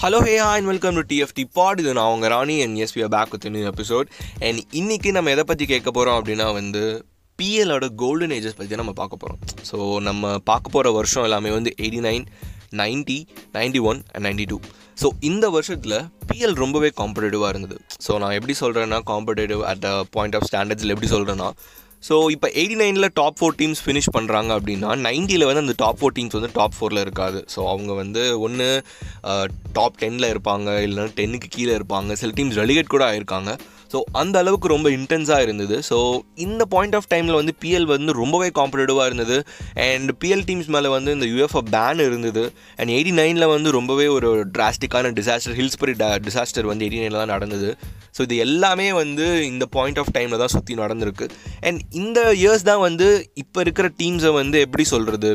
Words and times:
Hello 0.00 0.18
hey 0.24 0.36
and 0.42 0.66
welcome 0.66 0.94
to 0.94 1.02
TFT 1.08 1.44
pod 1.52 1.78
இது 1.78 1.92
நான் 1.92 2.10
உங்கள் 2.10 2.30
Rani 2.30 2.62
and 2.62 2.76
yes 2.76 2.94
we 2.96 3.02
back 3.08 3.30
with 3.30 3.46
new 3.50 3.64
episode 3.70 4.06
and 4.40 4.60
இன்றைக்கி 4.72 5.10
நம்ம 5.10 5.30
எதை 5.30 5.44
பற்றி 5.44 5.66
கேட்க 5.66 5.90
போகிறோம் 5.90 6.16
அப்படின்னா 6.18 6.52
வந்து 6.52 6.82
பிஎலோட 7.38 7.94
கோல்டன் 7.94 8.30
ஏஜஸ் 8.30 8.56
பற்றி 8.56 8.76
நம்ம 8.76 8.92
பார்க்க 8.92 9.16
போகிறோம் 9.16 9.40
ஸோ 9.70 9.98
நம்ம 9.98 10.38
பார்க்க 10.44 10.70
போகிற 10.70 10.90
வருஷம் 10.90 11.22
எல்லாமே 11.22 11.50
வந்து 11.50 11.74
eighty 11.78 12.00
nine 12.00 12.24
ninety 12.72 13.18
ninety 13.52 13.80
one 13.80 14.02
and 14.12 14.26
ninety 14.26 14.46
two 14.48 14.58
so 15.02 15.10
இந்த 15.20 15.50
வருஷத்தில் 15.50 15.96
பிஎல் 16.26 16.54
ரொம்பவே 16.54 16.92
காம்படேட்டிவாக 16.96 17.48
இருந்தது. 17.48 17.76
ஸோ 18.06 18.18
நான் 18.18 18.30
எப்படி 18.30 18.54
சொல்கிறேன்னா 18.60 19.00
competitive 19.06 19.62
at 19.64 19.84
a 19.84 20.04
point 20.10 20.36
of 20.36 20.46
ஸ்டாண்டர்ட்ஸில் 20.52 20.88
எப்படி 20.88 21.10
சொல்கிறேன்னா 21.10 21.48
ஸோ 22.08 22.14
இப்போ 22.34 22.48
எயிட்டி 22.60 22.76
நைனில் 22.82 23.08
டாப் 23.20 23.38
ஃபோர் 23.38 23.56
டீம்ஸ் 23.60 23.82
ஃபினிஷ் 23.84 24.10
பண்ணுறாங்க 24.16 24.50
அப்படின்னா 24.58 24.90
நைன்ட்டியில் 25.06 25.46
வந்து 25.48 25.64
அந்த 25.64 25.74
டாப் 25.82 25.98
ஃபோர் 26.00 26.14
டீம்ஸ் 26.18 26.36
வந்து 26.38 26.50
டாப் 26.58 26.76
ஃபோரில் 26.76 27.02
இருக்காது. 27.06 27.40
ஸோ 27.54 27.60
அவங்க 27.72 27.92
வந்து 28.02 28.22
ஒன்று 28.46 28.68
டாப் 29.78 29.98
டென்னில் 30.02 30.30
இருப்பாங்க 30.34 30.68
இல்லைன்னா 30.86 31.12
டென்னுக்கு 31.20 31.50
கீழே 31.56 31.74
இருப்பாங்க. 31.80 32.12
சில 32.22 32.32
டீம்ஸ் 32.38 32.60
ரெலிகேட் 32.62 32.94
கூட 32.94 33.04
ஆயிருக்காங்க. 33.10 33.52
ஸோ 33.92 33.98
அந்த 34.20 34.36
அளவுக்கு 34.42 34.68
ரொம்ப 34.74 34.88
இன்டென்ஸாக 34.96 35.44
இருந்தது. 35.46 35.76
ஸோ 35.90 35.96
இந்த 36.46 36.62
பாயிண்ட் 36.74 36.96
ஆஃப் 36.98 37.08
டைமில் 37.12 37.38
வந்து 37.40 37.54
பிஎல் 37.62 37.88
வந்து 37.94 38.10
ரொம்பவே 38.22 38.48
காம்படேட்டிவாக 38.58 39.08
இருந்தது. 39.10 39.38
அண்ட் 39.86 40.10
பிஎல் 40.24 40.44
டீம்ஸ் 40.50 40.70
மேலே 40.76 40.90
வந்து 40.96 41.14
இந்த 41.18 41.28
யூஎஃப்ஓ 41.32 41.62
பேன் 41.76 42.02
இருந்தது. 42.08 42.44
அண்ட் 42.78 42.92
எயிட்டி 42.96 43.14
நைனில் 43.22 43.52
வந்து 43.54 43.70
ரொம்பவே 43.78 44.08
ஒரு 44.18 44.30
டிராஸ்டிக்கான 44.56 45.12
டிசாஸ்டர் 45.20 45.56
ஹில்ஸ்பரி 45.62 45.96
டிசாஸ்டர் 46.28 46.70
வந்து 46.72 46.84
எயிட்டி 46.86 47.02
நைனில் 47.04 47.22
தான் 47.22 47.34
நடந்தது. 47.36 47.70
ஸோ 48.16 48.20
இது 48.26 48.36
எல்லாமே 48.44 48.86
வந்து 49.00 49.26
இந்த 49.50 49.64
பாயிண்ட் 49.74 49.98
ஆஃப் 50.02 50.12
டைமில் 50.14 50.40
தான் 50.42 50.52
சுற்றி 50.54 50.74
நடந்திருக்கு. 50.82 51.26
அண்ட் 51.68 51.80
இந்த 52.00 52.20
இயர்ஸ் 52.40 52.64
தான் 52.70 52.82
வந்து 52.86 53.08
இப்போ 53.42 53.58
இருக்கிற 53.64 53.88
டீம்ஸை 54.00 54.32
வந்து 54.40 54.56
எப்படி 54.66 54.84
சொல்கிறது 54.94 55.32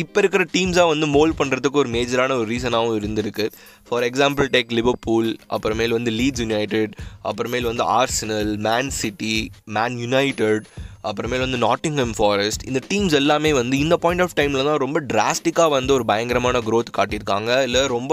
இப்போ 0.00 0.18
இருக்கிற 0.22 0.42
டீம்ஸாக 0.54 0.88
வந்து 0.92 1.06
மோல்ட் 1.14 1.36
பண்ணுறதுக்கு 1.38 1.78
ஒரு 1.82 1.90
மேஜரான 1.94 2.34
ஒரு 2.40 2.48
ரீசனாகவும் 2.54 2.96
இருந்திருக்கு. 3.00 3.44
ஃபார் 3.88 4.04
எக்ஸாம்பிள் 4.08 4.48
டேக் 4.54 4.74
லிவர்பூல் 4.78 5.28
அப்புறமேல் 5.56 5.94
வந்து 5.98 6.10
லீட்ஸ் 6.18 6.42
யுனைடெட் 6.44 6.92
அப்புறமேல் 7.30 7.63
வந்து 7.72 7.84
Arsenal 7.98 8.50
Man 8.66 8.90
City 9.00 9.36
Man 9.76 9.96
United 10.04 10.66
அப்புறமேல் 11.08 11.42
வந்து 11.44 11.58
நாட்டிங்ஹம் 11.64 12.12
ஃபாரஸ்ட் 12.18 12.62
இந்த 12.68 12.80
டீம்ஸ் 12.90 13.16
எல்லாமே 13.18 13.50
வந்து 13.58 13.74
இந்த 13.84 13.96
பாயிண்ட் 14.04 14.22
ஆஃப் 14.24 14.36
டைமில் 14.38 14.68
தான் 14.68 14.80
ரொம்ப 14.84 14.98
டிராஸ்டிக்காக 15.10 15.70
வந்து 15.78 15.92
ஒரு 15.96 16.04
பயங்கரமான 16.10 16.60
க்ரோத் 16.68 16.94
காட்டியிருக்காங்க. 16.98 17.50
இல்லை 17.66 17.82
ரொம்ப 17.96 18.12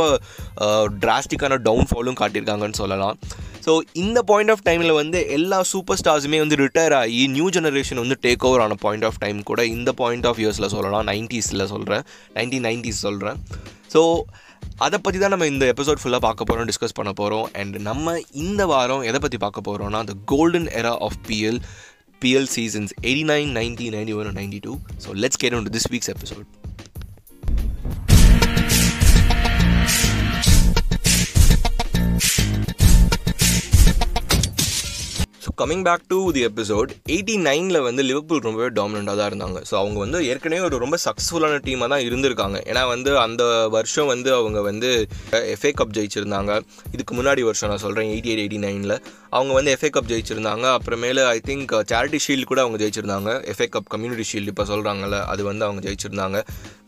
டிராஸ்டிக்கான 1.03 1.59
டவுன்ஃபாலும் 1.67 2.19
காட்டியிருக்காங்கன்னு 2.21 2.79
சொல்லலாம். 2.81 3.17
ஸோ 3.65 3.71
இந்த 4.03 4.19
பாயிண்ட் 4.31 4.51
ஆஃப் 4.53 4.65
டைமில் 4.67 4.93
வந்து 4.99 5.19
எல்லா 5.37 5.59
சூப்பர் 5.71 5.99
ஸ்டார்ஸுமே 6.01 6.37
வந்து 6.43 6.59
ரிட்டையர் 6.65 6.95
ஆகி 7.01 7.21
நியூ 7.37 7.47
ஜெனரேஷன் 7.57 8.01
வந்து 8.03 8.17
டேக் 8.25 8.45
ஓவர் 8.49 8.63
ஆன 8.65 8.77
பாயிண்ட் 8.85 9.05
ஆஃப் 9.09 9.19
டைம் 9.23 9.39
கூட 9.51 9.61
இந்த 9.75 9.91
பாயிண்ட் 10.01 10.27
ஆஃப் 10.29 10.41
இயர்ஸில் 10.43 10.71
சொல்லலாம். 10.75 11.05
நைன்ட்டீஸில் 11.11 11.69
சொல்கிறேன் 11.73 12.05
நைன்டீன் 12.37 12.65
நைன்ட்டீஸ் 12.69 13.05
சொல்கிறேன் 13.07 13.39
ஸோ 13.93 14.01
அதை 14.77 14.97
பற்றி 14.99 15.17
தான் 15.19 15.33
நம்ம 15.33 15.47
இந்த 15.47 15.65
எபிசோட் 15.65 16.01
ஃபுல்லாக 16.01 16.21
பார்க்க 16.21 16.43
போகிறோம் 16.43 16.67
டிஸ்கஸ் 16.67 16.97
பண்ண 16.97 17.11
போகிறோம் 17.13 17.47
அண்ட் 17.53 17.75
நம்ம 17.81 18.15
இந்த 18.41 18.65
வாரம் 18.65 19.03
எதை 19.03 19.19
பற்றி 19.19 19.37
பார்க்க 19.37 19.67
போகிறோம்னா 19.67 20.01
the 20.03 20.15
golden 20.25 20.69
era 20.73 20.93
of 20.99 21.17
PL 21.27 21.59
PL 22.21 22.49
seasons 22.55 22.93
eighty 23.01 23.25
nine 23.25 23.51
ninety 23.51 23.87
ninety 23.89 24.15
one 24.15 24.35
ninety 24.35 24.59
two 24.59 24.73
so 25.05 25.15
let's 25.17 25.41
get 25.43 25.55
on 25.55 25.63
to 25.63 25.73
this 25.77 25.89
week's 25.91 26.11
episode 26.15 26.47
coming 35.61 35.83
back 35.87 36.05
to 36.11 36.19
the 36.35 36.41
episode 36.47 36.91
eighty 37.13 37.33
நைனில் 37.47 37.79
வந்து 37.87 38.01
லிவர்பூல் 38.09 38.41
ரொம்பவே 38.45 38.69
டாமினண்ட்டாக 38.77 39.17
தான் 39.19 39.29
இருந்தாங்க. 39.31 39.59
ஸோ 39.69 39.73
அவங்க 39.81 39.97
வந்து 40.03 40.19
ஏற்கனவே 40.29 40.61
ஒரு 40.67 40.77
ரொம்ப 40.83 40.97
சக்ஸஸ்ஃபுல்லான 41.05 41.59
டீமாக 41.65 41.89
தான் 41.93 42.05
இருந்திருக்காங்க. 42.07 42.57
ஏன்னா 42.69 42.83
வந்து 42.93 43.11
அந்த 43.25 43.43
வருஷம் 43.75 44.09
வந்து 44.13 44.29
அவங்க 44.37 44.61
வந்து 44.69 44.89
எஃப்ஏ 45.55 45.71
கப் 45.79 45.93
ஜெயிச்சிருந்தாங்க. 45.97 46.51
இதுக்கு 46.95 47.15
முன்னாடி 47.19 47.43
வருஷம் 47.49 47.71
நான் 47.73 47.83
சொல்கிறேன் 47.85 48.09
எயிட்டி 48.13 48.31
எயிட் 48.33 48.43
எயிட்டி 48.43 48.61
நைனில் 48.65 48.95
அவங்க 49.37 49.51
வந்து 49.57 49.73
எஃப்ஏ 49.75 49.91
கப் 49.97 50.09
ஜெயிச்சிருந்தாங்க. 50.13 50.65
அப்புறமேல 50.77 51.27
ஐ 51.35 51.37
திங்க் 51.49 51.75
சேரிட்டி 51.91 52.21
ஷீல்டு 52.25 52.49
கூட 52.53 52.61
அவங்க 52.65 52.79
ஜெயிச்சிருந்தாங்க. 52.83 53.29
எஃப்ஏ 53.53 53.69
கப் 53.75 53.91
கம்யூனிட்டி 53.95 54.25
ஷீல்டு 54.31 54.53
இப்போ 54.53 54.65
சொல்கிறாங்கல்ல 54.71 55.19
அது 55.33 55.41
வந்து 55.49 55.65
அவங்க 55.67 55.83
ஜெயிச்சிருந்தாங்க. 55.87 56.39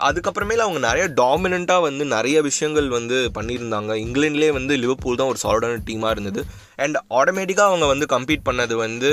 அதுக்கப்புறமேல 0.10 0.66
அவங்க 0.68 0.82
நிறைய 0.90 1.06
டாமினண்ட்டாக 1.22 1.88
வந்து 1.90 2.06
நிறைய 2.18 2.38
விஷயங்கள் 2.50 2.90
வந்து 2.98 3.20
பண்ணியிருந்தாங்க. 3.38 3.92
இங்கிலாண்ட்லேயே 4.06 4.52
வந்து 4.60 4.74
லிவர்பூல் 4.84 5.22
தான் 5.22 5.32
ஒரு 5.34 5.42
சாலிடான 5.46 5.82
டீமாக 5.90 6.16
இருந்தது. 6.16 6.42
அண்ட் 6.84 6.98
ஆட்டோமேட்டிக்காக 7.18 7.72
அவங்க 7.72 7.86
வந்து 7.94 8.06
கம்பீட் 8.14 8.44
பண்ணது 8.64 8.76
வந்து 8.86 9.10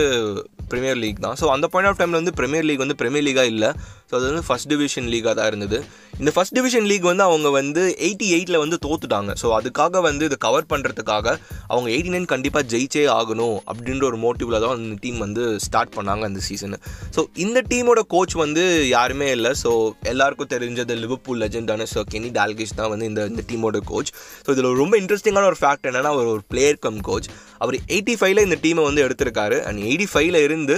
ப்ரீமியர் 0.71 0.99
லீக் 1.03 1.23
தான். 1.25 1.37
ஸோ 1.41 1.47
அந்த 1.55 1.67
பாயிண்ட் 1.71 1.89
ஆஃப் 1.91 1.99
டைமில் 2.01 2.19
வந்து 2.21 2.33
ப்ரீமியர் 2.39 2.67
லீக் 2.69 2.83
வந்து 2.83 2.97
ப்ரீமியர் 3.01 3.25
லீகாக 3.29 3.49
இல்லை. 3.53 3.71
ஸோ 4.09 4.13
அது 4.19 4.25
வந்து 4.31 4.45
ஃபஸ்ட் 4.49 4.69
டிவிஷன் 4.73 5.09
லீகாக 5.13 5.33
தான் 5.39 5.49
இருந்தது. 5.51 5.79
இந்த 6.21 6.31
ஃபஸ்ட் 6.37 6.55
டிவிஷன் 6.57 6.87
லீக் 6.91 7.07
வந்து 7.11 7.25
அவங்க 7.29 7.49
வந்து 7.59 7.83
எயிட்டி 8.07 8.27
எயிட்டில் 8.37 8.61
வந்து 8.65 8.77
தோத்துட்டாங்க. 8.85 9.31
ஸோ 9.43 9.47
அதுக்காக 9.59 10.01
வந்து 10.09 10.25
இதை 10.29 10.39
கவர் 10.47 10.69
பண்ணுறதுக்காக 10.73 11.27
அவங்க 11.73 11.89
எயிட்டி 11.95 12.13
நைன் 12.15 12.29
கண்டிப்பாக 12.35 12.65
ஜெயிச்சே 12.73 13.05
ஆகணும் 13.19 13.57
அப்படின்ற 13.71 14.05
ஒரு 14.11 14.21
மோட்டிவில் 14.25 14.61
தான் 14.65 14.75
இந்த 14.85 14.97
டீம் 15.05 15.19
வந்து 15.27 15.45
ஸ்டார்ட் 15.67 15.93
பண்ணாங்க 15.99 16.25
அந்த 16.31 16.43
சீசனு 16.49 16.79
ஸோ 17.17 17.23
இந்த 17.47 17.61
டீமோட 17.73 18.03
கோச் 18.15 18.37
வந்து 18.45 18.65
யாருமே 18.97 19.31
இல்லை. 19.37 19.53
ஸோ 19.63 19.73
எல்லாருக்கும் 20.13 20.53
தெரிஞ்சது 20.55 20.97
லிவர்பூல் 21.05 21.43
லெஜெண்டான 21.45 21.89
ஸோ 21.95 22.03
கெனி 22.15 22.31
டால்கிஷ் 22.39 22.77
தான் 22.81 22.93
வந்து 22.95 23.09
இந்த 23.13 23.25
இந்த 23.33 23.45
டீமோட 23.51 23.81
கோச் 23.93 24.13
ஸோ 24.47 24.51
இதில் 24.57 24.71
ரொம்ப 24.83 24.95
இன்ட்ரெஸ்டிங்கான 25.03 25.51
ஒரு 25.53 25.61
ஃபேக்ட் 25.63 25.89
என்னென்னா 25.91 26.13
அவர் 26.17 26.33
ஒரு 26.37 26.45
பிளேயர் 26.55 26.83
கம் 26.87 27.01
கோச் 27.11 27.29
அவர் 27.63 27.77
எயிட்டி 27.95 28.15
ஃபைவ்ல 28.19 28.43
இந்த 28.49 28.57
டீமை 28.65 28.85
வந்து 28.89 29.03
இருக்காரு. 29.31 29.59
அண்ட் 29.69 29.81
எயிட்டி 29.91 30.09
ஃபைவ்ல 30.13 30.45
இருந்து 30.49 30.77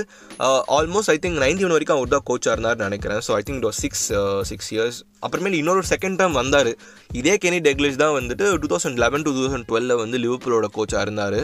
almost 0.78 1.12
I 1.14 1.18
think 1.24 1.42
ninety 1.46 1.66
one 1.66 1.76
வரைக்கும் 1.76 1.98
அவர் 1.98 2.14
தான் 2.16 2.26
கோச்சாக 2.30 2.56
இருந்தார்னு 2.56 2.88
நினைக்கிறேன். 2.88 3.20
So 3.26 3.32
I 3.40 3.42
think 3.48 3.60
it 3.62 3.68
was 3.70 3.82
six 3.86 4.06
six 4.52 4.70
years 4.76 5.00
அப்புறமேல் 5.26 5.60
இன்னொரு 5.62 5.84
செகண்ட் 5.92 6.18
டைம் 6.22 6.40
வந்தார். 6.42 6.72
இதே 7.20 7.36
கெனி 7.44 7.60
டெக்லிஷ் 7.68 8.02
தான் 8.06 8.16
வந்துட்டு 8.20 8.48
two 8.64 8.70
thousand 8.72 9.04
eleven 9.04 9.26
two 9.28 9.34
thousand 9.38 9.68
டுவெல்ல 9.70 10.00
வந்து 10.04 10.18
லிவர்பூலோட 10.24 10.68
கோச்சாக 10.78 11.06
இருந்தார். 11.08 11.40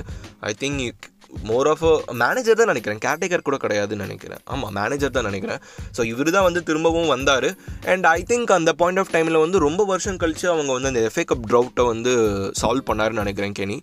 I 0.51 0.55
think 0.65 1.07
more 1.49 1.69
of 1.71 1.83
manager 2.21 2.59
தான் 2.59 2.71
நினைக்கிறேன். 2.71 3.01
கேட்டகர் 3.05 3.45
கூட 3.47 3.57
கிடையாதுன்னு 3.63 4.05
நினைக்கிறேன். 4.07 4.41
ஆமாம் 4.53 4.73
மேனேஜர் 4.79 5.13
தான் 5.17 5.27
நினைக்கிறேன். 5.29 5.61
ஸோ 5.97 6.01
இவர் 6.11 6.31
தான் 6.37 6.47
வந்து 6.47 6.61
திரும்பவும் 6.69 7.11
வந்தார். 7.15 7.47
அண்ட் 7.93 8.07
ஐ 8.13 8.21
திங்க் 8.31 8.53
அந்த 8.57 8.73
பாயிண்ட் 8.81 9.01
ஆஃப் 9.03 9.13
டைமில் 9.17 9.39
வந்து 9.43 9.59
ரொம்ப 9.67 9.85
வருஷம் 9.91 10.19
கழித்து 10.23 10.47
அவங்க 10.55 10.71
வந்து 10.77 10.91
அந்த 10.93 11.03
எஃப்ஏ 11.09 11.25
கப் 11.33 11.45
ட்ரவுட்டை 11.51 11.85
வந்து 11.93 12.13
சால்வ் 12.61 12.87
பண்ணாருன்னு 12.91 13.23
நினைக்கிறேன் 13.25 13.57
கெனி 13.61 13.77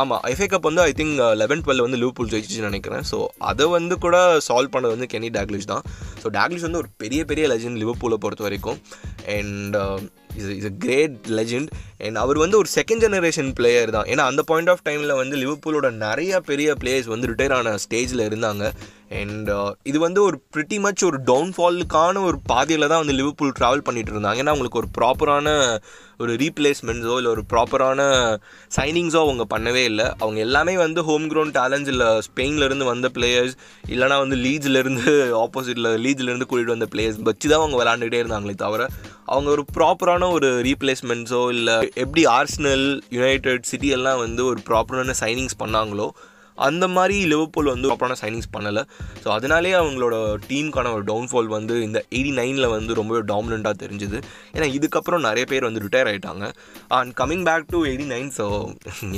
ஆமாம் 0.00 0.22
எஃப்ஏ 0.32 0.46
கப் 0.52 0.68
வந்து 0.68 0.82
ஐ 0.88 0.92
திங்க் 0.98 1.16
லெவன் 1.42 1.62
டுவெல் 1.64 1.84
வந்து 1.84 2.00
லிவர்பூல் 2.02 2.30
ஜெயிச்சிச்சுன்னு 2.32 2.70
நினைக்கிறேன். 2.70 3.04
ஸோ 3.10 3.18
அதை 3.50 3.66
வந்து 3.76 3.94
கூட 4.04 4.16
சால்வ் 4.48 4.74
பண்ணது 4.74 4.94
வந்து 4.96 5.10
கெனி 5.14 5.28
டாக்லிஷ் 5.36 5.70
தான். 5.72 5.84
ஸோ 6.22 6.28
டாக்லிஷ் 6.38 6.66
வந்து 6.66 6.80
ஒரு 6.82 6.90
பெரிய 7.02 7.20
பெரிய 7.30 7.46
லெஜண்ட் 7.52 7.80
லிவர்பூலை 7.82 8.18
பொறுத்த 8.24 8.44
வரைக்கும். 8.48 8.80
And 9.36 9.76
is 10.38 10.50
is 10.58 10.68
a 10.70 10.74
great 10.84 11.16
legend 11.38 11.70
and 12.06 12.18
அவர் 12.24 12.38
வந்து 12.44 12.56
ஒரு 12.62 12.68
செகண்ட் 12.76 13.02
ஜெனரேஷன் 13.04 13.50
பிளேயர் 13.58 13.94
தான். 13.96 14.08
ஏன்னா 14.12 14.24
அந்த 14.30 14.42
பாயிண்ட் 14.50 14.70
ஆஃப் 14.72 14.84
டைமில் 14.88 15.18
வந்து 15.20 15.36
லிவர்பூலோட 15.44 15.90
நிறைய 16.04 16.40
பெரிய 16.50 16.74
பிளேயர்ஸ் 16.82 17.10
வந்து 17.14 17.30
ரிட்டையர் 17.32 17.56
ஆன 17.58 17.74
ஸ்டேஜில் 17.86 18.26
இருந்தாங்க. 18.28 18.64
அண்ட் 19.18 19.48
uh, 19.50 19.70
இது 19.90 19.98
வந்து 20.04 20.20
ஒரு 20.28 20.36
ப்ரிட்டி 20.54 20.78
மச் 20.84 21.02
ஒரு 21.08 21.18
டவுன்ஃபாலுக்கான 21.30 22.22
ஒரு 22.28 22.38
பாதையில் 22.50 22.90
தான் 22.90 23.00
வந்து 23.02 23.16
லிவர்பூல் 23.20 23.54
ட்ராவல் 23.58 23.84
பண்ணிகிட்டு 23.86 24.12
இருந்தாங்க. 24.14 24.40
ஏன்னா 24.42 24.52
அவங்களுக்கு 24.52 24.80
ஒரு 24.82 24.90
ப்ராப்பரான 24.98 25.48
ஒரு 26.20 26.32
ரீப்ளேஸ்மெண்ட்ஸோ 26.34 27.16
இல்லை 27.16 27.30
ஒரு 27.30 27.42
ப்ராப்பரான 27.52 28.00
சைனிங்ஸோ 28.76 29.20
அவங்க 29.20 29.44
பண்ணவே 29.50 29.82
இல்லை. 29.84 30.06
அவங்க 30.18 30.40
எல்லாமே 30.40 30.76
வந்து 30.76 31.02
ஹோம் 31.02 31.30
க்ரௌண்ட் 31.30 31.56
டேலண்ட்ஸ் 31.58 31.88
இல்லை 31.88 32.08
ஸ்பெயின்லேருந்து 32.28 32.84
வந்த 32.84 33.08
பிளேயர்ஸ் 33.14 33.54
இல்லைனா 33.88 34.18
வந்து 34.18 34.36
லீட்ஸ்லேருந்து 34.36 35.12
ஆப்போசிட்டில் 35.44 35.90
லீட்ஸ்லேருந்து 36.04 36.48
கூட்டிகிட்டு 36.48 36.76
வந்த 36.76 36.88
பிளேயர்ஸ் 36.94 37.20
வச்சு 37.22 37.48
தான் 37.48 37.60
அவங்க 37.60 37.78
விளாண்டுகிட்டே 37.84 38.22
இருந்தாங்களே 38.22 38.54
தவிர 38.54 38.82
அவங்க 39.24 39.50
ஒரு 39.50 39.64
ப்ராப்பரான 39.74 40.30
ஒரு 40.32 40.48
ரீப்ளேஸ்மெண்ட்ஸோ 40.62 41.48
இல்லை 41.48 41.76
எப்படி 41.94 42.24
ஆர்ஸ்னல் 42.26 42.86
யுனைடெட் 43.10 43.62
சிட்டி 43.62 43.88
எல்லாம் 43.88 44.18
வந்து 44.18 44.44
ஒரு 44.44 44.60
ப்ராப்பரான 44.68 45.14
சைனிங்ஸ் 45.20 45.60
பண்ணாங்களோ 45.64 46.08
அந்த 46.66 46.84
மாதிரி 46.96 47.16
லிவர்பூல் 47.32 47.70
வந்து 47.72 47.88
ப்ராப்பரான 47.90 48.16
சைனிங்ஸ் 48.22 48.50
பண்ணலை. 48.56 48.82
ஸோ 49.22 49.28
அதனாலே 49.36 49.72
அவங்களோட 49.80 50.16
டீமுக்கான 50.50 50.92
ஒரு 50.96 51.04
டவுன்ஃபால் 51.10 51.50
வந்து 51.56 51.74
இந்த 51.86 51.98
எயிட்டி 52.16 52.32
நைனில் 52.40 52.68
வந்து 52.76 52.98
ரொம்பவே 53.00 53.22
டாமினண்ட்டாக 53.32 53.76
தெரிஞ்சுது. 53.82 54.20
ஏன்னா 54.56 54.68
இதுக்கப்புறம் 54.76 55.24
நிறைய 55.28 55.46
பேர் 55.52 55.68
வந்து 55.68 55.82
ரிட்டையர் 55.86 56.10
ஆகிட்டாங்க 56.12 56.46
and 56.98 57.12
coming 57.20 57.44
back 57.48 57.68
to 57.74 57.80
eighty 57.90 58.08
nine 58.14 58.30
so 58.38 58.46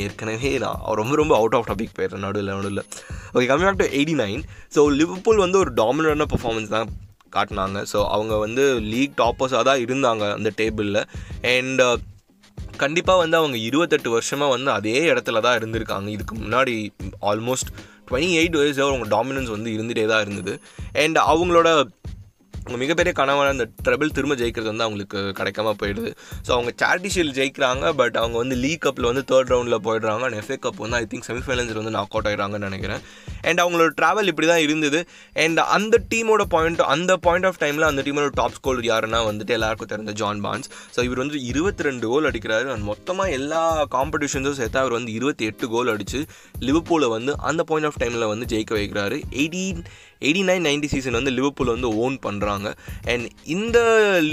ஏற்கனவே 0.06 0.52
நான் 0.64 0.82
ரொம்ப 1.02 1.14
ரொம்ப 1.22 1.34
அவுட் 1.40 1.56
ஆஃப் 1.58 1.68
டாபிக் 1.72 1.96
போயிடுறேன் 1.98 2.24
நடுவில் 2.26 2.52
நடுவில். 2.56 2.82
Okay 3.34 3.46
coming 3.52 3.68
back 3.68 3.82
to 3.84 3.88
eighty 3.98 4.16
nine 4.24 4.42
so 4.76 4.82
Liverpool 5.00 5.44
வந்து 5.46 5.60
ஒரு 5.64 5.72
டாமினண்டான 5.82 6.28
பர்ஃபார்மன்ஸ் 6.34 6.74
தான் 6.76 6.88
காட்டினாங்க. 7.36 7.78
ஸோ 7.90 7.98
அவங்க 8.14 8.34
வந்து 8.44 8.62
லீக் 8.92 9.12
டாப்பர்ஸாக 9.20 9.64
தான் 9.68 9.82
இருந்தாங்க 9.86 10.24
அந்த 10.38 10.52
டேபிளில் 10.60 11.02
அண்ட் 11.56 11.82
கண்டிப்பாக 12.76 13.18
வந்து 13.18 13.36
அவங்க 13.36 13.56
இருபத்தெட்டு 13.56 14.10
வருஷமாக 14.10 14.50
வந்து 14.50 14.70
அதே 14.70 14.98
இடத்துல 15.12 15.40
தான் 15.40 15.58
இருந்திருக்காங்க. 15.60 16.08
இதுக்கு 16.08 16.34
முன்னாடி 16.36 16.74
ஆல்மோஸ்ட் 17.22 17.70
டுவெண்ட்டி 18.10 18.30
எயிட் 18.40 18.56
வயசு 18.60 18.82
அவங்க 18.82 19.06
டாமினன்ஸ் 19.16 19.50
வந்து 19.56 19.70
இருந்துகிட்டே 19.70 20.06
தான் 20.06 20.20
இருந்தது. 20.20 20.60
அண்ட் 20.92 21.18
அவங்களோட 21.32 21.68
அவங்க 22.64 22.78
மிகப்பெரிய 22.82 23.12
கனவான 23.20 23.52
அந்த 23.54 23.66
ட்ரபிள் 23.86 24.14
திரும்ப 24.16 24.34
ஜெயிக்கிறது 24.40 24.70
வந்து 24.72 24.84
அவங்களுக்கு 24.86 25.20
கிடைக்காம 25.38 25.74
போயிடுது. 25.82 26.10
ஸோ 26.46 26.50
அவங்க 26.56 26.70
சேரிட்டி 26.82 27.10
ஷீல்ட் 27.14 27.36
ஜெயிக்கிறாங்க 27.38 27.92
பட் 28.00 28.16
அவங்க 28.22 28.36
வந்து 28.42 28.56
லீக் 28.64 28.82
கப்பில் 28.86 29.08
வந்து 29.10 29.24
தேர்ட் 29.30 29.52
ரவுண்டில் 29.52 29.82
போயிடுறாங்க. 29.86 30.24
அண்ட் 30.28 30.38
எஃப்ஏ 30.40 30.58
கப் 30.66 30.80
வந்து 30.84 30.98
ஐ 31.02 31.06
திங்க் 31.12 31.26
செமிஃபைனல்ஸில் 31.28 31.80
வந்து 31.80 31.94
நாக் 31.98 32.14
அவுட் 32.16 32.28
ஆகிறாங்கன்னு 32.30 32.68
நினைக்கிறேன். 32.70 33.02
அண்ட் 33.48 33.60
அவங்களோட 33.64 33.90
ட்ராவல் 34.00 34.30
இப்படி 34.32 34.48
தான் 34.52 34.62
இருந்தது. 34.66 35.00
அண்ட் 35.44 35.60
அந்த 35.76 36.00
டீமோட 36.12 36.44
பாயிண்ட் 36.54 36.82
அந்த 36.94 37.12
பாயிண்ட் 37.26 37.48
ஆஃப் 37.50 37.60
டைமில் 37.62 37.88
அந்த 37.90 38.04
டீமோட 38.08 38.30
டாப் 38.40 38.56
ஸ்கோர் 38.58 38.82
யாருன்னா 38.90 39.20
வந்துட்டு 39.30 39.56
எல்லாருக்கும் 39.58 39.92
தெரிஞ்ச 39.94 40.14
ஜான் 40.22 40.42
பான்ஸ் 40.46 40.68
ஸோ 40.96 41.02
இவர் 41.08 41.22
வந்து 41.24 41.40
இருபத்தி 41.50 41.88
ரெண்டு 41.88 42.06
கோல் 42.12 42.28
அடிக்கிறாரு. 42.30 42.68
அண்ட் 42.74 42.86
மொத்தமாக 42.90 43.36
எல்லா 43.38 43.62
காம்படிஷன்ஸும் 43.96 44.58
சேர்த்து 44.60 44.80
அவர் 44.82 44.96
வந்து 44.98 45.12
இருபத்தி 45.18 45.50
எட்டு 45.52 45.68
கோல் 45.74 45.92
அடித்து 45.94 46.20
லிவர்பூலை 46.68 47.10
வந்து 47.16 47.34
அந்த 47.50 47.64
பாயிண்ட் 47.70 47.90
ஆஃப் 47.90 48.00
டைமில் 48.04 48.30
வந்து 48.34 48.48
ஜெயிக்க 48.54 48.74
வைக்கிறாரு. 48.80 49.18
Eighteen 49.40 49.82
eighty 50.22 50.42
nine 50.50 50.64
ninety 50.68 50.88
season 50.92 51.18
வந்து 51.18 51.32
லிவர்பூல் 51.38 51.72
வந்து 51.74 51.90
ஓன் 52.04 52.16
பண்ணுறாங்க 52.26 52.68
அண்ட் 53.12 53.26
இந்த 53.56 53.78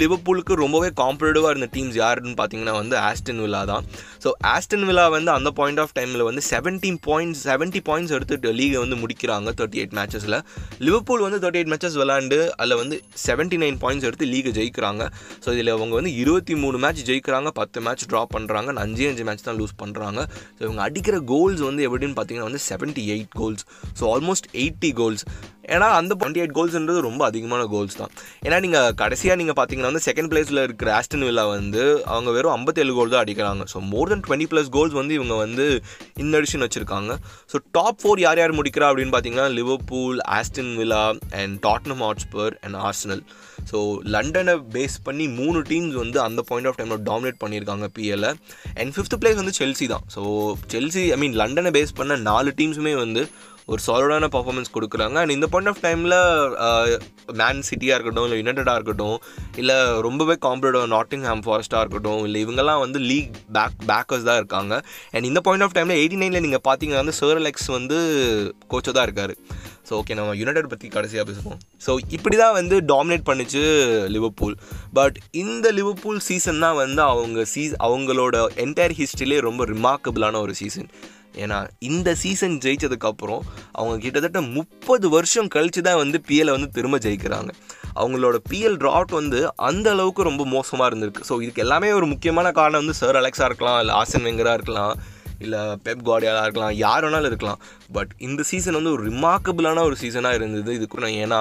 லிவர்பூலுக்கு 0.00 0.54
ரொம்பவே 0.64 0.90
காம்படேட்டிவாக 1.02 1.52
இருந்த 1.54 1.68
டீம்ஸ் 1.76 1.98
யாருன்னு 2.02 2.36
பார்த்தீங்கன்னா 2.40 2.74
வந்து 2.80 2.96
ஆஸ்டன் 3.08 3.42
வில்லா 3.44 3.62
தான். 3.72 3.84
ஸோ 4.24 4.30
ஆஸ்டன் 4.54 4.86
வில்லா 4.90 5.06
வந்து 5.16 5.30
அந்த 5.36 5.52
பாயிண்ட் 5.60 5.82
ஆஃப் 5.84 5.94
டைமில் 5.98 6.26
வந்து 6.28 6.44
செவன்டீன் 6.50 7.00
பாயிண்ட்ஸ் 7.08 7.42
செவன்ட்டி 7.50 7.82
பாயிண்ட்ஸ் 7.88 8.14
எடுத்து 8.18 8.54
லீகை 8.60 8.78
வந்து 8.84 8.98
முடிக்கிறாங்க 9.02 9.48
தேர்ட்டி 9.60 9.80
எயிட் 9.82 9.96
மேட்சஸில் 9.98 10.38
லிவர்பூல் 10.86 11.24
வந்து 11.26 11.40
தேர்ட்டி 11.42 11.60
எயிட் 11.60 11.72
மேட்சஸ் 11.72 11.98
விளாண்டு 12.02 12.38
அதில் 12.60 12.78
வந்து 12.82 12.96
செவன்ட்டி 13.26 13.60
நைன் 13.64 13.78
பாயிண்ட்ஸ் 13.84 14.08
எடுத்து 14.08 14.26
லீகை 14.32 14.52
ஜெயிக்கிறாங்க. 14.58 15.02
ஸோ 15.44 15.48
இதில் 15.56 15.74
அவங்க 15.76 15.94
வந்து 16.00 16.12
இருபத்தி 16.22 16.56
மூணு 16.62 16.78
மேட்ச் 16.84 17.02
ஜெயிக்கிறாங்க 17.10 17.50
பத்து 17.60 17.78
மேட்ச் 17.86 18.06
ட்ரா 18.12 18.22
பண்ணுறாங்க 18.36 18.76
அஞ்சு 18.84 19.04
அஞ்சு 19.10 19.24
மேட்ச் 19.28 19.46
தான் 19.48 19.58
லூஸ் 19.60 19.76
பண்ணுறாங்க 19.82 20.20
ஸோ 20.58 20.62
இவங்க 20.66 20.82
அடிக்கிற 20.88 21.18
கோல்ஸ் 21.32 21.62
வந்து 21.68 21.84
எப்படின்னு 21.88 22.16
பார்த்தீங்கன்னா 22.18 22.48
வந்து 22.50 22.62
seventy 22.70 23.04
eight 23.14 23.34
goals 23.42 23.64
so 24.00 24.04
almost 24.14 24.48
eighty 24.62 24.90
goals 25.00 25.24
ஏன்னா 25.74 25.88
அந்த 26.00 26.12
டுவெண்ட்டி 26.20 26.40
எயிட் 26.42 26.54
கோல்ஸ்ன்றது 26.58 27.00
ரொம்ப 27.08 27.22
அதிகமான 27.30 27.62
கோல்ஸ் 27.74 27.98
தான். 28.00 28.12
ஏன்னா 28.46 28.58
நீங்கள் 28.64 28.94
கடைசியாக 29.02 29.38
நீங்கள் 29.40 29.58
பார்த்தீங்கன்னா 29.58 29.90
வந்து 29.92 30.04
செகண்ட் 30.08 30.30
பிளேஸில் 30.32 30.62
இருக்கிற 30.66 30.90
ஆஸ்டன் 30.98 31.26
வில்லா 31.28 31.44
வந்து 31.56 31.82
அவங்க 32.12 32.30
வெறும் 32.36 32.54
ஐம்பத்தேழு 32.58 32.94
கோல் 32.98 33.12
தான் 33.14 33.24
அடிக்கிறாங்க. 33.24 33.64
So 33.72 33.80
more 33.92 34.12
than 34.12 34.24
twenty 34.28 34.48
plus 34.52 34.70
goals 34.76 34.96
வந்து 35.00 35.16
இவங்க 35.18 35.36
வந்து 35.44 35.66
இந்த 36.24 36.32
அடிஷன் 36.40 36.64
வச்சுருக்காங்க. 36.66 37.12
ஸோ 37.52 37.58
டாப் 37.78 38.00
ஃபோர் 38.02 38.24
யார் 38.26 38.42
யார் 38.42 38.56
முடிக்கிறா 38.60 38.88
அப்படின்னு 38.90 39.14
பார்த்தீங்கன்னா 39.16 39.48
Liverpool 39.58 40.20
Aston 40.38 40.72
Villa 40.80 41.02
and 41.42 41.56
Tottenham 41.68 42.04
Hotspur 42.06 42.54
and 42.66 42.78
Arsenal 42.88 43.22
so 43.70 43.78
லண்டனை 44.14 44.54
base 44.74 44.96
பண்ணி 45.06 45.24
மூணு 45.38 45.58
டீம்ஸ் 45.70 45.96
வந்து 46.02 46.18
அந்த 46.26 46.40
பாயிண்ட் 46.50 46.68
ஆஃப் 46.70 46.78
டைமில் 46.80 47.04
டாமினேட் 47.08 47.40
பண்ணியிருக்காங்க 47.42 47.86
பிஎல்ல 47.96 48.28
அண்ட் 48.80 48.92
ஃபிஃப்த் 48.96 49.16
பிளேஸ் 49.22 49.40
வந்து 49.42 49.54
செல்சி 49.60 49.86
தான். 49.92 50.04
ஸோ 50.14 50.22
செல்சி 50.74 51.04
ஐ 51.14 51.18
மீன் 51.22 51.36
லண்டனை 51.42 51.72
பேஸ் 51.76 51.96
பண்ண 52.00 52.16
நாலு 52.30 52.52
டீம்ஸுமே 52.60 52.94
வந்து 53.04 53.22
ஒரு 53.72 53.80
சாலிடான 53.86 54.28
பர்ஃபார்மன்ஸ் 54.34 54.74
கொடுக்குறாங்க. 54.76 55.16
அண்ட் 55.22 55.34
இந்த 55.36 55.46
பாயிண்ட் 55.52 55.70
ஆஃப் 55.72 55.80
டைமில் 55.86 56.16
மேன் 57.40 57.62
சிட்டியாக 57.68 57.96
இருக்கட்டும் 57.96 58.26
இல்லை 58.26 58.38
யுனைடடாக 58.40 58.76
இருக்கட்டும் 58.78 59.16
இல்லை 59.62 59.76
ரொம்பவே 60.06 60.36
காம்படேட்டிவ் 60.46 60.86
நாட்டிங் 60.96 61.26
ஹேம் 61.28 61.44
ஃபாரஸ்ட்டாக 61.46 61.82
இருக்கட்டும் 61.84 62.22
இல்லை 62.28 62.40
இவங்கெல்லாம் 62.46 62.82
வந்து 62.84 63.00
லீக் 63.10 63.34
பேக் 63.56 63.78
பேக்கர்ஸ் 63.90 64.28
தான் 64.30 64.40
இருக்காங்க. 64.42 64.74
அண்ட் 65.14 65.28
இந்த 65.30 65.42
பாயிண்ட் 65.48 65.66
ஆஃப் 65.66 65.76
டைமில் 65.78 66.00
எயிட்டி 66.02 66.20
நைனில் 66.22 66.44
நீங்கள் 66.46 66.66
பார்த்தீங்கன்னா 66.68 67.02
வந்து 67.02 67.18
சர்லெக்ஸ் 67.22 67.68
வந்து 67.78 67.98
கோச்சாக 68.72 68.94
தான் 68.98 69.08
இருக்கார். 69.08 69.34
ஸோ 69.88 69.92
ஓகே 70.00 70.16
நம்ம 70.20 70.34
யுனைடெட் 70.40 70.70
பற்றி 70.72 70.88
கடைசியாக 70.96 71.26
பேசுவோம். 71.28 71.60
ஸோ 71.84 71.90
இப்படி 72.16 72.36
தான் 72.44 72.56
வந்து 72.60 72.78
டாமினேட் 72.92 73.28
பண்ணிச்சு 73.28 73.62
லிவர்பூல் 74.16 74.56
பட் 74.98 75.18
இந்த 75.44 75.72
லிவர்பூல் 75.78 76.18
சீசன் 76.30 76.64
தான் 76.64 76.80
வந்து 76.84 77.02
அவங்க 77.12 77.44
சீ 77.52 77.62
அவங்களோட 77.88 78.42
என்டையர் 78.64 78.96
ஹிஸ்ட்ரியிலே 79.02 79.38
ரொம்ப 79.48 79.64
ரிமார்க்கபிளான 79.74 80.40
ஒரு 80.46 80.54
சீசன் 80.62 80.90
ஏன்னா 81.42 81.56
இந்த 81.88 82.08
சீசன் 82.20 82.54
ஜெயிச்சதுக்கப்புறம் 82.64 83.42
அவங்க 83.78 83.96
கிட்டத்தட்ட 84.04 84.40
முப்பது 84.56 85.06
வருஷம் 85.16 85.50
கழிச்சு 85.54 85.80
தான் 85.88 86.00
வந்து 86.02 86.18
பிஎலை 86.28 86.52
வந்து 86.56 86.68
திரும்ப 86.76 86.96
ஜெயிக்கிறாங்க. 87.04 87.50
அவங்களோட 88.00 88.36
பிஎல் 88.50 88.78
ட்ராட் 88.82 89.12
வந்து 89.18 89.38
அந்த 89.68 89.86
அளவுக்கு 89.94 90.28
ரொம்ப 90.28 90.42
மோசமாக 90.54 90.88
இருந்திருக்கு. 90.90 91.26
ஸோ 91.28 91.34
இதுக்கு 91.44 91.64
எல்லாமே 91.64 91.88
ஒரு 91.98 92.06
முக்கியமான 92.12 92.50
காரணம் 92.58 92.82
வந்து 92.82 92.96
சார் 93.00 93.18
அலெக்ஸாக 93.20 93.48
இருக்கலாம் 93.50 93.78
இல்லை 93.82 93.94
ஆசன் 94.00 94.26
வெங்கராக 94.28 94.58
இருக்கலாம். 94.58 94.94
இல்லை 95.44 95.60
பெப் 95.86 96.04
கார்டியாலாக 96.08 96.46
இருக்கலாம் 96.46 96.74
யார் 96.84 97.04
வேணாலும் 97.06 97.30
இருக்கலாம். 97.30 97.60
பட் 97.96 98.10
இந்த 98.26 98.42
சீசன் 98.48 98.76
வந்து 98.78 98.92
ஒரு 98.94 99.02
ரிமார்க்கபிளான 99.10 99.82
ஒரு 99.88 99.96
சீசனாக 100.00 100.38
இருந்தது. 100.38 100.70
இதுக்கு 100.78 101.04
நான் 101.04 101.18
ஏன்னா 101.24 101.40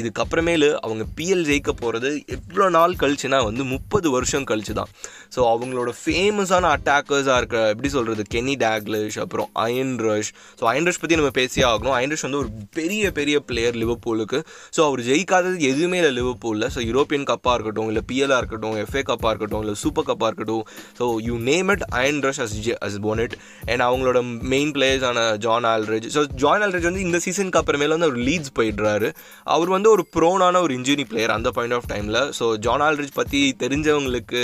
இதுக்கப்புறமேலு 0.00 0.68
அவங்க 0.84 1.04
பிஎல் 1.18 1.44
ஜெயிக்க 1.48 1.72
போகிறது 1.82 2.10
எவ்வளோ 2.36 2.66
நாள் 2.76 2.98
கழிச்சுன்னா 3.02 3.38
வந்து 3.48 3.64
முப்பது 3.74 4.08
வருஷம் 4.16 4.46
கழிச்சு 4.50 4.74
தான். 4.80 4.90
ஸோ 5.34 5.40
அவங்களோட 5.54 5.90
ஃபேமஸான 6.02 6.70
அட்டாக்கர்ஸாக 6.76 7.38
இருக்க 7.42 7.56
எப்படி 7.74 7.90
சொல்கிறது 7.96 8.24
கெனி 8.34 8.54
டேக்லிஷ் 8.64 9.18
அப்புறம் 9.24 9.48
Ian 9.64 9.96
Rush 10.06 10.32
so 10.60 10.66
Ian 10.72 10.86
Rush 10.88 11.00
பற்றி 11.02 11.18
நம்ம 11.20 11.32
பேசியே 11.40 11.66
ஆகணும். 11.70 11.96
அயன் 11.98 12.14
ரஷ் 12.14 12.26
வந்து 12.28 12.40
ஒரு 12.42 12.50
பெரிய 12.78 13.12
பெரிய 13.18 13.36
பிளேயர் 13.50 13.78
லிவர்பூலுக்கு 13.82 14.40
ஸோ 14.76 14.82
அவர் 14.88 15.02
ஜெயிக்காதது 15.10 15.56
எதுவுமே 15.70 15.98
இல்லை 16.02 16.12
லிவர்பூலில் 16.20 16.68
ஸோ 16.76 16.82
யூரோப்பியன் 16.90 17.28
கப்பாக 17.32 17.54
இருக்கட்டும் 17.56 17.90
இல்லை 17.92 18.04
பிஎல்லாக 18.10 18.40
இருக்கட்டும் 18.42 18.76
எஃப்ஏ 18.84 19.04
கப்பாக 19.12 19.32
இருக்கட்டும் 19.32 19.62
இல்லை 19.64 19.76
சூப்பர் 19.84 20.08
கப்பாக 20.10 20.30
இருக்கட்டும். 20.30 20.64
So 21.00 21.06
you 21.28 21.36
name 21.50 21.70
it 21.76 21.84
iron 22.00 22.22
rush 22.28 22.42
as 22.46 22.56
as 22.88 22.98
bonnet 23.30 23.68
and 23.70 23.84
அவங்களோட 23.88 24.18
மெயின் 24.52 24.72
பிளேயர்ஸான 24.76 25.18
ஜான் 25.44 25.66
ஆல்ரெஜ் 25.72 26.06
ஸோ 26.14 26.20
ஜான் 26.42 26.62
ஆல்ரெஜ் 26.66 26.88
வந்து 26.88 27.04
இந்த 27.06 27.18
சீசனுக்கு 27.24 27.60
அப்புறமேல 27.60 27.96
வந்து 27.96 28.08
அவர் 28.08 28.22
லீட்ஸ் 28.28 28.54
போயிடுறாரு. 28.58 29.08
அவர் 29.54 29.70
வந்து 29.76 29.90
ஒரு 29.90 30.04
ப்ரோனான 30.16 30.62
ஒரு 30.66 30.74
இன்ஜுரி 30.78 31.04
பிளேயர் 31.10 31.36
அந்த 31.36 31.50
பாயிண்ட் 31.56 31.76
ஆஃப் 31.78 31.88
டைமில் 31.92 32.20
ஸோ 32.38 32.46
ஜான் 32.66 32.84
ஆல்ரெஜ் 32.88 33.12
பற்றி 33.20 33.42
தெரிஞ்சவங்களுக்கு 33.64 34.42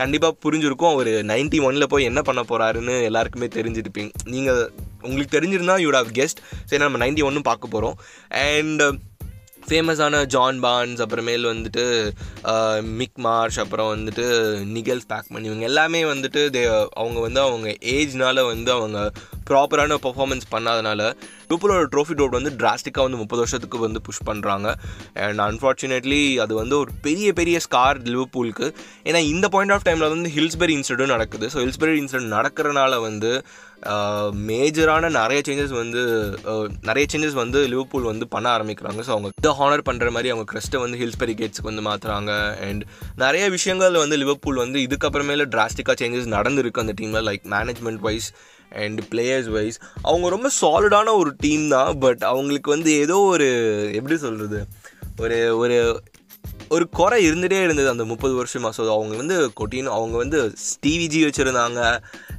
கண்டிப்பாக 0.00 0.34
புரிஞ்சிருக்கும். 0.44 0.92
அவர் 0.94 1.12
நைன்டி 1.32 1.60
ஒனில் 1.68 1.90
போய் 1.94 2.08
என்ன 2.10 2.22
பண்ண 2.30 2.42
போகிறாருன்னு 2.50 2.96
எல்லாருக்குமே 3.10 3.48
தெரிஞ்சிருப்பீங்க. 3.58 4.12
நீங்கள் 4.34 4.62
உங்களுக்கு 5.06 5.34
தெரிஞ்சிருந்தால் 5.38 5.82
யூட் 5.84 5.98
ஹவ் 6.00 6.12
கெஸ்ட் 6.18 6.40
சரி 6.68 6.82
நம்ம 6.82 7.00
நைன்டி 7.04 7.22
ஒன்னும் 7.28 7.48
பார்க்க 7.50 7.74
போகிறோம் 7.74 7.96
அண்ட் 8.50 8.82
ஃபேமஸான 9.68 10.24
ஜான் 10.26 10.58
பான்ஸ் 10.60 11.02
அப்புறமேல் 11.02 11.46
வந்துட்டு 11.52 11.84
மிக் 12.92 13.20
மார்ஷ் 13.22 13.58
அப்புறம் 13.58 13.90
வந்துட்டு 13.94 14.26
நிகல் 14.72 15.04
பேக்மன் 15.08 15.46
இவங்க 15.46 15.64
எல்லாமே 15.64 16.02
வந்துட்டு 16.04 16.42
தே 16.50 16.62
அவங்க 16.94 17.20
வந்து 17.20 17.40
அவங்க 17.40 17.68
ஏஜ்னால 17.92 18.46
வந்து 18.46 18.72
அவங்க 18.72 19.00
ப்ராப்பரான 19.50 19.98
பர்ஃபார்மன்ஸ் 20.02 20.46
பண்ணாதனால 20.50 21.02
லிவர்பூலோட 21.48 21.88
ட்ரோஃபி 21.94 22.16
டோட் 22.20 22.36
வந்து 22.38 22.52
டிராஸ்டிக்காக 22.60 23.06
வந்து 23.06 23.20
முப்பது 23.22 23.42
வருஷத்துக்கு 23.44 23.78
வந்து 23.86 24.02
புஷ் 24.06 24.24
பண்ணுறாங்க 24.30 24.68
அண்ட் 25.26 25.42
அன்ஃபார்ச்சுனேட்லி 25.48 26.22
அது 26.44 26.54
வந்து 26.62 26.76
ஒரு 26.82 26.92
பெரிய 27.06 27.28
பெரிய 27.40 27.58
ஸ்கார் 27.66 28.00
லிவ்பூலுக்கு 28.14 28.66
ஏன்னா 29.08 29.22
இந்த 29.32 29.48
பாயிண்ட் 29.54 29.74
ஆஃப் 29.76 29.86
டைமில் 29.88 30.12
வந்து 30.14 30.32
ஹில்ஸ்பெரி 30.38 30.74
இன்சிடென்ட் 30.78 31.14
நடக்குது. 31.16 31.46
ஸோ 31.54 31.60
ஹில்ஸ்பெரி 31.64 31.96
இன்சிடென்ட் 32.02 32.34
நடக்கிறனால 32.38 32.94
வந்து 33.06 33.32
uh, 33.92 34.28
மேஜரான 34.48 35.10
நிறைய 35.18 35.40
சேஞ்சஸ் 35.48 35.74
வந்து 35.80 36.02
uh, 36.50 36.64
நிறைய 36.88 37.04
சேஞ்சஸ் 37.12 37.36
வந்து 37.42 37.60
லிவ்பூல் 37.72 38.10
வந்து 38.10 38.26
பண்ண 38.34 38.46
ஆரம்பிக்கிறாங்க. 38.56 39.00
ஸோ 39.06 39.12
அவங்க 39.14 39.30
இதை 39.42 39.52
ஹானர் 39.60 39.86
பண்ணுற 39.88 40.10
மாதிரி 40.16 40.32
அவங்க 40.34 40.46
கிறிஸ்ட்டை 40.52 40.80
வந்து 40.84 41.00
ஹில்ஸ்பெரி 41.02 41.34
கேட்ஸ்க்கு 41.40 41.70
வந்து 41.70 41.86
மாற்றுறாங்க 41.88 42.32
அண்ட் 42.68 42.84
நிறைய 43.24 43.44
விஷயங்கள் 43.56 44.02
வந்து 44.04 44.18
லிவர்பூல் 44.22 44.62
வந்து 44.64 44.80
இதுக்கப்புறமேல 44.86 45.46
டிராஸ்டிக்காக 45.54 45.98
சேஞ்சஸ் 46.02 46.34
நடந்திருக்கு 46.36 46.84
அந்த 46.84 46.94
டீமில் 47.00 47.26
like 47.30 47.44
management 47.56 48.02
wise 48.08 48.30
and 48.74 49.00
players 49.10 49.48
wise 49.48 49.78
அவங்க 50.02 50.28
ரொம்ப 50.28 50.50
சாலிடான 50.60 51.14
ஒரு 51.14 51.36
டீம் 51.36 51.68
தான் 51.68 51.98
பட் 51.98 52.22
அவங்களுக்கு 52.22 52.70
வந்து 52.70 52.92
ஏதோ 52.98 53.18
ஒரு 53.18 53.48
எப்படி 53.92 54.16
சொல்கிறது 54.16 54.60
ஒரு 55.20 55.38
ஒரு 55.56 55.78
ஒரு 56.68 56.84
குறை 56.88 57.18
இருந்துகிட்டே 57.26 57.58
இருந்தது 57.62 57.88
அந்த 57.88 58.04
முப்பது 58.04 58.34
வருஷமாக 58.34 58.74
ஸோ 58.76 58.82
அவங்க 58.90 59.14
வந்து 59.16 59.36
கொட்டின் 59.60 59.90
அவங்க 59.90 60.16
வந்து 60.16 60.38
டிவிஜி 60.86 61.20
வச்சுருந்தாங்க 61.24 61.80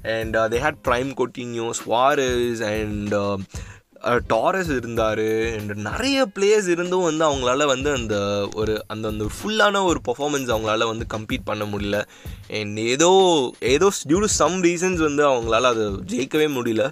and 0.01 0.37
they 0.37 0.59
had 0.59 0.81
prime 0.87 1.11
Coutinho 1.17 1.67
Suarez 1.81 2.63
and 2.67 3.15
Torres 4.27 4.71
இருந்தார் 4.77 5.23
அண்ட் 5.57 5.71
நிறைய 5.87 6.17
பிளேயர்ஸ் 6.35 6.69
இருந்தும் 6.73 7.05
வந்து 7.07 7.23
அவங்களால 7.27 7.65
வந்து 7.65 7.89
அந்த 7.91 8.15
ஒரு 8.61 8.73
அந்த 8.87 9.05
அந்த 9.13 9.25
ஃபுல்லான 9.35 9.83
ஒரு 9.89 9.99
பர்ஃபார்மன்ஸ் 10.07 10.51
அவங்களால 10.53 10.87
வந்து 10.91 11.05
கம்ப்ளீட் 11.15 11.49
பண்ண 11.49 11.65
முடியல. 11.73 11.99
அண்ட் 12.59 12.79
ஏதோ 12.93 13.09
ஏதோ 13.75 13.87
டியூ 14.11 14.19
டு 14.25 14.31
சம் 14.41 14.57
ரீசன்ஸ் 14.67 15.01
வந்து 15.07 15.23
அவங்களால 15.31 15.71
அதை 15.75 15.85
ஜெயிக்கவே 16.13 16.49
முடியல. 16.57 16.85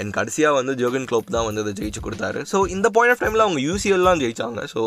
அண்ட் 0.00 0.12
கடைசியாக 0.18 0.56
வந்து 0.58 0.72
ஜோகன் 0.80 1.06
க்ளோப் 1.10 1.34
தான் 1.36 1.46
வந்து 1.46 1.62
அதை 1.64 1.72
ஜெயிச்சு 1.78 2.00
கொடுத்தாரு. 2.06 2.40
ஸோ 2.50 2.58
இந்த 2.74 2.86
பாயிண்ட் 2.96 3.14
ஆஃப் 3.14 3.22
டைமில் 3.22 3.44
அவங்க 3.46 3.60
யூசிஎல்லாம் 3.68 4.20
ஜெயிச்சாங்க. 4.22 4.60
So 4.74 4.82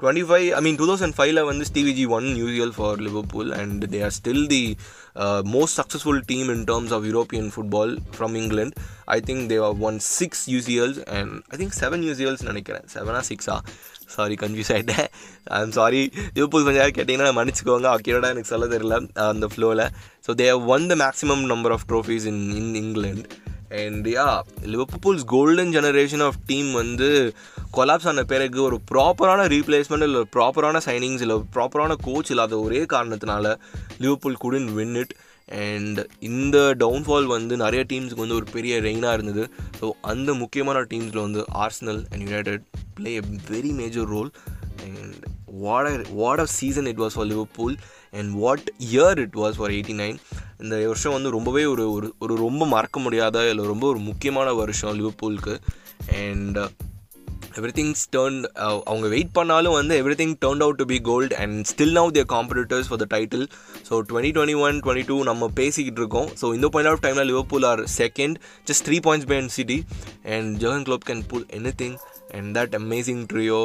twenty 0.00 0.24
five 0.30 0.46
I 0.58 0.60
mean 0.66 0.78
two 0.80 0.88
thousand 0.90 1.16
ஃபைவ்ல 1.18 1.42
வந்து 1.50 1.66
Stevie G 1.70 2.04
won 2.16 2.26
UCL 2.42 2.74
for 2.78 3.00
Liverpool 3.06 3.52
and 3.60 3.84
they 3.94 4.00
are 4.08 4.14
still 4.18 4.44
the 4.54 4.62
most 5.54 5.76
successful 5.80 6.22
team 6.30 6.48
in 6.54 6.64
terms 6.70 6.92
of 6.96 7.06
European 7.10 7.48
football 7.54 7.92
from 8.16 8.34
England 8.42 8.76
I 9.16 9.18
think 9.28 9.44
they 9.52 9.58
are 9.68 9.76
one 9.88 9.98
six 10.18 10.42
UCLs 10.54 11.00
and 11.18 11.32
I 11.52 11.58
think 11.62 11.76
seven 11.82 12.04
UCLs 12.08 12.44
நினைக்கிறேன். 12.50 12.86
செவனா 12.94 13.22
சிக்ஸா 13.30 13.56
sorry 14.16 14.36
confuse 14.42 14.72
ஆகிட்டேன் 14.76 15.06
I'm 15.58 15.74
sorry 15.78 16.02
Liverpool 16.36 16.64
கொஞ்சம் 16.66 16.82
யாரும் 16.82 16.96
கேட்டிங்கன்னா 16.98 17.34
மன்னிச்சுக்கோங்க. 17.40 17.88
அக்கேடா 17.96 18.30
எனக்கு 18.34 18.52
சொல்ல 18.54 18.66
தெரியல 18.74 18.96
அந்த 19.32 19.48
ஃப்ளோவில் 19.52 19.84
so 20.26 20.32
they 20.40 20.48
have 20.54 20.66
won 20.76 20.86
the 20.92 20.96
maximum 21.04 21.44
number 21.52 21.74
of 21.76 21.86
trophies 21.92 22.26
in 22.32 22.42
in 22.60 22.74
England 22.82 23.28
and 23.70 24.06
yeah 24.08 24.28
Liverpool's 24.62 25.24
golden 25.24 25.72
generation 25.76 26.22
of 26.22 26.38
team 26.46 26.72
வந்து 26.72 27.08
கொலாப்ஸ் 27.76 28.06
ஆன 28.06 28.22
பிறகு 28.24 28.62
ஒரு 28.62 28.80
ப்ராப்பரான 28.90 29.40
ரீப்ளேஸ்மெண்ட் 29.46 30.02
இல்லை 30.02 30.22
ப்ராப்பரான 30.36 30.80
சைனிங்ஸ் 30.86 31.20
இல்லை 31.20 31.36
ப்ராப்பரான 31.56 31.96
கோச் 32.06 32.30
இல்லாத 32.30 32.60
ஒரே 32.60 32.82
காரணத்தினால 32.94 33.54
Liverpool 33.98 34.34
couldn't 34.34 34.74
win 34.74 34.94
it 34.94 35.14
and 35.48 36.00
இந்த 36.18 36.74
டவுன்ஃபால் 36.78 37.26
வந்து 37.26 37.56
நிறைய 37.56 37.84
டீம்ஸுக்கு 37.92 38.24
வந்து 38.24 38.34
ஒரு 38.34 38.46
பெரிய 38.52 38.80
ரெயினாக 38.80 39.12
இருந்தது. 39.12 39.44
ஸோ 39.80 39.90
அந்த 40.00 40.34
முக்கியமான 40.34 40.82
டீம்ஸில் 40.82 41.24
வந்து 41.26 41.44
Arsenal 41.64 42.02
and 42.10 42.22
United 42.28 42.64
play 42.94 43.14
a 43.14 43.22
very 43.50 43.72
major 43.72 44.06
role 44.06 44.30
and 44.84 45.16
what 45.46 46.06
what 46.10 46.38
of 46.38 46.52
season 46.58 46.86
it 46.86 46.96
was 46.96 47.16
for 47.16 47.26
Liverpool 47.26 47.76
and 48.18 48.30
what 48.42 48.68
year 48.90 49.20
it 49.24 49.38
was 49.42 49.58
for 49.60 49.74
eighty 49.76 49.96
nine 50.02 50.18
இந்த 50.62 50.74
வருஷம் 50.90 51.16
வந்து 51.16 51.34
ரொம்பவே 51.38 51.64
ஒரு 51.72 51.84
ஒரு 51.96 52.10
ஒரு 52.24 52.34
ரொம்ப 52.46 52.66
மறக்க 52.76 52.98
முடியாத 53.06 53.48
இல்லை 53.50 53.66
ரொம்ப 53.72 53.86
ஒரு 53.92 54.00
முக்கியமான 54.10 54.52
வருஷம் 54.62 54.96
லிவர்பூலுக்கு. 55.00 55.56
அண்ட் 56.22 56.58
எவ்ரி 57.58 57.72
திங்ஸ் 57.78 58.02
டேர்ன் 58.14 58.36
அவங்க 58.90 59.06
வெயிட் 59.14 59.32
பண்ணாலும் 59.38 59.76
வந்து 59.76 59.94
everything 60.20 60.34
turn 60.44 60.62
out 60.64 60.78
to 60.80 60.84
be 60.92 60.98
gold 61.08 61.32
and 61.42 61.56
still 61.70 61.94
now 61.98 62.10
their 62.16 62.28
competitors 62.34 62.88
for 62.88 63.00
the 63.02 63.06
title 63.14 63.46
so 63.88 63.94
twenty 64.10 64.30
twenty 64.36 64.56
one 64.66 64.76
twenty 64.84 65.06
two 65.10 65.16
நம்ம 65.30 65.48
பேசிக்கிட்டு 65.60 66.00
இருக்கோம். 66.02 66.28
ஸோ 66.40 66.48
இந்த 66.58 66.68
பாயிண்ட் 66.74 66.90
ஆஃப் 66.92 67.02
டைமில் 67.06 67.28
Liverpool 67.30 67.66
are 67.70 67.82
second 67.98 68.36
just 68.70 68.84
three 68.88 68.98
points 69.06 69.28
by 69.32 69.38
City 69.58 69.78
and 70.36 70.50
Jurgen 70.64 70.86
Klopp 70.88 71.06
can 71.10 71.24
pull 71.32 71.46
anything 71.82 71.96
and 72.38 72.50
that 72.58 72.76
amazing 72.80 73.24
trio 73.32 73.60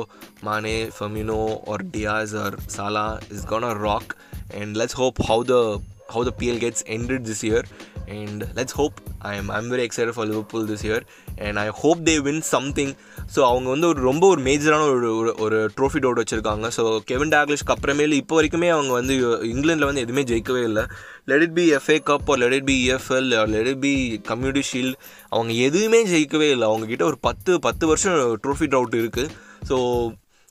Mane 0.48 0.78
Firmino 0.98 1.42
or 1.74 1.86
Diaz 1.96 2.36
or 2.46 2.58
Salah 2.78 3.08
is 3.36 3.46
gone 3.54 3.70
a 3.72 3.74
rock 3.88 4.14
and 4.62 4.78
let's 4.78 4.94
hope 4.94 5.18
how 5.28 5.44
the 5.44 5.82
how 6.14 6.24
the 6.24 6.32
PL 6.32 6.58
gets 6.58 6.84
ended 6.86 7.26
this 7.26 7.44
year. 7.44 7.64
And 8.08 8.40
let's 8.58 8.74
hope 8.80 9.02
I'm 9.22 9.50
I'm 9.50 9.68
very 9.74 9.84
excited 9.84 10.14
for 10.14 10.26
Liverpool 10.32 10.66
this 10.72 10.84
year. 10.84 11.00
And 11.38 11.58
I 11.60 11.70
hope 11.82 12.00
they 12.10 12.18
win 12.28 12.42
something. 12.54 12.92
So 13.36 13.40
அவங்க 13.50 13.68
வந்து 13.74 13.88
ஒரு 13.92 14.02
ரொம்ப 14.08 14.28
ஒரு 14.34 14.42
மேஜரான 14.48 14.84
ஒரு 14.96 15.08
ஒரு 15.20 15.32
ஒரு 15.44 15.60
trophy 15.78 16.00
டோட் 16.04 16.20
வச்சுருக்காங்க. 16.22 16.68
ஸோ 16.78 16.84
கெவின் 17.12 17.32
டாக்லிஷ்க்கு 17.36 17.74
அப்புறமேலு 17.76 18.20
இப்போ 18.22 18.36
வரைக்குமே 18.40 18.70
அவங்க 18.74 18.92
வந்து 19.00 19.16
இங்கிலாண்டில் 19.52 19.88
வந்து 19.90 20.04
எதுவுமே 20.06 20.24
ஜெயிக்கவே 20.32 20.62
இல்லை. 20.70 20.84
Let 21.32 21.46
it 21.46 21.56
be 21.60 21.66
FA 21.78 21.98
cup 22.10 22.30
ஒரு 22.34 22.42
let 22.44 22.56
it 22.60 22.70
be 22.72 22.76
EFL 22.90 23.30
let 23.54 23.70
it 23.72 23.82
be 23.88 23.94
community 24.30 24.64
shield 24.72 25.00
அவங்க 25.30 25.54
எதுவுமே 25.70 26.02
ஜெயிக்கவே 26.14 26.50
இல்லை. 26.56 26.68
அவங்கக்கிட்ட 26.72 27.06
ஒரு 27.12 27.20
பத்து 27.28 27.60
பத்து 27.68 27.88
வருஷம் 27.94 28.20
ட்ரோஃபி 28.46 28.70
டவுட் 28.76 28.96
இருக்குது 29.02 29.34
so 29.72 29.78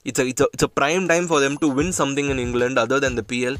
it's 0.09 0.19
a, 0.19 0.25
it's 0.31 0.43
a 0.45 0.47
it's 0.55 0.65
a 0.69 0.71
prime 0.79 1.05
time 1.11 1.25
for 1.31 1.39
them 1.43 1.53
to 1.63 1.67
win 1.77 1.89
something 2.01 2.27
in 2.33 2.39
England 2.45 2.77
other 2.83 2.99
than 3.03 3.15
the 3.19 3.25
PL 3.31 3.55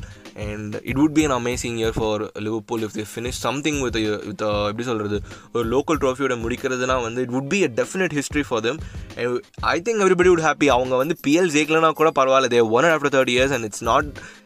and 0.46 0.72
it 0.92 0.96
would 1.02 1.14
be 1.20 1.24
an 1.28 1.34
amazing 1.40 1.76
year 1.82 1.92
for 2.00 2.14
Liverpool 2.48 2.82
if 2.88 2.94
they 2.98 3.06
finish 3.18 3.36
something 3.48 3.76
with 3.86 3.96
a 4.02 4.04
with 4.30 4.42
a 4.50 4.54
எப்படி 4.72 4.86
சொல்கிறது 4.90 5.18
ஒரு 5.58 5.66
local 5.74 6.00
ட்ராஃபியோட 6.04 6.36
முடிக்கிறதுனா 6.44 6.96
வந்து 7.08 7.22
it 7.26 7.34
would 7.36 7.50
be 7.56 7.62
a 7.68 7.72
definite 7.82 8.14
history 8.20 8.44
for 8.52 8.60
them 8.66 8.78
and 9.18 9.40
I 9.76 9.80
think 9.86 9.98
everybody 10.06 10.32
would 10.34 10.46
happy 10.50 10.70
அவங்க 10.76 10.96
வந்து 11.04 11.18
PL 11.28 11.48
ஜெயிக்கலனா 11.56 11.92
கூட 12.02 12.12
பரவாயில்ல 12.20 12.52
they 12.56 12.64
won 12.76 12.86
it 12.90 12.94
after 12.98 13.12
30 13.18 13.38
years 13.38 13.54
and 13.58 13.66
it's 13.70 13.84
not 13.92 14.06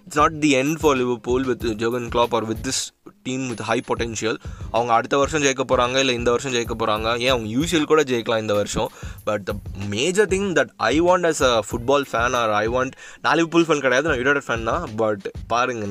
it's 0.09 0.19
not 0.19 0.37
the 0.43 0.49
end 0.59 0.71
for 0.83 0.93
pool 1.25 1.43
with 1.49 1.65
Jurgen 1.81 2.05
Klopp 2.13 2.31
or 2.37 2.45
with 2.49 2.61
this 2.67 2.79
team 3.27 3.43
with 3.49 3.61
high 3.67 3.75
potential 3.89 4.37
அவங்க 4.71 4.91
அடுத்த 4.95 5.15
வருஷம் 5.21 5.43
ஜெயிக்க 5.43 5.63
போகிறாங்க 5.71 5.97
இல்லை 6.03 6.13
இந்த 6.19 6.29
வருஷம் 6.35 6.53
ஜெயிக்க 6.55 6.75
போகிறாங்க 6.79 7.07
ஏன் 7.25 7.31
அவங்க 7.33 7.49
யூசியல் 7.57 7.85
கூட 7.91 8.01
ஜெயிக்கலாம் 8.11 8.41
இந்த 8.43 8.53
வருஷம்? 8.59 8.89
But 9.27 9.43
the 9.49 9.53
major 9.93 10.29
thing 10.33 10.47
that 10.59 10.71
I 10.91 10.95
want 11.07 11.27
as 11.31 11.43
a 11.49 11.51
football 11.67 12.07
fan 12.11 12.37
or 12.41 12.53
I 12.63 12.65
want 12.75 12.95
நான் 13.25 13.37
லிவர்பூல் 13.39 13.67
ஃபேன் 13.67 13.83
கிடையாது 13.85 14.09
நான் 14.11 14.21
யுனைடட் 14.21 14.47
ஃபேன் 14.47 14.67
தான். 14.71 14.85
பட் 15.03 15.27
பாருங்க 15.53 15.85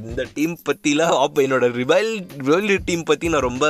இந்த 0.00 0.26
டீம் 0.38 0.56
பற்றிலாம் 0.70 1.16
அப்போ 1.24 1.40
என்னோட 1.46 1.68
ரிவைல் 1.80 2.12
ரிவைல் 2.44 2.78
டீம் 2.90 3.08
பற்றி 3.12 3.32
நான் 3.36 3.48
ரொம்ப 3.50 3.66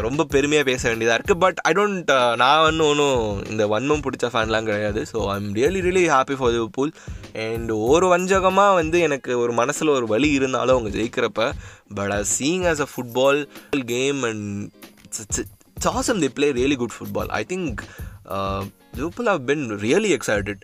ரொம்ப 0.00 0.24
பெருமையாக 0.24 0.66
பேச 0.70 0.88
வேண்டியதாக 0.88 1.18
இருக்குது 1.18 1.38
பட் 1.38 1.58
ஐ 1.68 1.72
டோன்ட் 1.72 2.10
நான் 2.36 2.62
வந்து 2.62 2.84
ஒன்றும் 2.84 3.48
இந்த 3.48 3.66
வன்மம் 3.66 4.02
பிடிச்ச 4.06 4.26
ஃபேன்லாம் 4.32 4.64
கிடையாது. 4.64 5.06
So 5.12 5.18
I 5.26 5.36
am 5.36 5.54
really 5.54 5.80
really 5.80 6.04
happy 6.08 6.34
for 6.34 6.52
Liverpool 6.52 6.92
and 7.32 7.70
ஒரு 7.70 8.08
வஞ்சகமாக 8.08 8.74
வந்து 8.74 9.00
எனக்கு 9.00 9.38
ஒரு 9.38 9.52
மனசில் 9.52 9.88
ஒரு 9.88 10.06
வழி 10.06 10.30
இருந்தாலும் 10.30 10.76
அவங்க 10.76 10.98
ஜெயிக்கிறப்ப 10.98 11.50
but 11.94 12.10
I 12.10 12.22
seeing 12.38 12.66
as 12.66 12.80
a 12.80 12.88
football 12.94 13.40
game 13.86 14.22
and 14.22 14.70
it's 15.76 15.92
awesome 15.94 16.20
the 16.20 16.28
play 16.28 16.50
really 16.52 16.76
good 16.76 16.96
football 16.98 17.28
I 17.28 17.44
think 17.48 17.82
Liverpool 18.96 19.30
have 19.32 19.44
been 19.44 19.64
really 19.84 20.10
excited 20.16 20.62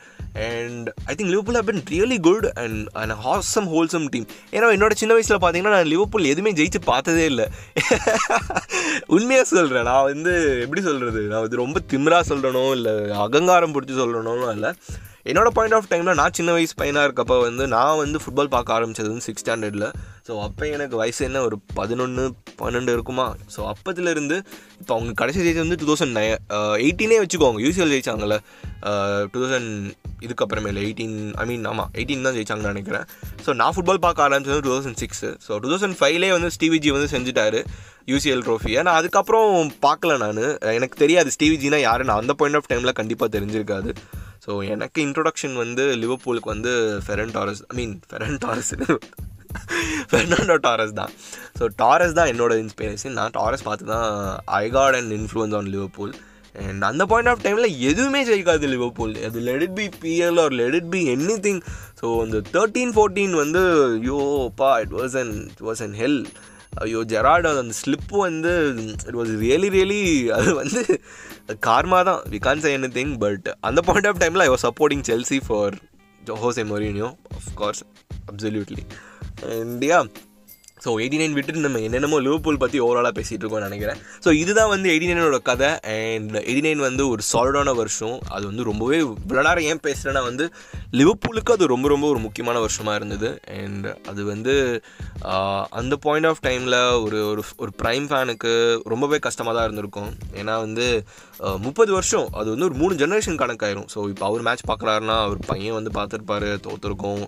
and 0.49 0.87
I 1.11 1.15
think 1.15 1.33
Liverpool 1.35 1.59
have 1.59 1.69
been 1.71 1.83
really 1.93 2.19
good 2.29 2.47
and 2.63 2.89
and 3.03 3.15
awesome 3.27 3.69
wholesome 3.75 4.07
team 4.09 4.27
ஏன்னா 4.53 4.71
என்னோட 4.77 4.95
சின்ன 5.03 5.13
வயசில் 5.19 5.43
பார்த்தீங்கன்னா 5.45 5.75
நான் 5.77 5.93
Liverpool 5.93 6.31
எதுவுமே 6.33 6.53
ஜெயிச்சு 6.61 6.81
பார்த்ததே 6.85 7.25
இல்லை. 7.25 7.47
உண்மையாக 9.17 9.47
சொல்கிறேன் 9.55 9.89
நான் 9.91 10.09
வந்து 10.11 10.35
எப்படி 10.65 10.83
சொல்கிறது 10.89 11.23
நான் 11.33 11.45
வந்து 11.47 11.63
ரொம்ப 11.65 11.81
திமிராக 11.93 12.29
சொல்கிறனோ 12.33 12.65
இல்லை 12.79 12.95
அகங்காரம் 13.27 13.75
பிடிச்சி 13.75 13.97
சொல்கிறனோ 14.03 14.35
இல்லை. 14.57 14.73
என்னோட 15.31 15.49
பாயிண்ட் 15.57 15.75
ஆஃப் 15.77 15.89
டைமில் 15.91 16.19
நான் 16.21 16.37
சின்ன 16.37 16.53
வயசு 16.55 16.75
பையனாக 16.81 17.07
இருக்கப்போ 17.09 17.35
வந்து 17.49 17.65
நான் 17.75 18.01
வந்து 18.03 18.19
ஃபுட்பால் 18.23 18.51
பார்க்க 18.55 18.77
ஆரம்பித்தது 18.77 19.11
வந்து 19.13 19.25
சிக்ஸ் 19.27 19.43
ஸ்டாண்டர்டில் 19.45 19.87
ஸோ 20.27 20.33
அப்போ 20.47 20.65
எனக்கு 20.77 20.97
வயசு 21.01 21.21
என்ன 21.27 21.39
ஒரு 21.49 21.57
பதினொன்று 21.79 22.25
பன்னெண்டு 22.61 22.91
இருக்குமா? 22.97 23.27
ஸோ 23.55 23.61
அப்போதுலேருந்து 23.73 24.37
இப்போ 24.81 24.93
அவங்க 24.97 25.13
கடைசி 25.21 25.41
ஜெயிச்சு 25.45 25.63
வந்து 25.65 25.79
டூ 25.81 25.87
தௌசண்ட் 25.91 26.15
நை 26.19 26.25
எயிட்டீனே 26.87 27.19
வச்சுக்கோங்க. 27.23 27.61
யூசிஎல் 27.67 27.93
ஜெயிச்சாங்கல்ல. 27.95 28.39
Uh, 28.91 29.21
டூ 29.33 29.39
தௌசண்ட் 29.43 29.73
இதுக்கப்புறமேல 30.27 30.81
எயிட்டீன் 30.87 31.17
ஐ 31.43 31.45
மீன் 31.51 31.67
ஆமாம் 31.73 31.91
எயிட்டீன் 31.99 32.27
தான் 32.27 32.37
ஜெயிச்சாங்கன்னு 32.39 32.73
நினைக்கிறேன். 32.75 33.07
ஸோ 33.45 33.53
நான் 33.61 33.75
ஃபுட்பால் 33.77 34.03
பார்க்க 34.07 34.27
ஆரம்பிச்சது 34.27 34.59
two 34.67 34.73
thousand 34.75 35.01
six 35.03 35.25
so 35.47 35.61
two 35.63 35.71
thousand 35.73 35.99
ஃபைவ்லேயே 36.01 36.33
வந்து 36.37 36.51
ஸ்டிவிஜி 36.57 36.93
வந்து 36.97 37.11
செஞ்சுட்டாரு 37.15 37.61
யூசிஎல் 38.13 38.43
ட்ரோஃபியை 38.49 38.81
நான் 38.89 38.99
அதுக்கப்புறம் 39.01 39.71
பார்க்கல 39.87 40.17
நான். 40.25 40.43
எனக்கு 40.79 40.99
தெரியாது 41.05 41.31
ஸ்டீவிஜினா 41.37 41.81
யாருன்னு. 41.89 42.19
அந்த 42.23 42.35
பாயிண்ட் 42.41 42.59
ஆஃப் 42.61 42.71
டைமில் 42.73 42.99
கண்டிப்பாக 43.01 43.31
தெரிஞ்சிருக்காது. 43.39 43.93
ஸோ 44.43 44.53
எனக்கு 44.67 44.99
இன்ட்ரொடக்ஷன் 45.07 45.57
வந்து 45.57 45.85
லிவர்பூலுக்கு 46.03 46.49
வந்து 46.49 46.73
Ferran 47.07 47.35
Torres 47.35 47.63
I 47.71 47.77
mean 47.77 47.95
Ferran 48.11 48.39
Torres 48.45 48.73
Fernando 50.11 50.57
Torres 50.67 50.95
தான். 50.99 51.13
ஸோ 51.59 51.65
டாரஸ் 51.77 52.15
தான் 52.19 52.31
என்னோட 52.33 52.53
இன்ஸ்பிரேஷன் 52.65 53.17
நான் 53.19 53.35
டாரஸ் 53.39 53.65
பார்த்து 53.67 53.87
தான் 53.87 54.07
I 54.61 54.65
got 54.71 54.97
and 55.01 55.13
influence 55.19 55.57
on 55.59 55.69
Liverpool 55.75 56.13
and 56.55 56.85
அந்த 56.89 57.03
பாயிண்ட் 57.11 57.31
ஆஃப் 57.33 57.43
டைமில் 57.45 57.69
எதுவுமே 57.91 58.21
ஜெயிக்காது 58.29 58.69
லிவர்பூல் 58.73 59.13
அது 59.29 59.43
let 59.49 59.65
it 59.67 59.77
be 59.77 59.87
PL 60.03 60.41
or 60.45 60.55
let 60.61 60.77
it 60.81 60.91
be 60.95 61.03
anything 61.47 61.61
so 62.01 62.09
அந்த 62.25 62.41
தேர்ட்டீன் 62.55 62.95
ஃபோர்டீன் 62.97 63.35
வந்து 63.43 63.63
யோப்பா 64.09 64.71
it 64.85 64.95
was 64.99 65.17
an 65.23 65.35
it 65.47 65.63
was 65.69 65.83
an 65.87 65.95
hell 66.01 66.21
ஐயோ 66.73 67.01
ஜெராட் 67.05 67.47
அந்த 67.47 67.75
ஸ்லிப்பு 67.83 68.17
வந்து 68.19 68.53
இட் 69.09 69.15
வாஸ் 69.15 69.33
ரியலி 69.41 69.69
ரியலி 69.69 70.03
அது 70.29 70.55
வந்து 70.55 70.83
கார்மா 71.61 72.03
தான். 72.03 72.21
We 72.31 72.39
can 72.39 72.61
say 72.61 72.77
anything 72.93 73.19
but 73.19 73.57
அந்த 73.61 73.81
point 73.81 74.07
of 74.07 74.21
டைமில் 74.21 74.41
I 74.41 74.49
was 74.49 74.67
supporting 74.67 75.05
Chelsea 75.11 75.41
for 75.47 75.75
Jose 76.41 76.65
Mourinho 76.65 77.09
of course 77.35 77.83
absolutely 78.33 78.83
India 79.67 79.99
so 80.85 80.91
eighty 81.03 81.19
nine 81.21 81.37
விட்டுட்டு 81.39 81.65
நம்ம 81.67 81.81
என்னென்னமோ 81.87 82.19
லிவர்பூல் 82.27 82.61
பற்றி 82.63 82.79
ஓவராலாக 82.87 83.15
பேசிகிட்டு 83.19 83.45
இருக்கோம்னு 83.45 83.69
நினைக்கிறேன். 83.71 83.99
ஸோ 84.25 84.31
இதுதான் 84.43 84.71
வந்து 84.75 84.89
எயிட்டி 84.93 85.09
நைனோட 85.11 85.39
கதை. 85.51 85.71
அண்ட் 85.97 86.37
எயிட்டி 86.47 86.63
நைன் 86.67 86.85
வந்து 86.89 87.03
ஒரு 87.13 87.25
சாலிடான 87.33 87.75
வருஷம். 87.81 88.17
அது 88.37 88.45
வந்து 88.51 88.69
ரொம்பவே 88.71 89.01
விளாட 89.33 89.59
ஏன் 89.71 89.83
பேசுகிறேன்னா 89.87 90.23
வந்து 90.31 90.47
லிவர்பூலுக்கு 91.01 91.55
அது 91.57 91.67
ரொம்ப 91.75 91.87
ரொம்ப 91.95 92.07
ஒரு 92.13 92.21
முக்கியமான 92.27 92.61
வருஷமாக 92.67 92.99
இருந்தது. 93.01 93.31
அண்ட் 93.61 93.89
அது 94.13 94.21
வந்து 94.33 94.55
அந்த 95.81 95.95
பாயிண்ட் 96.07 96.29
ஆஃப் 96.31 96.43
டைமில் 96.47 96.79
ஒரு 97.05 97.19
ஒரு 97.33 97.45
ஒரு 97.65 97.73
ப்ரைம் 97.83 98.07
ஃபேனுக்கு 98.11 98.53
ரொம்பவே 98.93 99.19
கஷ்டமாக 99.27 99.55
தான் 99.57 99.67
இருந்திருக்கும். 99.69 100.11
ஏன்னா 100.41 100.57
வந்து 100.67 100.87
முப்பது 101.67 101.91
வருஷம். 101.99 102.27
அது 102.41 102.49
வந்து 102.55 102.69
ஒரு 102.69 102.77
மூணு 102.83 102.95
ஜென்ரேஷன் 103.03 103.41
கணக்காயிரும். 103.43 103.89
ஸோ 103.95 103.99
இப்போ 104.13 104.25
அவர் 104.31 104.47
மேட்ச் 104.49 104.69
பார்க்குறாருன்னா 104.71 105.17
அவர் 105.27 105.41
பையன் 105.51 105.77
வந்து 105.79 105.93
பார்த்துருப்பாரு 105.99 106.51
தோற்றுருக்கோம் 106.67 107.25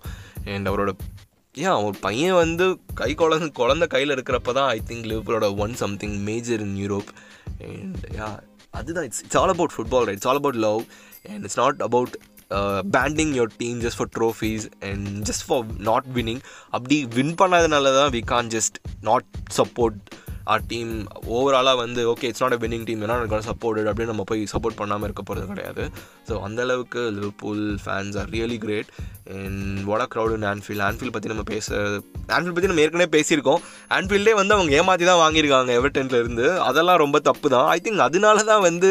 அண்ட் 0.54 0.68
அவரோட 0.70 0.92
ஏன் 1.54 1.82
ஒரு 1.87 1.99
பையன் 2.00 2.34
வந்து 2.34 2.78
கை 2.94 3.14
குழந்த 3.14 3.46
குழந்த 3.46 3.87
கையில் 3.87 4.11
இருக்கிறப்ப 4.16 4.52
தான் 4.52 4.68
I 4.68 4.82
think 4.87 5.06
லிவர்பூலோட 5.06 5.56
won 5.56 5.75
something 5.75 6.25
major 6.25 6.61
in 6.61 6.76
Europe 6.76 7.11
and 7.64 8.16
yeah 8.16 8.40
அதுதான் 8.70 9.04
it's 9.04 9.20
it's 9.20 9.37
all 9.37 9.49
about 9.49 9.70
football 9.70 10.04
right 10.04 10.16
it's 10.16 10.26
all 10.26 10.37
about 10.37 10.56
love 10.56 10.84
and 11.30 11.44
it's 11.44 11.56
not 11.56 11.82
about 11.82 12.16
banding 12.90 13.34
your 13.34 13.52
team 13.56 13.80
just 13.80 13.96
for 13.96 14.11
trophies 14.18 14.68
and 14.80 15.08
just 15.25 15.46
for 15.49 15.64
not 15.80 16.06
winning 16.06 16.40
அப்படி 16.70 17.04
win 17.04 17.34
பண்ணாதனால 17.34 17.94
தான் 17.94 18.11
we 18.11 18.20
can 18.25 18.50
just 18.50 18.78
not 19.00 19.28
support 19.56 20.00
our 20.44 20.66
team 20.66 21.06
ஓவராலாக 21.26 21.76
வந்து 21.76 22.14
okay 22.14 22.23
it's 22.23 22.40
not 22.40 22.52
a 22.52 22.56
winning 22.56 22.84
team 22.84 23.02
ஏன்னா 23.02 23.18
எனக்கு 23.18 23.90
அப்படின்னு 23.90 24.04
நம்ம 24.04 24.23
போய் 24.23 24.44
சப்போர்ட் 24.52 24.76
பண்ணாமல் 24.76 25.04
இருக்க 25.04 25.23
போகிறது 25.23 25.46
கிடையாது. 25.46 25.90
ஸோ 26.28 26.32
அந்தளவுக்கு 26.32 26.99
Liverpool 27.11 27.78
fans 27.84 28.16
are 28.16 28.28
really 28.28 28.58
great 28.58 28.90
what a 29.90 30.02
crowd 30.12 30.35
in 30.38 30.47
Anfield 30.50 30.85
Anfield 30.87 31.14
பற்றி 31.14 31.31
நம்ம 31.33 31.45
பேச 31.50 31.69
ஆன்ஃபீல்ட் 32.35 32.57
பற்றி 32.57 32.71
நம்ம 32.71 32.83
ஏற்கனவே 32.85 33.09
பேசியிருக்கோம். 33.14 33.61
ஆன்ஃபீல்டே 33.97 34.35
வந்து 34.38 34.54
அவங்க 34.57 34.73
ஏமாற்றி 34.78 35.04
தான் 35.11 35.21
வாங்கியிருக்காங்க 35.23 35.71
எவர்டன்ல 35.78 36.19
இருந்து. 36.23 36.47
அதெல்லாம் 36.69 37.00
ரொம்ப 37.04 37.19
தப்பு 37.28 37.49
தான். 37.54 37.66
ஐ 37.75 37.78
திங்க் 37.85 38.04
அதனால 38.09 38.45
தான் 38.50 38.64
வந்து 38.69 38.90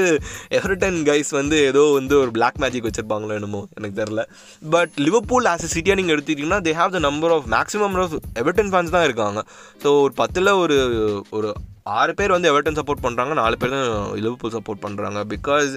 எவர்டன் 0.59 0.99
கைஸ் 1.09 1.31
வந்து 1.39 1.57
ஏதோ 1.71 1.83
வந்து 1.99 2.15
ஒரு 2.21 2.31
பிளாக் 2.37 2.59
மேஜிக் 2.63 2.87
வச்சுருப்பாங்களோ 2.87 3.35
என்னமோ 3.39 3.61
எனக்கு 3.79 3.99
தெரில 4.01 4.23
பட் 4.75 4.95
லிவர்பூல் 5.07 5.49
ஆஸ் 5.53 5.65
எ 5.67 5.71
சிட்டியாக 5.75 5.99
நீங்கள் 6.01 6.15
எடுத்துக்கிட்டிங்கன்னா 6.15 6.61
they 6.69 6.73
have 6.81 6.95
the 6.97 7.01
number 7.09 7.35
of 7.37 7.47
maximum 7.57 7.99
of 8.05 8.17
Everton 8.43 8.73
fans 8.73 8.95
தான் 8.97 9.07
இருக்காங்க. 9.09 9.41
ஸோ 9.83 9.91
ஒரு 10.05 10.15
பத்தில் 10.23 10.57
ஒரு 10.63 10.79
ஒரு 11.37 11.51
ஆறு 11.85 12.11
பேர் 12.17 12.33
வந்து 12.33 12.49
எவர்டன் 12.51 12.77
சப்போர்ட் 12.79 13.01
பண்ணுறாங்க 13.05 13.33
நாலு 13.39 13.55
பேர் 13.61 13.73
தான் 13.75 13.87
லிவர்பூல் 14.25 14.53
சப்போர்ட் 14.55 14.81
பண்ணுறாங்க 14.83 15.19
பிகாஸ் 15.33 15.71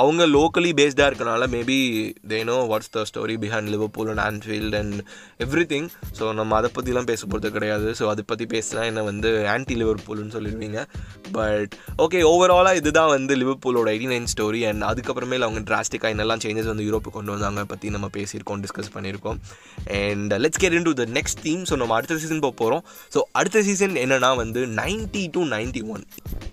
அவங்க 0.00 0.22
லோக்கலி 0.34 0.70
பேஸ்டாக 0.78 1.08
இருக்கனால 1.10 1.46
maybe 1.54 1.76
they 2.32 2.38
know 2.48 2.56
what's 2.72 2.90
the 2.96 3.04
story 3.10 3.36
behind 3.44 3.70
Liverpool 3.74 4.10
and 4.12 4.22
Anfield 4.26 4.76
and 4.80 4.98
everything 5.72 5.88
so 6.18 6.26
நம்ம 6.40 6.56
அதை 6.56 6.70
பற்றிலாம் 6.76 7.08
பேச 7.12 7.22
போகிறது 7.26 7.50
கிடையாது. 7.56 7.88
ஸோ 8.00 8.06
அதை 8.12 8.24
பற்றி 8.32 8.46
பேசினா 8.54 8.82
என்ன 8.90 9.04
வந்து 9.10 9.30
ஆன்டி 9.54 9.76
லிவர்பூல்னு 9.82 10.34
சொல்லிடுவீங்க. 10.36 10.82
பட் 11.38 11.72
ஓகே 12.06 12.20
ஓவராலாக 12.32 12.80
இதுதான் 12.82 13.10
வந்து 13.16 13.36
லிவர்பூலோட 13.42 13.88
எயிட்டி 13.94 14.10
நைன் 14.12 14.28
ஸ்டோரி 14.34 14.62
அண்ட் 14.70 14.84
அதுக்கப்புறமேல 14.90 15.48
அவங்க 15.48 15.62
டிராஸ்டிக்காக 15.70 16.12
என்னெல்லாம் 16.16 16.42
சேஞ்சஸ் 16.46 16.70
வந்து 16.72 16.86
யூரோப்பு 16.88 17.12
கொண்டு 17.16 17.34
வந்தாங்க 17.36 17.64
பற்றி 17.72 17.94
நம்ம 17.96 18.10
பேசியிருக்கோம் 18.18 18.62
டிஸ்கஸ் 18.66 18.92
பண்ணியிருக்கோம். 18.96 19.40
And 20.02 20.34
let's 20.44 20.62
care 20.64 20.78
into 20.90 20.94
the 21.02 21.06
next 21.18 21.42
theme 21.48 21.64
so 21.72 21.76
நம்ம 21.82 21.96
அடுத்த 22.00 22.20
சீசன் 22.24 22.44
போக 22.46 22.56
போகிறோம் 22.62 22.84
ஸோ 23.16 23.22
அடுத்த 23.40 23.64
சீசன் 23.70 23.96
என்னன்னா 24.04 24.32
வந்து 24.44 24.62
ninety 24.82 25.24
two 25.36 25.42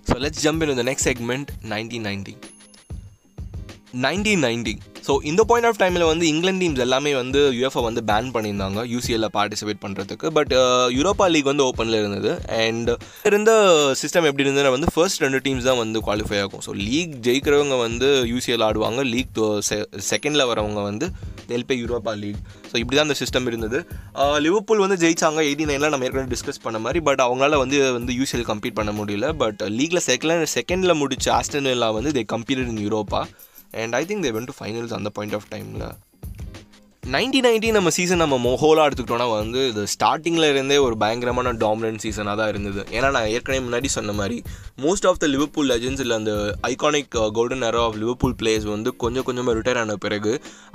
So 0.04 0.18
let's 0.18 0.42
jump 0.42 0.62
into 0.62 0.74
the 0.74 0.82
next 0.82 1.02
segment 1.02 1.50
1990. 1.62 2.36
Nineteen 4.02 4.44
ninety. 4.44 4.74
Ninety 4.74 4.92
so 5.06 5.16
இந்த 5.22 5.44
பாயிண்ட் 5.44 5.68
ஆஃப் 5.68 5.78
டைமில் 5.80 6.04
வந்து 6.04 6.26
இங்கிலாந்து 6.26 6.66
டீம்ஸ் 6.66 6.78
எல்லாமே 6.78 7.14
வந்து 7.14 7.52
யூஎஃப்ஐ 7.52 7.82
வந்து 7.82 8.02
பேன் 8.06 8.30
பண்ணியிருந்தாங்க 8.34 8.84
யூசிஎல்ல 8.94 9.28
பார்ட்டிசிபேட் 9.34 9.82
பண்ணுறதுக்கு 9.82 10.26
பட் 10.26 10.52
யூரோப்பா 10.98 11.30
லீக் 11.30 11.44
வந்து 11.44 11.64
ஓப்பனில் 11.64 11.98
இருந்தது. 11.98 12.48
அண்ட் 12.48 12.90
இருந்த 13.24 13.52
சிஸ்டம் 14.02 14.24
எப்படி 14.24 14.48
இருந்ததுன்னா 14.48 14.70
வந்து 14.70 14.86
ஃபர்ஸ்ட் 14.94 15.20
ரெண்டு 15.20 15.38
டீம்ஸ் 15.38 15.62
தான் 15.62 15.76
வந்து 15.76 16.00
குவாலிஃபை 16.00 16.40
ஆகும். 16.40 16.60
ஸோ 16.66 16.74
லீக் 16.74 17.14
ஜெயிக்கிறவங்க 17.22 17.78
வந்து 17.78 18.24
யூசிஎல் 18.24 18.62
ஆடுவாங்க 18.62 19.04
லீக் 19.04 19.62
செகண்டில் 19.98 20.46
வரவங்க 20.46 20.82
வந்து 20.82 21.08
தெல்பே 21.46 21.76
யூரோப்பா 21.76 22.18
லீக் 22.18 22.36
ஸோ 22.72 22.76
இப்படி 22.76 22.96
தான் 22.96 23.08
அந்த 23.08 23.18
சிஸ்டம் 23.24 23.46
இருந்தது. 23.46 23.86
Uh, 24.14 24.40
லிவர்பூல் 24.40 24.78
வந்து 24.78 25.08
ஜெயிச்சாங்க. 25.08 25.40
எயிட்டி 25.48 25.64
நைனில் 25.64 25.88
நம்ம 25.88 26.04
ஏற்கனவே 26.04 26.34
டிஸ்கஸ் 26.34 26.62
பண்ண 26.62 26.78
மாதிரி. 26.78 27.00
பட் 27.00 27.20
அவங்களால 27.20 27.56
வந்து 27.56 27.92
வந்து 27.92 28.12
யூசிஎல் 28.12 28.46
கம்ப்ளீட் 28.46 28.74
பண்ண 28.74 28.92
முடியல. 28.92 29.32
பட் 29.32 29.62
லீக்ல 29.66 30.00
செகண்ட் 30.06 30.46
செகண்டில் 30.54 31.00
முடிச்ச 31.02 31.40
ஆஸ்டன் 31.40 31.92
வந்து 31.92 32.10
they 32.10 32.36
complete 32.36 32.68
in 32.68 32.88
Europa 32.88 33.26
and 33.73 33.95
I 33.95 34.03
think 34.05 34.23
they 34.23 34.31
went 34.31 34.45
to 34.45 34.55
finals 34.59 34.93
அந்த 34.93 35.09
பாயிண்ட் 35.09 35.35
ஆஃப் 35.35 35.49
டைமில் 35.51 35.85
Ninety 37.12 37.40
ninety 37.44 37.68
நம்ம 37.76 37.88
சீசன் 37.94 38.20
நம்ம 38.22 38.36
மொஹோலாக 38.44 38.84
எடுத்துக்கிட்டோன்னா 38.88 39.26
வந்து 39.30 39.62
இது 39.70 39.82
ஸ்டார்டிங்கில் 39.94 40.46
இருந்தே 40.50 40.76
ஒரு 40.84 40.94
பயங்கரமான 41.02 41.48
டாமினன்ட் 41.62 42.00
சீசனாக 42.04 42.36
தான் 42.40 42.48
இருந்தது. 42.52 42.80
ஏன்னா 42.96 43.08
நான் 43.16 43.26
ஏற்கனவே 43.34 43.60
முன்னாடி 43.66 43.88
சொன்ன 43.96 44.12
மாதிரி 44.20 44.36
most 44.84 45.06
of 45.10 45.18
the 45.22 45.28
Liverpool 45.32 45.68
legends 45.72 46.02
இல்லை 46.04 46.14
அந்த 46.20 46.34
iconic 46.70 47.10
golden 47.38 47.64
era 47.68 47.80
of 47.88 47.98
Liverpool 48.02 48.36
players 48.42 48.68
வந்து 48.74 48.92
கொஞ்சம் 49.02 49.26
கொஞ்சமாக 49.26 49.56
ரிட்டையர் 49.58 49.80
ஆன 49.82 49.96
பிறகு 50.04 50.32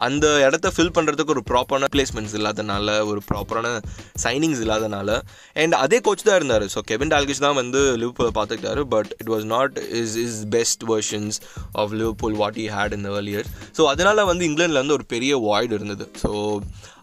அந்த 0.07 0.27
இடத்த 0.47 0.71
ஃபில் 0.75 0.93
பண்ணுறதுக்கு 0.97 1.33
ஒரு 1.35 1.43
ப்ராப்பரான 1.51 1.89
பிளேஸ்மெண்ட்ஸ் 1.95 2.35
இல்லாதனால 2.39 2.97
ஒரு 3.13 3.23
ப்ராப்பரான 3.31 3.71
சைனிங்ஸ் 4.25 4.61
இல்லாதனால 4.65 5.17
அண்ட் 5.63 5.77
அதே 5.85 5.99
கோச் 6.09 6.27
தான் 6.29 6.39
இருந்தார். 6.41 6.67
ஸோ 6.75 6.85
கெவின் 6.91 7.13
டால்கிஷ் 7.15 7.43
தான் 7.47 7.59
வந்து 7.61 7.81
லிவர்பூலை 8.03 8.33
பார்த்துக்கிட்டாரு 8.39 8.83
but 8.95 9.11
it 9.19 9.33
was 9.35 9.47
not 9.55 9.81
is 10.03 10.15
is 10.27 10.37
best 10.57 10.85
versions 10.93 11.39
of 11.83 11.97
Liverpool 12.03 12.39
what 12.43 12.61
he 12.65 12.67
had 12.77 12.97
in 12.99 13.09
early 13.15 13.35
years 13.35 13.51
so 13.79 13.89
அதனால் 13.95 14.25
வந்து 14.31 14.45
இங்கிலாண்டில் 14.51 14.83
வந்து 14.83 14.97
ஒரு 14.99 15.07
பெரிய 15.15 15.33
வாய்டு 15.49 15.75
இருந்தது. 15.81 16.05
ஸோ 16.21 16.29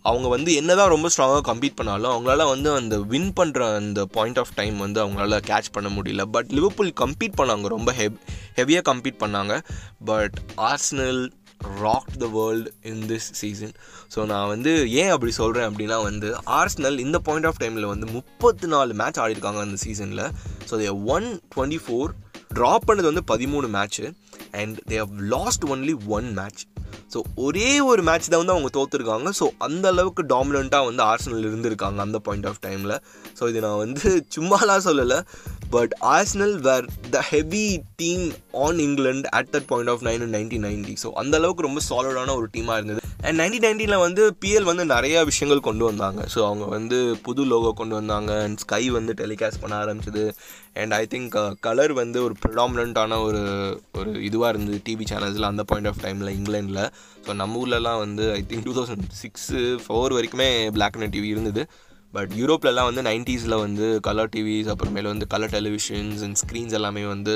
அவங்க 0.08 0.26
வந்து 0.34 0.50
என்ன 0.60 0.74
தான் 0.80 0.92
ரொம்ப 0.94 1.08
ஸ்ட்ராங்காக 1.12 1.44
கம்பீட் 1.48 1.78
பண்ணாலும் 1.78 2.12
அவங்களால 2.12 2.44
வந்து 2.52 2.68
அந்த 2.80 2.96
வின் 3.12 3.32
பண்ணுற 3.38 3.62
அந்த 3.78 4.00
பாயிண்ட் 4.16 4.38
ஆஃப் 4.42 4.52
டைம் 4.60 4.76
வந்து 4.84 5.00
அவங்களால 5.04 5.38
கேட்ச் 5.48 5.72
பண்ண 5.76 5.88
முடியல. 5.96 6.24
பட் 6.36 6.50
லிவர்பூல் 6.56 6.92
கம்பீட் 7.02 7.38
பண்ணாங்க 7.40 7.72
ரொம்ப 7.76 7.92
ஹெவ் 8.00 8.16
ஹெவியாக 8.60 8.86
கம்பீட் 8.90 9.22
பண்ணாங்க. 9.24 9.54
But 10.10 10.36
Arsenal 10.70 11.20
rock 11.82 12.10
the 12.22 12.26
world 12.36 12.70
in 12.90 13.04
this 13.10 13.28
season 13.40 13.74
so 14.14 14.26
நான் 14.32 14.50
வந்து 14.52 14.72
ஏன் 15.02 15.12
அப்படி 15.14 15.32
சொல்கிறேன் 15.40 15.68
அப்படின்னா 15.68 15.96
வந்து 16.08 16.28
ஆர்ஸ்னல் 16.58 16.98
இந்த 17.04 17.18
பாயிண்ட் 17.28 17.48
ஆஃப் 17.50 17.60
டைமில் 17.62 17.88
வந்து 17.92 18.06
முப்பத்தி 18.16 18.68
நாலு 18.74 18.94
மேட்ச் 19.00 19.20
ஆடிருக்காங்க 19.24 19.60
அந்த 19.66 19.78
சீசனில் 19.84 20.24
so 20.70 20.76
they 20.82 20.90
won 21.14 21.26
twenty 21.54 21.80
four 21.84 22.12
draw 22.54 22.86
பண்ணது 22.88 23.10
வந்து 23.10 23.24
பதிமூணு 23.32 23.68
match 23.76 24.04
and 24.62 24.78
they 24.90 24.98
have 25.04 25.14
lost 25.34 25.66
only 25.74 25.94
one 26.16 26.28
match 26.38 26.62
so 27.14 27.18
ஒரே 27.44 27.68
ஒரு 27.90 28.02
மேட்ச் 28.08 28.28
தான் 28.32 28.40
வந்து 28.42 28.54
அவங்க 28.54 28.70
தோற்றுருக்காங்க 28.76 29.30
ஸோ 29.40 29.46
அந்த 29.66 29.86
அளவுக்கு 29.94 30.22
டாமினண்ட்டாக 30.34 30.88
வந்து 30.88 31.02
ஆர்சனல் 31.10 31.46
இருந்திருக்காங்க 31.48 32.00
அந்த 32.06 32.18
பாயிண்ட் 32.26 32.48
ஆஃப் 32.50 32.60
டைமில் 32.66 32.94
ஸோ 33.38 33.48
இது 33.50 33.60
நான் 33.66 33.82
வந்து 33.84 34.10
சும்மாலாம் 34.36 34.86
சொல்லலை. 34.88 35.18
But 35.74 35.92
Arsenal 36.14 36.56
were 36.66 36.86
the 37.14 37.20
heavy 37.30 37.66
team 38.02 38.24
on 38.64 38.80
England 38.86 39.30
at 39.38 39.50
that 39.54 39.68
point 39.70 39.90
of 39.92 40.04
nine 40.08 40.26
nineteen 40.36 40.66
ninety 40.68 40.94
so 41.04 41.10
அந்த 41.22 41.34
அளவுக்கு 41.40 41.66
ரொம்ப 41.68 41.80
சாலிடான 41.88 42.34
ஒரு 42.40 42.48
டீமாக 42.56 42.78
இருந்தது. 42.80 43.02
அண்ட் 43.26 43.38
நைன்டீன் 43.40 43.66
நைன்டீனில் 43.66 44.04
வந்து 44.04 44.22
பிஎல் 44.42 44.68
வந்து 44.70 44.84
நிறையா 44.94 45.20
விஷயங்கள் 45.30 45.66
கொண்டு 45.68 45.84
வந்தாங்க. 45.84 46.20
ஸோ 46.34 46.40
அவங்க 46.48 46.66
வந்து 46.76 46.98
புது 47.28 47.44
லோகோ 47.52 47.72
கொண்டு 47.80 47.94
வந்தாங்க. 48.00 48.32
அண்ட் 48.44 48.60
ஸ்கை 48.64 48.84
வந்து 48.98 49.14
டெலிகாஸ்ட் 49.22 49.62
பண்ண 49.64 49.74
ஆரம்பிச்சது. 49.84 50.24
அண்ட் 50.82 50.94
ஐ 50.94 51.04
திங்க் 51.14 51.36
கலர் 51.60 51.92
வந்து 51.92 52.18
ஒரு 52.22 52.34
ப்ரிடாமினண்ட்டான 52.42 53.18
ஒரு 53.22 53.42
ஒரு 53.92 54.10
இதுவாக 54.28 54.50
இருந்தது 54.52 54.78
டிவி 54.88 55.04
சேனல்ஸில் 55.12 55.50
அந்த 55.50 55.62
பாயிண்ட் 55.62 55.90
ஆஃப் 55.90 56.02
டைமில் 56.04 56.34
இங்கிலாண்டில் 56.36 56.82
ஸோ 57.26 57.34
நம்ம 57.34 57.60
ஊர்லலாம் 57.62 57.98
வந்து 57.98 58.24
I 58.32 58.40
think 58.48 58.66
two 58.68 58.74
thousand 58.78 59.06
six 59.22 59.60
four 59.84 60.16
வரைக்குமே 60.18 60.48
பிளாக் 60.78 60.98
அண்ட் 61.00 61.14
டிவி 61.16 61.30
இருந்தது. 61.34 61.64
பட் 62.14 62.30
யூரோப்லலாம் 62.40 62.88
வந்து 62.88 63.02
நைன்ட்டீஸில் 63.08 63.54
வந்து 63.62 63.86
கலர் 64.06 64.30
டிவிஸ் 64.34 64.68
அப்புறமேல 64.72 65.10
வந்து 65.12 65.26
கலர் 65.32 65.52
டெலிவிஷன்ஸ் 65.56 66.20
அண்ட் 66.26 66.38
ஸ்க்ரீன்ஸ் 66.42 66.76
எல்லாமே 66.78 67.02
வந்து 67.14 67.34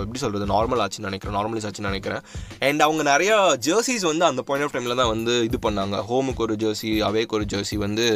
எப்படி 0.00 0.20
சொல்கிறது 0.24 0.46
நார்மல் 0.54 0.82
ஆச்சுன்னு 0.84 1.08
நினைக்கிறேன் 1.10 1.36
நார்மலைஸ் 1.38 1.66
ஆச்சுன்னு 1.68 1.90
நினைக்கிறேன். 1.92 2.22
அண்ட் 2.68 2.84
அவங்க 2.86 3.04
நிறையா 3.12 3.36
ஜெர்சிஸ் 3.68 4.06
வந்து 4.10 4.26
அந்த 4.30 4.42
பாயிண்ட் 4.48 4.66
ஆஃப் 4.66 4.74
டைமில் 4.76 5.00
தான் 5.02 5.12
வந்து 5.14 5.36
இது 5.48 5.60
பண்ணாங்க. 5.68 5.96
ஹோமுக்கு 6.10 6.44
ஒரு 6.46 6.56
ஜெர்சி 6.64 6.90
அவேக்கு 7.10 7.36
ஒரு 7.38 7.46
ஜெர்சி 7.54 7.78
வந்து 7.86 8.06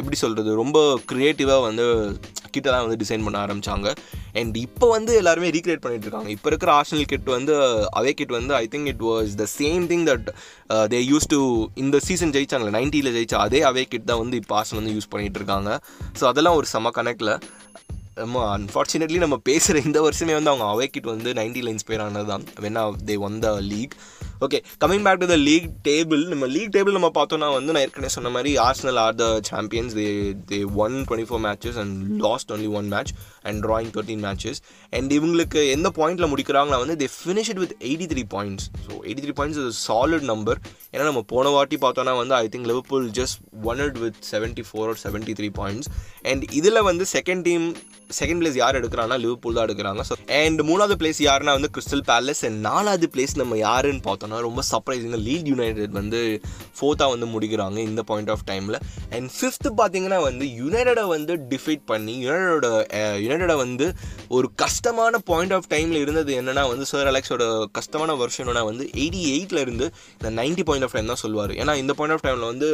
எப்படி 0.00 0.16
சொல்கிறது 0.24 0.50
ரொம்ப 0.62 0.78
க்ரியேட்டிவாக 1.12 1.62
வந்து 1.68 1.86
கிட்டலாம் 2.54 2.84
வந்து 2.86 3.00
டிசைன் 3.02 3.24
பண்ண 3.26 3.38
ஆரம்பித்தாங்க 3.44 3.88
அண்ட் 4.40 4.54
இப்போ 4.66 4.86
வந்து 4.96 5.12
எல்லாருமே 5.20 5.48
ரீக்ரியேட் 5.56 5.82
பண்ணிட்டு 5.84 6.06
இருக்காங்க. 6.06 6.28
இப்போ 6.36 6.48
இருக்கிற 6.50 6.70
ஆர்ஷனல் 6.80 7.08
கிட் 7.12 7.28
வந்து 7.36 7.54
அவே 7.98 8.12
கிட் 8.18 8.34
வந்து 8.38 8.52
I 8.60 8.64
think 8.72 8.88
it 8.92 9.04
was 9.08 9.32
the 9.42 9.46
same 9.58 9.84
thing 9.92 10.04
that 10.10 10.28
they 10.92 11.00
use 11.12 11.26
to 11.34 11.40
இந்த 11.82 11.96
சீசன் 12.08 12.34
ஜெயிச்சாங்களே 12.36 12.74
நைன்ட்டியில் 12.78 13.14
ஜெயிச்சா 13.16 13.40
அதே 13.46 13.60
அவே 13.70 13.84
கிட் 13.92 14.08
தான் 14.10 14.22
வந்து 14.22 14.38
இப்போ 14.42 14.56
ஆர்ஷன் 14.60 14.80
வந்து 14.80 14.94
யூஸ் 14.96 15.10
பண்ணிட்டு 15.12 15.38
இருக்காங்க. 15.40 15.52
ஸோ 16.20 16.24
அதெல்லாம் 16.24 16.58
ஒரு 16.60 16.66
செம 16.66 16.90
கணக்கில். 16.90 17.34
நம்ம 18.14 18.42
அன்ஃபார்ச்சுனேட்லி 18.58 19.18
நம்ம 19.18 19.36
பேசுகிற 19.48 19.80
இந்த 19.84 19.98
வருஷமே 20.00 20.34
வந்து 20.34 20.50
அவங்க 20.50 20.66
அவே 20.72 20.86
கிட் 20.86 21.08
வந்து 21.12 21.30
நைன்ட்டியில் 21.32 21.70
இன்ஸ்பயர் 21.72 22.02
ஆனது 22.02 22.26
தான். 22.26 22.44
When 22.64 22.78
they 23.10 23.16
won 23.28 23.38
the 23.38 23.48
league 23.72 23.94
okay 24.44 24.58
coming 24.84 25.04
back 25.06 25.20
to 25.22 25.26
the 25.26 25.36
league 25.48 25.66
table 25.88 26.22
நம்ம 26.26 26.46
லீக் 26.46 26.72
டேபிள் 26.76 26.92
நம்ம 26.92 27.10
பார்த்தோம்னா 27.14 27.48
வந்து 27.52 27.72
நான் 27.72 27.82
ஏற்கனவே 27.82 28.08
சொன்ன 28.08 28.28
மாதிரி 28.28 28.50
Arsenal 28.58 28.98
are 29.04 29.14
the 29.14 29.26
champions 29.50 29.94
they 29.94 30.06
they 30.52 30.58
won 30.84 30.96
twenty 31.08 31.28
four 31.30 31.42
matches 31.46 31.78
and 31.78 31.96
lost 32.20 32.52
only 32.52 32.68
one 32.68 32.88
match 32.88 33.12
and 33.44 33.60
drawing 33.66 33.92
thirteen 33.94 34.22
matches 34.26 34.60
and 34.92 35.12
இவங்களுக்கு 35.18 35.62
எந்த 35.76 35.90
பாயிண்ட்டில் 35.98 36.30
முடிக்கிறாங்களா 36.32 36.78
வந்து 36.84 36.96
they 37.02 37.08
finish 37.16 37.50
it 37.54 37.62
with 37.64 37.74
eighty 37.88 38.08
three 38.12 38.24
points 38.34 38.66
so 38.86 38.92
eighty 39.06 39.24
three 39.24 39.34
points 39.40 39.60
is 39.64 39.80
solid 39.86 40.28
number 40.32 40.60
ஏன்னா 40.92 41.06
நம்ம 41.10 41.24
போன 41.32 41.52
வாட்டி 41.56 41.78
பார்த்தோன்னா 41.84 42.14
வந்து 42.20 42.36
I 42.36 42.46
think 42.52 42.70
Liverpool 42.72 43.08
just 43.20 43.40
won 43.70 43.82
it 43.86 44.00
with 44.04 44.20
seventy 44.32 44.64
four 44.68 44.88
or 44.88 45.00
seventy 45.04 45.34
three 45.40 45.50
points 45.60 45.90
and 46.32 46.44
இதில் 46.52 46.86
வந்து 46.90 47.06
செகண்ட் 47.16 47.44
டீம் 47.48 47.66
செகண்ட் 48.10 48.40
பிளேஸ் 48.40 48.56
யார் 48.60 48.78
எடுக்கிறாங்கன்னா 48.78 49.18
Liverpool 49.22 49.56
தான் 49.56 49.66
எடுக்கிறாங்க. 49.66 50.02
ஸோ 50.08 50.14
அண்ட் 50.38 50.60
மூணாவது 50.68 50.94
பிளேஸ் 51.00 51.20
யாருன்னா 51.22 51.52
வந்து 51.58 51.70
கிறிஸ்டல் 51.74 52.04
பேலஸ் 52.08 52.42
அண்ட் 52.48 52.58
நாலாவது 52.66 53.06
பிளேஸ் 53.14 53.34
நம்ம 53.40 53.56
யாருன்னு 53.58 54.02
பார்த்தோம்னா 54.06 54.38
ரொம்ப 54.46 54.62
சர்ப்ரைசிங்காக 54.70 55.20
லீட் 55.26 55.48
யுனைடெட் 55.52 55.94
வந்து 55.98 56.20
ஃபோர்த்தாக 56.78 57.08
வந்து 57.14 57.26
முடிக்கிறாங்க 57.34 57.78
இந்த 57.88 58.02
பாயிண்ட் 58.10 58.30
ஆஃப் 58.30 58.44
டைமில் 58.50 58.78
அண்ட் 59.16 59.30
ஃபிஃப்த்து 59.36 59.72
பார்த்தீங்கன்னா 59.80 60.18
வந்து 60.22 60.46
யுனைடடை 60.60 61.04
வந்து 61.14 61.34
டிஃபைட் 61.52 61.84
பண்ணி 61.92 62.14
யுனைடோட 62.26 62.68
யுனைடடை 63.34 63.56
வந்து 63.64 63.86
ஒரு 64.36 64.48
கஷ்டமான 64.62 65.18
பாயிண்ட் 65.30 65.54
ஆஃப் 65.58 65.68
டைமில் 65.74 66.02
இருந்தது 66.04 66.32
என்னென்னா 66.40 66.64
வந்து 66.72 66.86
சார் 66.92 67.10
அலெக்ஸோட 67.12 67.44
கஷ்டமான 67.78 68.16
வருஷம்னா 68.22 68.64
வந்து 68.70 68.86
எயிட்டி 69.02 69.22
எயிட்டில் 69.34 69.62
இருந்து 69.64 69.86
இந்த 70.18 70.30
நைன்ட்டி 70.40 70.64
பாயிண்ட் 70.68 70.86
ஆஃப் 70.86 70.94
டைம் 70.96 71.12
தான் 71.12 71.22
சொல்லுவார். 71.22 71.52
ஏன்னா 71.62 71.74
இந்த 71.82 71.92
பாயிண்ட் 71.98 72.16
ஆஃப் 72.16 72.24
டைமில் 72.26 72.50
வந்து 72.52 72.68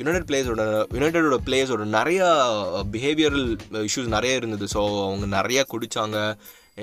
யுனைடெட் 0.00 0.26
பிளேயர்ஸோட 0.30 0.64
யுனைடடோட 0.96 1.38
பிளேயர்ஸோட 1.48 1.84
நிறையா 1.98 2.28
பிஹேவியரல் 2.96 3.46
இஷ்யூஸ் 3.88 4.10
நிறைய 4.16 4.40
இருந்தது. 4.40 4.66
ஸோ 4.74 4.82
அவங்க 5.06 5.28
நிறையா 5.38 5.64
குடித்தாங்க 5.72 6.18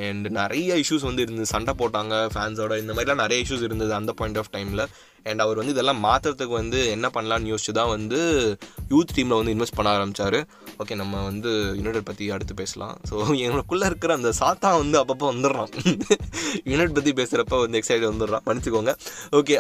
அண்ட் 0.07 0.27
நிறைய 0.41 0.71
இஷ்யூஸ் 0.83 1.05
வந்து 1.09 1.23
இருந்தது. 1.25 1.51
சண்டை 1.53 1.73
போட்டாங்க 1.79 2.15
ஃபேன்ஸோட 2.33 2.73
இந்த 2.81 2.93
மாதிரிலாம் 2.93 3.23
நிறைய 3.23 3.39
இஷ்யூஸ் 3.45 3.67
இருந்தது 3.67 3.93
அந்த 3.99 4.11
பாயிண்ட் 4.19 4.39
ஆஃப் 4.41 4.51
டைமில் 4.55 4.83
அண்ட் 5.29 5.43
அவர் 5.45 5.59
வந்து 5.61 5.73
இதெல்லாம் 5.75 6.01
மாற்றுறதுக்கு 6.07 6.55
வந்து 6.61 6.79
என்ன 6.95 7.07
பண்ணலான்னு 7.15 7.51
யோசிச்சு 7.53 7.73
தான் 7.79 7.91
வந்து 7.95 8.19
யூத் 8.93 9.13
டீமில் 9.17 9.39
வந்து 9.39 9.53
இன்வெஸ்ட் 9.55 9.77
பண்ண 9.79 9.89
ஆரம்பித்தார் 9.97 10.39
ஓகே 10.83 10.97
நம்ம 11.01 11.23
வந்து 11.29 11.51
யுனைடெட் 11.79 12.07
பற்றி 12.09 12.25
அடுத்து 12.35 12.53
பேசலாம். 12.61 12.95
ஸோ 13.09 13.15
எனக்குள்ளே 13.47 13.87
இருக்கிற 13.91 14.13
அந்த 14.19 14.31
சாத்தா 14.41 14.69
வந்து 14.81 14.97
அப்பப்போ 15.01 15.27
வந்துடுறான். 15.33 15.71
யுனைட் 16.71 16.95
பற்றி 16.97 17.13
பேசுகிறப்ப 17.21 17.59
வந்து 17.63 17.79
எக்ஸைட் 17.81 18.09
வந்துடுறான். 18.11 18.45
மன்னிச்சுக்கோங்க. 18.47 18.93
ஓகே 19.39 19.57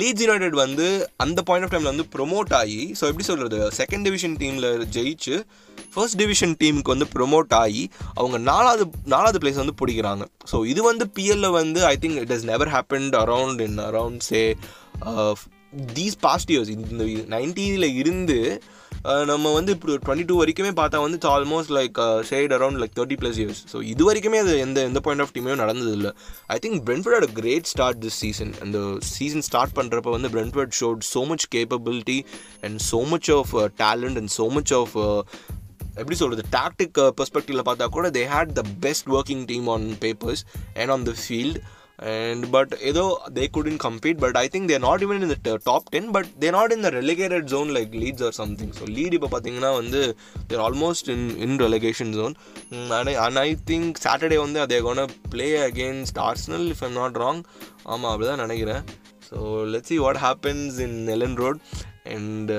லீட்ஸ் 0.00 0.24
யுனைடெட் 0.26 0.56
வந்து 0.64 0.86
அந்த 1.26 1.42
பாயிண்ட் 1.50 1.66
ஆஃப் 1.66 1.74
டைமில் 1.74 1.92
வந்து 1.94 2.08
ப்ரொமோட் 2.16 2.54
ஆகி 2.62 2.80
ஸோ 3.00 3.04
எப்படி 3.10 3.26
சொல்கிறது 3.30 3.60
செகண்ட் 3.80 4.06
டிவிஷன் 4.08 4.38
டீமில் 4.44 4.70
ஜெயிச்சு 4.96 5.36
ஃபர்ஸ்ட் 5.94 6.18
டிவிஷன் 6.20 6.54
டீமுக்கு 6.60 6.92
வந்து 6.94 7.06
ப்ரொமோட் 7.14 7.52
ஆகி 7.62 7.82
அவங்க 8.18 8.36
நாலாவது 8.50 8.84
நாலாவது 9.12 9.40
பிளேஸ் 9.42 9.60
வந்து 9.62 9.74
பிடிக்கிறாங்க. 9.80 10.24
ஸோ 10.50 10.58
இது 10.72 10.80
வந்து 10.90 11.04
பிஎல்ல 11.16 11.46
வந்து 11.60 11.80
I 11.90 11.94
think 12.02 12.20
it 12.22 12.32
is 12.36 12.46
never 12.52 12.70
happened 12.76 13.16
around 13.24 13.60
in 13.66 13.78
around 13.88 14.24
say 14.30 14.40
these 15.94 16.16
past 16.22 16.50
years 16.52 16.70
இந்த 16.74 17.04
நைன்டீனில் 17.34 17.88
இருந்து 17.94 18.38
நம்ம 19.30 19.52
வந்து 19.52 19.70
இப்போ 19.74 19.94
டுவெண்ட்டி 20.02 20.24
டூ 20.26 20.34
வரைக்குமே 20.40 20.72
பார்த்தா 20.80 20.98
வந்து 21.02 21.16
it's 21.18 21.30
almost 21.30 21.72
like 21.76 21.96
shade 22.28 22.52
around 22.52 22.78
like 22.82 22.92
thirty 22.98 23.16
plus 23.20 23.38
years 23.40 23.60
so 23.72 23.78
இது 23.84 24.02
வரைக்குமே 24.08 24.40
அது 24.42 24.52
எந்த 24.58 24.84
எந்த 24.90 25.00
பாயிண்ட் 25.00 25.24
ஆஃப் 25.24 25.32
டீமையும் 25.36 25.62
நடந்தது 25.62 25.92
இல்லை 25.98 26.10
I 26.48 26.58
think 26.58 26.78
Brentford 26.86 27.18
at 27.18 27.34
great 27.40 27.70
start 27.72 28.00
this 28.04 28.18
season 28.22 28.52
அந்த 28.62 28.78
சீசன் 29.12 29.46
ஸ்டார்ட் 29.48 29.74
பண்ணுறப்ப 29.80 30.12
வந்து 30.16 30.30
Brentford 30.36 30.76
showed 30.80 31.02
so 31.10 31.22
much 31.26 31.46
capability 31.56 32.18
and 32.62 32.80
so 32.90 33.00
much 33.12 33.30
of 33.38 33.52
talent 33.82 34.20
and 34.22 34.32
so 34.38 34.46
much 34.50 34.74
of 34.80 34.94
எப்படி 35.96 36.16
சொல்கிறது 36.16 36.44
டாக்டிக் 36.52 36.98
பெர்ஸ்பெக்டிவில் 37.16 37.68
பார்த்தா 37.68 37.86
கூட 37.96 38.08
they 38.10 38.24
had 38.28 38.52
the 38.52 38.64
best 38.80 39.08
working 39.10 39.44
team 39.46 39.66
on 39.68 39.86
papers 40.00 40.42
and 40.76 40.90
on 40.90 41.04
the 41.04 41.14
field 41.22 41.58
and 42.10 42.44
but 42.50 42.72
ஏதோ 42.82 43.02
they 43.34 43.44
couldn't 43.48 43.80
complete 43.84 44.20
but 44.20 44.36
I 44.36 44.44
think 44.48 44.68
they're 44.68 44.82
not 44.86 45.02
even 45.02 45.18
in 45.18 45.32
the 45.46 45.54
top 45.66 45.88
ten 45.90 46.08
but 46.12 46.28
they're 46.38 46.54
not 46.56 46.72
in 46.72 46.84
the 46.86 46.90
relegated 46.90 47.46
zone 47.46 47.70
like 47.76 47.92
Leeds 47.94 48.24
or 48.24 48.36
something 48.38 48.72
so 48.78 48.86
Leeds 48.88 49.16
இப்போ 49.18 49.30
பார்த்தீங்கன்னா 49.32 49.72
வந்து 49.76 50.00
they're 50.46 50.64
almost 50.66 51.08
in 51.08 51.26
in 51.38 51.56
relegation 51.58 52.12
zone 52.12 52.34
and 53.20 53.40
I 53.40 53.48
think 53.70 54.02
Saturday 54.06 54.38
வந்து 54.38 54.60
அதே 54.60 54.80
gonna 54.80 55.04
play 55.30 55.48
against 55.62 56.20
Arsenal 56.28 56.66
if 56.68 56.82
I'm 56.82 56.98
not 57.00 57.18
wrong 57.24 57.42
ஆமாம் 57.84 58.10
அப்படி 58.12 58.28
தான் 58.28 58.44
நினைக்கிறேன். 58.44 58.82
So 59.28 59.38
let 59.74 59.86
see 59.86 59.98
what 59.98 60.20
happens 60.24 60.78
in 60.80 60.98
Elland 61.08 61.36
Road 61.36 61.60
and 62.06 62.52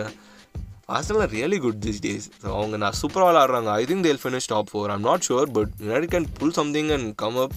Arsenal 0.90 1.30
really 1.34 1.60
good 1.60 1.80
this 1.86 2.02
days 2.02 2.26
so 2.42 2.48
அவங்க 2.58 2.78
நான் 2.78 2.98
சூப்பராக 3.02 3.30
விளாட்றாங்க 3.30 3.70
I 3.74 3.84
think 3.86 4.06
they'll 4.08 4.22
finish 4.24 4.50
top 4.50 4.70
four 4.72 4.92
I'm 4.92 5.06
not 5.10 5.26
sure 5.30 5.52
but 5.52 5.72
United 5.84 6.10
can 6.12 6.28
pull 6.40 6.56
something 6.58 6.92
and 6.92 7.10
come 7.16 7.38
up 7.38 7.56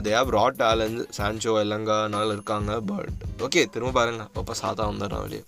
they 0.00 0.12
have 0.12 0.28
rad 0.28 0.56
talent 0.56 1.00
Sancho 1.18 1.52
எல்லங்கானால 1.64 2.32
இருக்காங்க 2.32 2.80
but 2.80 3.12
okay 3.38 3.62
திரும்ப 3.70 3.92
பாருங்க. 3.92 4.28
அப்பப்போ 4.28 4.54
சாத்தா 4.62 4.84
வந்துடுறான் 4.90 5.22
வெளியே. 5.22 5.44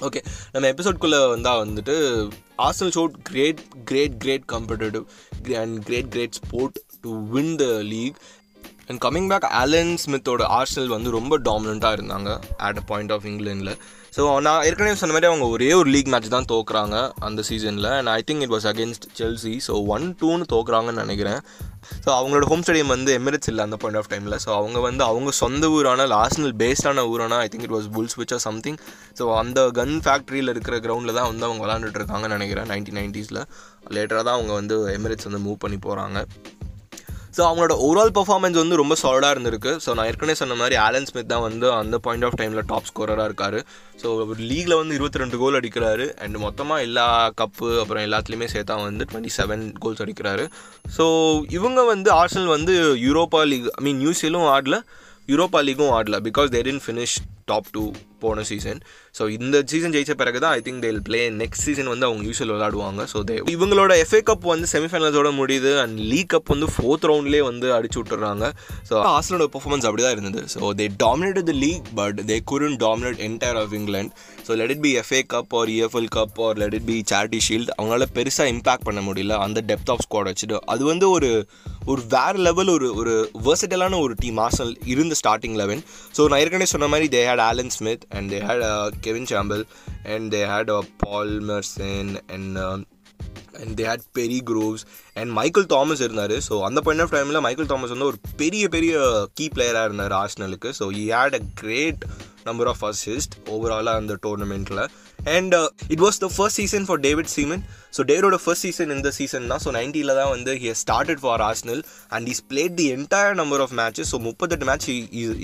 okay 0.00 0.20
நம்ம 0.52 0.68
எபிசோட்குள்ளே 0.68 1.28
வந்தால் 1.28 1.60
வந்துட்டு 1.64 1.94
Arsenal 2.58 2.94
showed 2.94 3.14
great 3.22 3.60
great 3.84 4.16
great 4.18 4.46
competitive 4.52 5.04
and 5.62 5.84
great 5.84 6.08
great 6.08 6.32
sport 6.32 6.78
to 7.00 7.12
win 7.26 7.56
the 7.56 7.64
league 7.64 8.18
and 8.86 9.00
coming 9.04 9.28
back 9.28 9.46
Alan 9.52 9.94
ஸ்மித்தோட 10.04 10.46
Arsenal 10.58 10.86
வந்து 10.86 11.10
ரொம்ப 11.10 11.38
டாமினண்ட்டாக 11.38 11.96
இருந்தாங்க 11.96 12.30
அட் 12.56 12.76
அ 12.76 12.80
பாயிண்ட் 12.86 13.12
ஆஃப் 13.12 13.24
இங்கிலாண்டில் 13.24 13.72
ஸோ 14.14 14.24
நான் 14.46 14.64
ஏற்கனவே 14.66 14.98
சொன்ன 14.98 15.14
மாதிரி 15.14 15.28
அவங்க 15.28 15.46
ஒரே 15.54 15.68
ஒரு 15.78 15.88
லீக் 15.94 16.10
மேட்ச் 16.12 16.28
தான் 16.34 16.46
தோக்குறாங்க 16.50 16.96
அந்த 17.26 17.40
சீசனில் 17.48 17.88
and 17.90 18.10
I 18.10 18.20
think 18.28 18.42
it 18.42 18.52
was 18.54 18.66
against 18.70 19.06
Chelsea 19.18 19.54
so 19.66 19.72
one 19.94 20.04
டூன்னு 20.20 20.44
தோக்குறாங்கன்னு 20.52 21.02
நினைக்கிறேன். 21.04 21.40
ஸோ 22.04 22.10
அவங்களோட 22.18 22.44
ஹோம் 22.50 22.62
ஸ்டேடியம் 22.64 22.92
வந்து 22.94 23.10
எமிரேட்ஸ் 23.18 23.50
இல்லை 23.52 23.62
அந்த 23.64 23.76
பாயிண்ட் 23.76 23.98
ஆஃப் 24.00 24.10
டைமில் 24.12 24.36
ஸோ 24.44 24.50
அவங்க 24.58 24.78
வந்து 24.80 25.02
அவங்க 25.04 25.30
சொந்த 25.40 25.70
ஊரான 25.76 26.06
லாஸ்னல் 26.14 26.54
பேஸ்டான 26.62 27.04
ஊரான 27.12 27.38
I 27.38 27.48
think 27.52 27.66
it 27.68 27.76
was 27.76 27.88
Woolwich 28.20 28.34
or 28.36 28.44
something 28.46 28.78
so 29.18 29.26
அந்த 29.40 29.66
கன் 29.80 29.96
ஃபேக்ட்ரியில் 30.06 30.52
இருக்கிற 30.54 30.78
கிரவுண்டில் 30.86 31.16
தான் 31.18 31.28
வந்து 31.30 31.46
அவங்க 31.48 31.62
விளாண்டுட்டு 31.66 32.00
இருக்காங்கன்னு 32.02 32.38
நினைக்கிறேன் 32.38 32.70
நைன்டீன் 32.72 33.00
நைன்ட்டீஸில் 33.00 33.42
லேட்டராக 33.96 34.24
தான் 34.28 34.36
அவங்க 34.38 34.54
வந்து 34.60 34.76
எமிரேட்ஸ் 34.96 35.28
வந்து 35.30 35.42
மூவ் 35.46 35.62
பண்ணி 35.64 35.80
போகிறாங்க 35.86 36.18
ஸோ 37.36 37.40
அவங்களோட 37.46 37.74
ஓவரால் 37.84 38.12
பர்ஃபார்மன்ஸ் 38.16 38.58
வந்து 38.60 38.76
ரொம்ப 38.80 38.94
சாலிடாக 39.00 39.34
இருந்திருக்கு. 39.34 39.70
ஸோ 39.84 39.90
நான் 39.96 40.08
ஏற்கனவே 40.10 40.36
சொன்ன 40.40 40.56
மாதிரி 40.60 40.76
ஆலன் 40.84 41.08
ஸ்மித் 41.08 41.30
தான் 41.32 41.44
வந்து 41.46 41.66
அந்த 41.78 41.96
பாயிண்ட் 42.04 42.26
ஆஃப் 42.26 42.36
டைமில் 42.40 42.66
டாப் 42.72 42.88
ஸ்கோரராக 42.90 43.28
இருக்கார். 43.30 43.58
ஸோ 44.02 44.08
லீகில் 44.50 44.76
வந்து 44.80 44.96
இருபத்தி 44.98 45.22
ரெண்டு 45.22 45.38
கோல் 45.42 45.58
அடிக்கிறாரு. 45.60 46.06
அண்ட் 46.24 46.38
மொத்தமாக 46.44 46.84
எல்லா 46.88 47.06
கப்பு 47.40 47.70
அப்புறம் 47.82 48.04
எல்லாத்துலேயுமே 48.08 48.48
சேர்த்தா 48.54 48.76
வந்து 48.88 49.08
டுவெண்ட்டி 49.10 49.32
செவன் 49.38 49.64
கோல்ஸ் 49.84 50.02
அடிக்கிறாரு. 50.06 50.44
ஸோ 50.98 51.06
இவங்க 51.58 51.82
வந்து 51.92 52.12
ஆர்சனல் 52.20 52.54
வந்து 52.56 52.76
யூரோப்பா 53.06 53.42
லீக் 53.52 53.68
ஐ 53.78 53.82
மீன் 53.88 54.00
நியூசிலும் 54.04 54.48
ஆடல 54.56 54.78
யூரோப்பா 55.32 55.60
லீக்கும் 55.68 55.92
ஆடல. 55.98 56.16
Because 56.28 56.48
they 56.54 56.62
didn't 56.68 56.84
finish 56.86 57.16
top 57.50 57.70
two 57.76 57.84
போன 58.22 58.42
சீசன் 58.50 58.78
ஸோ 59.16 59.22
இந்த 59.36 59.56
சீசன் 59.70 59.94
ஜெயிச்ச 59.94 60.12
பிறகு 60.20 60.38
தான் 60.44 60.54
I 60.58 60.60
think 60.66 60.82
they'll 60.84 61.00
play 61.08 61.20
next 61.40 61.64
season 61.66 61.90
வந்து 61.92 62.06
அவங்க 62.08 62.22
யூஸ்வல் 62.28 62.52
விளாடுவாங்க 62.54 63.02
ஸோ 63.12 63.18
தே 63.28 63.34
இவங்களோட 63.54 63.92
எஃப்ஏ 64.04 64.20
கப் 64.30 64.46
வந்து 64.52 64.68
செமிஃபைனல்ஸோட 64.74 65.30
முடியுது. 65.40 65.72
அண்ட் 65.82 65.98
லீக் 66.12 66.30
கப் 66.34 66.52
வந்து 66.54 66.68
ஃபோர்த் 66.74 67.06
ரவுண்ட்லேயே 67.10 67.42
வந்து 67.50 67.66
அடிச்சு 67.76 67.98
விட்டுறாங்க. 68.00 68.46
ஸோ 68.88 68.94
ஆர்சனோட 69.14 69.48
பர்ஃபார்மன்ஸ் 69.56 69.86
அப்படி 69.88 70.04
தான் 70.06 70.14
இருந்தது 70.16 70.42
so 70.54 70.70
they 70.80 70.86
dominate 71.04 71.42
the 71.50 71.54
league 71.64 71.90
but 72.00 72.20
they 72.30 72.38
couldn't 72.52 72.78
dominate 72.84 73.20
entire 73.28 73.60
of 73.64 73.74
England 73.80 74.14
so 74.46 74.56
let 74.60 74.74
it 74.76 74.84
be 74.86 74.92
FA 75.02 75.22
cup 75.34 75.54
or 75.60 75.70
EFL 75.76 76.10
cup 76.18 76.40
or 76.46 76.58
let 76.64 76.76
it 76.80 76.88
be 76.92 76.98
charity 77.12 77.42
shield 77.48 77.72
அவங்களால 77.76 78.08
பெருசாக 78.18 78.54
இம்பாக்ட் 78.54 78.88
பண்ண 78.90 79.02
முடியல. 79.10 79.36
அந்த 79.48 79.62
டெப்த் 79.72 79.92
ஆஃப் 79.94 80.04
ஸ்குவாட் 80.06 80.30
வச்சுட்டு. 80.32 80.58
அது 80.74 80.82
வந்து 80.92 81.08
ஒரு 81.18 81.30
ஒரு 81.92 82.02
வேறு 82.12 82.38
லெவல் 82.46 82.70
ஒரு 82.74 82.86
ஒரு 83.00 83.14
வேர்சட்டலான 83.46 83.98
ஒரு 84.04 84.14
டீம் 84.20 84.38
ஆர்சனல் 84.44 84.74
இருந்த 84.92 85.14
ஸ்டார்டிங் 85.20 85.56
லெவன் 85.60 85.80
ஸோ 86.16 86.22
நான் 86.30 86.40
ஏற்கனவே 86.42 86.68
சொன்ன 86.72 86.86
மாதிரி 86.92 87.08
they 87.14 87.20
had 87.34 87.40
Alan 87.40 87.70
Smith 87.70 88.04
and 88.08 88.32
Kevin 88.32 88.44
had 88.46 88.94
Kevin 89.00 89.24
they 89.24 89.64
and 90.04 90.34
they 90.34 90.84
Paul 91.06 91.40
Merson 91.40 92.18
and 92.28 92.58
and 92.58 92.86
and 93.52 93.80
they 93.80 93.84
had 93.84 94.04
Perry 94.18 94.38
Groves 94.46 94.82
and 95.14 95.30
Michael 95.30 95.66
Thomas 95.66 96.00
இருந்தார். 96.00 96.30
ஸோ 96.30 96.62
அந்த 96.62 96.80
பாயிண்ட் 96.80 97.04
ஆஃப் 97.04 97.14
டைமில் 97.14 97.40
Michael 97.40 97.66
Thomas 97.66 97.88
வந்து 97.88 98.04
ஒரு 98.04 98.16
பெரிய 98.36 98.68
பெரிய 98.68 99.24
கீ 99.34 99.48
பிளேயராக 99.54 99.84
இருந்தார் 99.84 100.12
ஆர்ஸ்னலுக்கு 100.12 100.72
so 100.78 100.94
he 100.94 101.10
had 101.10 101.34
a 101.34 101.40
great 101.54 102.04
number 102.46 102.68
of 102.72 102.82
assist 102.90 103.34
ஓவராலாக 103.54 104.00
அந்த 104.02 104.14
டோர்னமெண்ட்டில் 104.26 104.82
and 105.34 105.54
it 105.94 106.02
was 106.06 106.18
the 106.24 106.28
first 106.36 106.58
season 106.60 106.86
for 106.88 107.00
David 107.06 107.30
Seaman 107.34 107.62
so 107.96 108.02
டேவிடோட 108.10 108.38
first 108.44 108.64
season 108.66 108.90
இந்த 108.96 109.10
சீசன் 109.18 109.46
தான். 109.52 109.62
ஸோ 109.64 109.70
நைன்ட்டியில் 109.78 110.14
தான் 110.20 110.32
வந்து 110.34 110.52
he 110.62 110.72
started 110.82 111.22
for 111.24 111.42
Arsenal 111.48 111.82
and 112.16 112.28
is 112.32 112.42
played 112.50 112.76
the 112.80 112.86
entire 112.96 113.36
number 113.42 113.62
of 113.66 113.74
matches 113.80 114.10
so 114.14 114.18
முப்பத்தெட்டு 114.28 114.68
match 114.70 114.88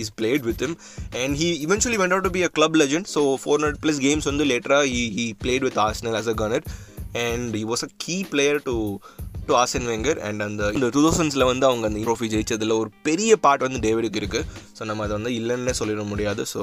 is 0.03 0.13
played 0.21 0.45
with 0.51 0.65
him 0.69 0.77
and 1.23 1.37
he 1.43 1.49
eventually 1.67 2.01
went 2.03 2.17
out 2.17 2.29
to 2.29 2.35
be 2.39 2.45
a 2.49 2.53
club 2.59 2.79
legend 2.83 3.11
so 3.17 3.23
four 3.43 3.59
hundred 3.59 3.83
plus 3.87 4.01
games 4.07 4.29
வந்து 4.33 4.47
லேட்டராக 4.53 4.87
he 4.97 5.03
he 5.19 5.27
played 5.45 5.67
with 5.69 5.81
Arsenal 5.87 6.19
as 6.21 6.31
a 6.35 6.37
Gunner 6.43 6.67
and 7.27 7.57
he 7.61 7.65
was 7.73 7.85
a 7.89 7.91
key 8.05 8.19
player 8.33 8.61
to 8.69 8.77
to 9.49 9.55
Arsene 9.55 9.87
Wenger 9.91 10.19
and 10.21 10.43
அந்த 10.43 10.63
இந்த 10.73 10.89
two 10.89 11.01
தௌசண்ட்ஸில் 11.07 11.45
வந்து 11.45 11.67
அவங்க 11.67 11.85
அந்த 11.87 11.99
trophy 11.99 12.27
ஜெயிச்சதில் 12.33 12.75
ஒரு 12.79 12.91
பெரிய 13.03 13.37
part 13.37 13.63
வந்து 13.63 13.79
டேவிடுக்கு 13.79 14.21
இருக்குது 14.21 14.45
ஸோ 14.79 14.85
நம்ம 14.85 15.03
அதை 15.03 15.15
வந்து 15.17 15.33
இல்லைன்னே 15.35 15.75
சொல்லிட 15.81 16.05
முடியாது. 16.05 16.43
ஸோ 16.53 16.61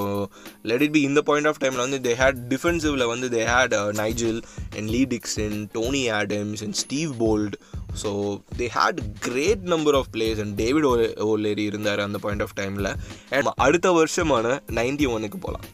லெட் 0.64 0.82
இட் 0.82 0.92
பி 0.92 1.02
இந்த 1.02 1.22
பாயிண்ட் 1.22 1.48
ஆஃப் 1.48 1.60
டைமில் 1.64 1.84
வந்து 1.86 2.00
தே 2.00 2.14
ஹேட் 2.14 2.40
டிஃபென்சிவில் 2.50 3.06
வந்து 3.06 3.30
they 3.30 3.42
had 3.46 3.76
Nigel 4.00 4.40
and 4.78 4.90
Lee 4.90 5.02
Dixon 5.06 5.58
Tony 5.74 6.04
Adams 6.20 6.64
and 6.64 6.76
Steve 6.76 7.12
Bould 7.20 7.58
so 8.04 8.12
they 8.58 8.68
had 8.78 9.02
great 9.20 9.66
number 9.66 9.96
of 9.96 10.10
players 10.14 10.44
and 10.46 10.56
David 10.56 10.88
O 10.88 10.94
O'Leary 11.30 11.66
இருந்தார் 11.66 12.00
அந்த 12.00 12.20
பாயிண்ட் 12.20 12.42
ஆஃப் 12.42 12.56
டைமில் 12.58 12.92
and 13.32 13.52
அடுத்த 13.60 13.92
வருஷமான 13.92 14.46
ninety 14.74 15.08
ஒனுக்கு 15.16 15.40
போகலாம் 15.40 15.68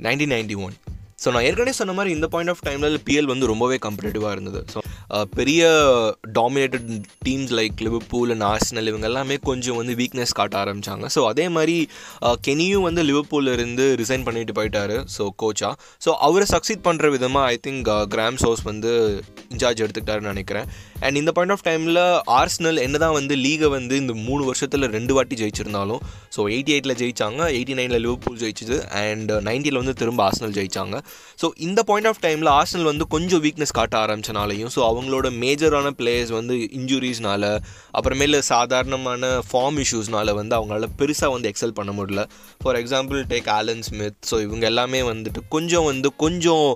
நைன்டீன் 0.00 0.34
நைன்டி 0.36 0.58
ஒன் 0.66 0.76
ஸோ 1.22 1.28
நான் 1.34 1.46
ஏற்கனவே 1.46 1.72
சொன்ன 1.78 1.94
மாதிரி 1.98 2.10
இந்த 2.16 2.26
பாயிண்ட் 2.32 2.52
ஆஃப் 2.52 2.62
டைமில் 2.66 2.96
பிஎல் 3.06 3.30
வந்து 3.30 3.46
ரொம்பவே 3.52 3.76
காம்படேட்டிவாக 3.84 4.32
இருந்தது. 4.36 4.60
ஸோ 4.74 4.80
பெரிய 5.38 5.62
dominated 6.38 6.88
teams 7.26 7.52
like 7.58 7.78
Liverpool 7.86 8.32
and 8.34 8.46
Arsenal 8.50 8.90
இவங்க 8.90 9.06
எல்லாமே 9.10 9.36
கொஞ்சம் 9.48 9.78
வந்து 9.80 9.94
வீக்னஸ் 10.00 10.34
காட்ட 10.40 10.56
ஆரம்பித்தாங்க 10.62 11.08
ஸோ 11.16 11.22
அதே 11.32 11.46
மாதிரி 11.56 11.76
கெனியும் 12.48 12.86
வந்து 12.88 13.04
லிவர்பூலில் 13.10 13.54
இருந்து 13.58 13.86
ரிசைன் 14.02 14.26
பண்ணிட்டு 14.28 14.56
போயிட்டாரு. 14.58 14.98
ஸோ 15.16 15.24
கோச்சா 15.44 15.70
ஸோ 16.06 16.12
அவரை 16.28 16.48
சக்சீட் 16.54 16.86
பண்ணுற 16.88 17.10
விதமாக 17.16 17.52
ஐ 17.54 17.58
திங்க் 17.66 17.90
கிராம் 18.14 18.38
சோஸ் 18.44 18.62
வந்து 18.70 18.92
இன்சார்ஜ் 19.54 19.82
எடுத்துக்கிட்டாருன்னு 19.84 20.32
நினைக்கிறேன். 20.34 20.68
அண்ட் 21.06 21.16
இந்த 21.22 21.32
பாயிண்ட் 21.36 21.54
ஆஃப் 21.54 21.64
டைமில் 21.68 22.00
ஆர்ஸ்னல் 22.38 22.78
என்ன 22.86 22.98
தான் 23.04 23.14
வந்து 23.18 23.34
லீகை 23.44 23.68
வந்து 23.76 23.94
இந்த 24.02 24.14
மூணு 24.26 24.42
வருஷத்தில் 24.48 24.86
ரெண்டு 24.96 25.12
வாட்டி 25.16 25.36
ஜெயிச்சிருந்தாலும் 25.42 26.00
ஸோ 26.36 26.40
எயிட்டி 26.54 26.72
எயிட்டில் 26.74 26.96
ஜெயிச்சாங்க 27.00 27.40
எயிட்டி 27.56 27.74
நைனில் 27.78 28.02
லிவர்பூல் 28.04 28.38
ஜெயிச்சிது 28.42 28.76
அண்ட் 29.02 29.32
நைன்ட்டியில் 29.48 29.80
வந்து 29.82 29.94
திரும்ப 30.00 30.20
ஆர்ஸ்னல் 30.28 30.54
ஜெயிச்சாங்க. 30.58 30.96
ஸோ 31.42 31.46
இந்த 31.66 31.80
பாயிண்ட் 31.90 32.08
ஆஃப் 32.10 32.20
டைமில் 32.26 32.50
ஆர்ஸ்னல் 32.56 32.88
வந்து 32.90 33.06
கொஞ்சம் 33.14 33.42
வீக்னஸ் 33.46 33.74
காட்ட 33.78 33.96
ஆரம்பிச்சனாலையும் 34.04 34.72
ஸோ 34.76 34.80
அவங்களோட 34.90 35.26
மேஜரான 35.44 35.92
பிளேயர்ஸ் 36.00 36.32
வந்து 36.38 36.56
இன்ஜுரிஸ்னால 36.78 37.44
அப்புறமேல 37.98 38.40
சாதாரணமான 38.52 39.30
ஃபார்ம் 39.48 39.78
இஷ்யூஸ்னால 39.84 40.34
வந்து 40.40 40.56
அவங்களால 40.58 40.88
பெருசாக 41.00 41.30
வந்து 41.36 41.50
எக்ஸல் 41.52 41.76
பண்ண 41.78 41.92
முடியல. 41.98 42.24
For 42.62 42.78
example 42.82 43.20
take 43.32 43.48
Alan 43.58 43.84
Smith 43.88 44.18
so 44.30 44.36
இவங்க 44.46 44.64
எல்லாமே 44.72 45.02
வந்துட்டு 45.12 45.42
கொஞ்சம் 45.56 45.86
வந்து 45.90 46.10
கொஞ்சம் 46.24 46.66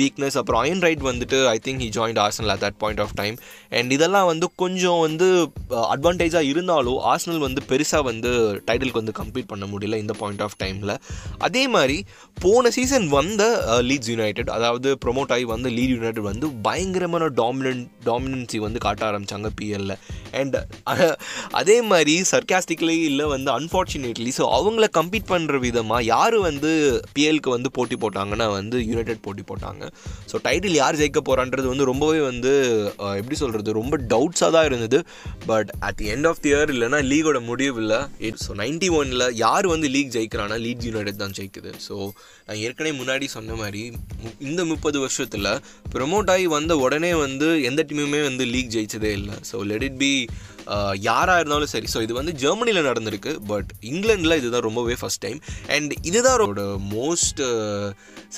வீக்னஸ் 0.00 0.38
அப்புறம் 0.40 0.62
அயன் 0.64 0.84
ரைட் 0.86 1.04
வந்துட்டு 1.10 1.40
I 1.54 1.58
think 1.66 1.82
he 1.86 1.90
joined 1.98 2.22
Arsenal 2.26 2.52
at 2.54 2.64
that 2.66 2.80
point 2.84 3.02
of 3.06 3.14
time 3.20 3.36
and 3.78 3.92
இதெல்லாம் 3.96 4.28
வந்து 4.30 4.46
கொஞ்சம் 4.62 5.00
வந்து 5.06 5.26
அட்வான்டேஜாக 5.94 6.50
இருந்தாலும் 6.52 6.98
ஆர்ஸ்னல் 7.12 7.42
வந்து 7.46 7.60
பெருசாக 7.70 8.02
வந்து 8.10 8.30
டைட்டிலுக்கு 8.68 9.02
வந்து 9.02 9.16
கம்ப்ளீட் 9.20 9.50
பண்ண 9.52 9.66
முடியல 9.72 9.98
இந்த 10.02 10.16
பாயிண்ட் 10.20 10.42
ஆஃப் 10.46 10.56
டைமில் 10.62 10.94
அதே 11.48 11.64
மாதிரி 11.76 11.98
போன 12.36 12.70
சீசன் 12.76 13.06
வந்த 13.16 13.42
லீட்ஸ் 13.88 14.12
யுனைடெட் 14.12 14.50
அதாவது 14.56 14.88
ப்ரொமோட் 15.04 15.32
ஆகி 15.36 15.46
வந்த 15.52 15.68
லீட் 15.76 15.94
யுனைடெட் 15.94 16.22
வந்து 16.30 16.48
பயங்கரமான 16.68 17.30
டாமினன்ட் 17.42 17.86
டாமினன்சி 18.06 18.60
வந்து 18.66 18.82
காட்ட 18.86 19.02
ஆரம்பித்தாங்க 19.10 19.50
பிஎல்ல 19.60 19.96
அண்ட் 20.40 20.58
அதே 21.60 21.78
மாதிரி 21.90 22.16
சர்க்காஸ்டிக்லி 22.32 22.98
இல்லை 23.10 23.26
வந்து 23.34 23.50
அன்ஃபார்ச்சுனேட்லி 23.58 24.30
ஸோ 24.38 24.44
அவங்கள 24.58 24.86
கம்பீட் 24.98 25.30
பண்ணுற 25.32 25.58
விதமாக 25.66 26.02
யார் 26.04 26.36
வந்து 26.48 26.70
பிஎல்க்கு 27.16 27.50
வந்து 27.56 27.70
போட்டி 27.78 27.96
போட்டாங்கன்னா 28.04 28.48
வந்து 28.58 28.76
யுனைடெட் 28.90 29.24
போட்டி 29.26 29.42
போட்டாங்க. 29.50 29.82
ஸோ 30.30 30.36
டைட்டில் 30.44 30.78
யார் 30.80 30.98
ஜெயிக்க 31.00 31.20
போகிறான்றது 31.20 31.66
வந்து 31.72 31.90
ரொம்பவே 31.90 32.20
வந்து 32.30 32.52
எப்படி 33.20 33.36
சொல்கிறது 33.42 33.61
ரொம்ப 33.78 33.96
டவுட்ஸாக 34.12 34.50
தான் 34.56 34.66
இருந்தது. 34.70 34.98
But 35.50 35.70
at 35.88 35.98
the 36.00 36.08
end 36.14 36.28
of 36.30 36.40
the 36.44 36.50
year 36.52 36.72
இல்லைனா 36.74 37.00
லீகோட 37.10 37.40
முடிவில் 37.50 37.96
ஸோ 38.44 38.52
நைன்டி 38.62 38.88
ஒனில் 38.98 39.26
யார் 39.44 39.66
வந்து 39.72 39.88
லீக் 39.96 40.12
ஜெயிக்கிறானா 40.16 40.58
லீட் 40.66 40.86
யுனைடெட் 40.88 41.20
தான் 41.22 41.34
ஜெயிக்குது. 41.38 41.72
ஸோ 41.86 41.94
நான் 42.46 42.60
ஏற்கனவே 42.66 42.92
முன்னாடி 43.00 43.26
சொன்ன 43.36 43.54
மாதிரி 43.62 43.82
இந்த 44.48 44.60
முப்பது 44.72 44.98
வருஷத்தில் 45.04 45.50
ப்ரொமோட் 45.94 46.30
ஆகி 46.34 46.46
வந்த 46.56 46.72
உடனே 46.84 47.12
வந்து 47.24 47.48
எந்த 47.70 47.80
டீமுமே 47.90 48.22
வந்து 48.28 48.44
லீக் 48.54 48.72
ஜெயிச்சதே 48.76 49.12
இல்லை. 49.18 49.36
ஸோ 49.50 49.58
லெட் 49.70 49.86
இட் 49.88 49.98
பி 50.04 50.12
யாராக 51.00 51.38
இருந்தாலும் 51.40 51.72
சரி. 51.74 51.88
ஸோ 51.94 52.02
இது 52.02 52.14
வந்து 52.14 52.32
ஜெர்மனியில் 52.32 52.86
நடந்திருக்கு 52.86 53.32
பட் 53.46 53.70
இங்கிலாண்டில் 53.80 54.36
இதுதான் 54.36 54.66
ரொம்பவே 54.68 54.96
ஃபஸ்ட் 55.00 55.22
டைம் 55.26 55.40
அண்ட் 55.68 55.92
இதுதான் 56.02 56.36
அவரோட 56.36 56.64
மோஸ்ட் 56.94 57.42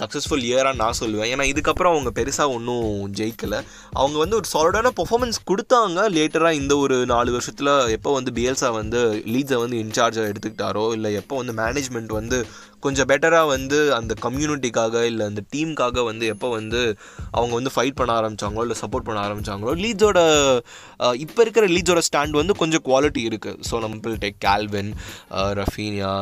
சக்ஸஸ்ஃபுல் 0.01 0.45
இயராக 0.51 0.75
நான் 0.75 0.99
சொல்லுவேன். 1.01 1.31
ஏன்னா 1.33 1.45
இதுக்கப்புறம் 1.53 1.93
அவங்க 1.95 2.11
பெருசாக 2.21 2.55
ஒன்றும் 2.57 2.89
ஜெயிக்கலை. 3.21 3.61
அவங்க 3.91 4.17
வந்து 4.19 4.37
ஒரு 4.37 4.49
சாலிடான 4.53 4.93
பெர்ஃபார்மன்ஸ் 5.01 5.39
கொடுத்தாங்க. 5.51 6.09
லேட்டராக 6.19 6.61
இந்த 6.61 6.77
ஒரு 6.77 7.07
நாலு 7.07 7.33
வருஷத்தில் 7.33 7.73
எப்போ 7.97 8.13
வந்து 8.13 8.31
பிஎல்சா 8.31 8.71
வந்து 8.73 9.03
லீட்ஸை 9.35 9.59
வந்து 9.65 9.79
இன்சார்ஜாக 9.85 10.33
எடுத்துக்கிட்டாரோ 10.33 10.93
இல்லை 10.93 11.13
எப்போ 11.15 11.37
வந்து 11.43 11.55
மேனேஜ்மெண்ட் 11.63 12.13
வந்து 12.21 12.47
கொஞ்சம் 12.87 13.09
பெட்டராக 13.11 13.53
வந்து 13.55 13.79
அந்த 13.99 14.12
கம்யூனிட்டிக்காக 14.27 15.05
இல்லை 15.11 15.25
அந்த 15.31 15.42
டீமுக்காக 15.55 16.05
வந்து 16.11 16.25
எப்போ 16.35 16.51
வந்து 16.59 16.83
அவங்க 17.38 17.53
வந்து 17.59 17.73
ஃபைட் 17.77 17.99
பண்ண 18.01 18.12
ஆரம்பிச்சாங்களோ 18.20 18.64
இல்லை 18.66 18.79
சப்போர்ட் 18.83 19.09
பண்ண 19.09 19.20
ஆரம்பிச்சாங்களோ 19.27 19.75
லீட்ஸோட 19.85 20.18
இப்போ 21.25 21.40
இருக்கிற 21.44 21.64
லீட்ஸோட 21.75 22.03
ஸ்டாண்ட் 22.09 22.40
வந்து 22.40 22.55
கொஞ்சம் 22.62 22.85
குவாலிட்டி 22.88 23.23
இருக்குது 23.31 23.59
ஸோ 23.68 23.81
நம்ம 23.85 24.16
டெக் 24.25 24.40
கால்வின் 24.47 24.90
ரஃபீனியா 25.61 26.12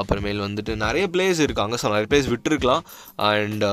அப்புறமேல் 0.00 0.42
வந்துட்டு 0.44 0.72
நிறைய 0.82 1.04
பிளேயர்ஸ் 1.14 1.42
இருக்காங்க. 1.46 1.74
ஸோ 1.80 1.86
நிறைய 1.92 2.06
players 2.10 2.30
விட்டுருக்கலாம். 2.32 2.82
And 3.30 3.64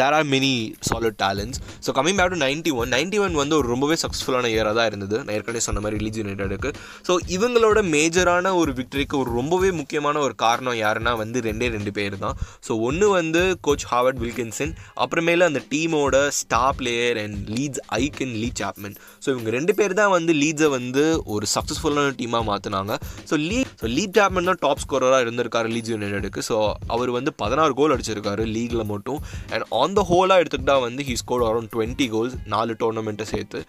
there 0.00 0.14
are 0.18 0.26
many 0.34 0.52
solid 0.88 1.18
talents 1.24 1.60
so 1.86 1.92
coming 1.98 2.18
back 2.18 2.32
to 2.34 2.40
ninety 2.46 2.72
one 2.80 2.90
ninety 2.96 3.18
one 3.26 3.34
வந்து 3.42 3.54
ஒரு 3.60 3.68
ரொம்பவே 3.74 3.96
சக்ஸஸ்ஃபுல்லான 4.02 4.50
இயராக 4.54 4.74
தான் 4.78 4.88
இருந்தது. 4.90 5.16
நான் 5.24 5.34
ஏற்கனவே 5.36 5.62
சொன்ன 5.68 5.82
மாதிரி 5.84 6.02
லீட்ஸ் 6.04 6.22
யுனைடெடுக்கு 6.22 6.72
ஸோ 7.08 7.14
இவங்களோட 7.36 7.78
மேஜரான 7.94 8.54
ஒரு 8.60 8.74
விக்டரிக்கு 8.80 9.16
ஒரு 9.22 9.32
ரொம்பவே 9.40 9.70
முக்கியமான 9.80 10.20
ஒரு 10.26 10.36
காரணம் 10.44 10.78
யாருன்னா 10.84 11.14
வந்து 11.22 11.40
ரெண்டே 11.48 11.70
ரெண்டு 11.76 11.92
பேர் 11.98 12.16
தான். 12.24 12.36
ஸோ 12.66 12.72
ஒன்று 12.88 13.08
வந்து 13.18 13.42
கோச் 13.68 13.86
ஹாவர்ட் 13.92 14.20
வில்கின்சன் 14.24 14.72
அப்புறமேல 15.04 15.48
அந்த 15.50 15.62
டீமோட 15.72 16.16
star 16.40 16.76
player 16.80 17.20
and 17.24 17.38
Leeds 17.56 17.82
icon 18.00 18.34
Lee 18.42 18.50
Chapman 18.62 18.96
so 19.24 19.28
இவங்க 19.34 19.50
ரெண்டு 19.58 19.74
பேர் 19.80 19.98
தான் 20.00 20.12
வந்து 20.16 20.34
லீட்ஸை 20.42 20.70
வந்து 20.78 21.04
ஒரு 21.36 21.48
சக்ஸஸ்ஃபுல்லான 21.54 22.14
டீமாக 22.20 22.44
மாற்றினாங்க 22.50 22.92
so 23.30 23.36
Lee 23.48 23.60
so 23.82 23.88
Lee 23.96 24.04
Chapman 24.18 24.50
தான் 24.50 24.60
டாப் 24.64 24.82
ஸ்கோரராக 24.84 25.24
இருந்திருக்காரு 25.26 25.68
லீட்ஸ் 25.74 25.92
யுனைடெடுக்கு 25.94 26.42
ஸோ 26.48 26.56
அவர் 26.94 27.10
வந்து 27.18 27.30
பதினாறு 27.42 27.72
கோல் 27.80 27.94
அடிச்சிருக்காரு 27.94 28.44
லீகில் 28.56 28.90
மட்டும். 28.92 29.20
அண்ட் 29.52 29.66
ஆன் 29.80 29.96
த 29.98 30.02
ஹோலாக 30.10 30.40
எடுத்துக்கிட்டால் 30.42 30.84
வந்து 30.86 31.04
he 31.08 31.14
score 31.22 31.44
around 31.48 31.70
twenty 31.74 32.06
goals 32.14 32.36
நாலு 32.54 32.74
டோர்னமெண்ட்டை 32.82 33.26
சேர்த்து. 33.34 33.60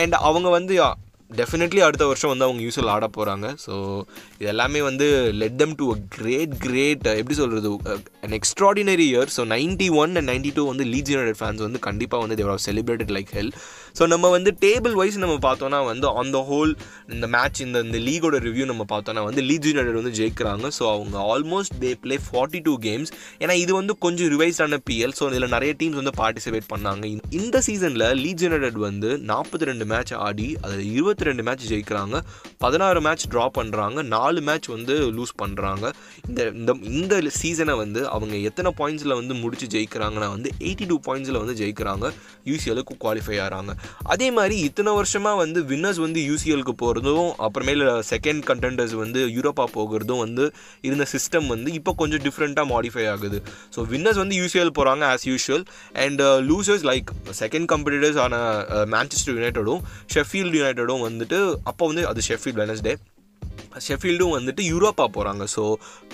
அண்ட் 0.00 0.16
அவங்க 0.28 0.48
வந்து 0.58 0.74
டெஃபினெட்லி 1.30 1.80
அடுத்த 1.80 2.04
வருஷம் 2.06 2.30
வந்து 2.30 2.46
அவங்க 2.46 2.60
யூஸ்வல் 2.62 2.90
ஆட 2.92 3.06
போகிறாங்க 3.16 3.46
ஸோ 3.64 3.74
இது 4.38 4.48
எல்லாமே 4.48 4.80
வந்து 4.80 5.06
let 5.34 5.58
them 5.58 5.74
to 5.74 5.86
a 5.92 5.96
great 6.16 6.54
great 6.58 7.04
எப்படி 7.12 7.34
சொல்கிறது 7.34 7.70
an 8.26 8.36
extraordinary 8.38 9.06
year 9.08 9.32
so 9.36 9.44
ninety 9.50 9.88
one 9.98 10.14
and 10.16 10.28
ninety 10.28 10.52
two 10.56 10.64
வந்து 10.64 10.86
லீஜ் 10.92 11.12
யுனைடட் 11.14 11.40
ஃபேன்ஸ் 11.40 11.62
வந்து 11.66 11.80
கண்டிப்பாக 11.80 12.24
வந்து 12.24 12.38
they were 12.40 12.64
celebrated 12.66 13.12
like 13.16 13.32
hell 13.32 13.52
so 13.98 14.06
நம்ம 14.06 14.28
வந்து 14.28 14.56
டேபிள் 14.60 14.92
வைஸ் 14.92 15.18
நம்ம 15.18 15.34
பார்த்தோன்னா 15.34 15.84
வந்து 15.84 16.06
ஆன் 16.06 16.30
த 16.30 16.46
ஹோல் 16.50 16.74
இந்த 17.12 17.26
மேட்ச் 17.26 17.60
இந்த 17.60 17.80
இந்த 17.80 17.98
லீகோட 17.98 18.30
ரிவ்யூ 18.30 18.64
நம்ம 18.64 18.84
பார்த்தோன்னா 18.88 19.24
வந்து 19.24 19.42
லீட்ஸ் 19.42 19.68
யுனைடட் 19.68 19.92
வந்து 19.92 20.10
ஜெயிக்கிறாங்க. 20.10 20.70
ஸோ 20.78 20.92
அவங்க 20.92 21.18
almost 21.18 21.84
they 21.84 21.94
play 21.94 22.18
forty 22.32 22.60
two 22.62 22.78
games 22.78 23.06
ஏன்னா 23.38 23.52
இது 23.52 23.74
வந்து 23.74 23.98
கொஞ்சம் 23.98 24.40
ரிவைஸ்டான 24.40 24.78
பிஎல் 24.90 25.12
ஸோ 25.20 25.28
இதில் 25.28 25.48
நிறைய 25.48 25.74
டீம்ஸ் 25.78 26.02
வந்து 26.02 26.10
பார்ட்டிசிபேட் 26.16 26.66
பண்ணாங்க. 26.74 27.04
இந்த- 27.04 27.28
இந்த 27.30 27.60
சீசனில் 27.60 28.06
லீட்ஸ் 28.24 28.44
யுனைடட் 28.44 28.72
வந்து 28.72 29.16
நாற்பத்தி 29.26 29.64
ரெண்டு 29.64 29.84
மேட்ச் 29.84 30.14
ஆடி 30.14 30.56
அதில் 30.60 30.92
இருபத்தி 30.92 31.24
ரெண்டு 31.24 31.42
மேட்ச் 31.42 31.72
ஜெயிக்கிறாங்க. 31.72 32.20
பதினாறு 32.58 33.00
மேட்ச் 33.00 33.26
ட்ரா 33.26 33.46
பண்ணுறாங்க 33.54 34.02
நாலு 34.02 34.40
மேட்ச் 34.40 34.66
வந்து 34.66 35.12
லூஸ் 35.12 35.34
பண்ணுறாங்க 35.42 35.92
இந்த 36.28 36.50
இந்த 36.54 36.76
இந்த 36.82 37.22
சீசனை 37.28 37.74
வந்து 37.74 38.08
அவங்க 38.08 38.36
எத்தனை 38.36 38.72
பாயிண்ட்ஸில் 38.78 39.14
வந்து 39.14 39.34
முடிச்சு 39.34 39.66
ஜெயிக்கிறாங்கன்னா 39.66 40.28
வந்து 40.28 40.50
எயிட்டி 40.58 40.86
டூ 40.86 41.00
பாயிண்ட்ஸில் 41.00 41.44
வந்து 41.44 41.54
ஜெயிக்கிறாங்க. 41.54 42.12
யூசிஎலுக்கு 42.44 42.96
குவாலிஃபை 43.00 43.40
ஆகிறாங்க 43.40 43.74
அதே 44.02 44.30
மாதிரி 44.30 44.56
இத்தனை 44.60 44.92
வருஷமாக 44.92 45.36
வந்து 45.36 45.60
வின்னர்ஸ் 45.62 46.00
வந்து 46.04 46.20
யூசிஎலுக்கு 46.30 46.74
போகிறதும் 46.82 47.30
அப்புறமேல 47.46 47.92
செகண்ட் 48.10 48.42
கண்டெண்டர்ஸ் 48.50 48.94
வந்து 48.94 49.20
யூரோப்பா 49.26 49.66
போகிறதும் 49.76 50.22
வந்து 50.24 50.44
இருந்த 50.80 51.06
சிஸ்டம் 51.12 51.46
வந்து 51.46 51.72
இப்போ 51.72 51.94
கொஞ்சம் 51.94 52.22
டிஃப்ரெண்ட்டாக 52.26 52.66
மாடிஃபை 52.74 53.06
ஆகுது. 53.08 53.40
ஸோ 53.76 53.86
வின்னர்ஸ் 53.92 54.20
வந்து 54.22 54.36
யூசிஎல் 54.36 54.74
போகிறாங்க 54.78 55.04
as 55.12 55.26
usual 55.32 55.64
and 56.04 56.22
losers 56.50 56.86
like 56.90 57.10
second 57.42 57.68
competitors 57.72 58.20
ஆன 58.24 58.34
மேன்செஸ்டர் 58.94 59.36
யுனைட்டடும் 59.38 59.82
ஷெஃபீல்டு 60.14 60.58
யுனைட்டடும் 60.60 61.04
வந்துட்டு 61.08 61.40
அப்போ 61.64 61.86
வந்து 61.86 62.06
அது 62.06 62.22
ஷெஃபீல்ட் 62.28 62.60
வெனஸ்டே 62.64 62.94
ஷெஃபீல்டும் 63.86 64.34
வந்துட்டு 64.36 64.62
யூரோப்பா 64.72 65.06
போகிறாங்க 65.16 65.44
ஸோ 65.54 65.64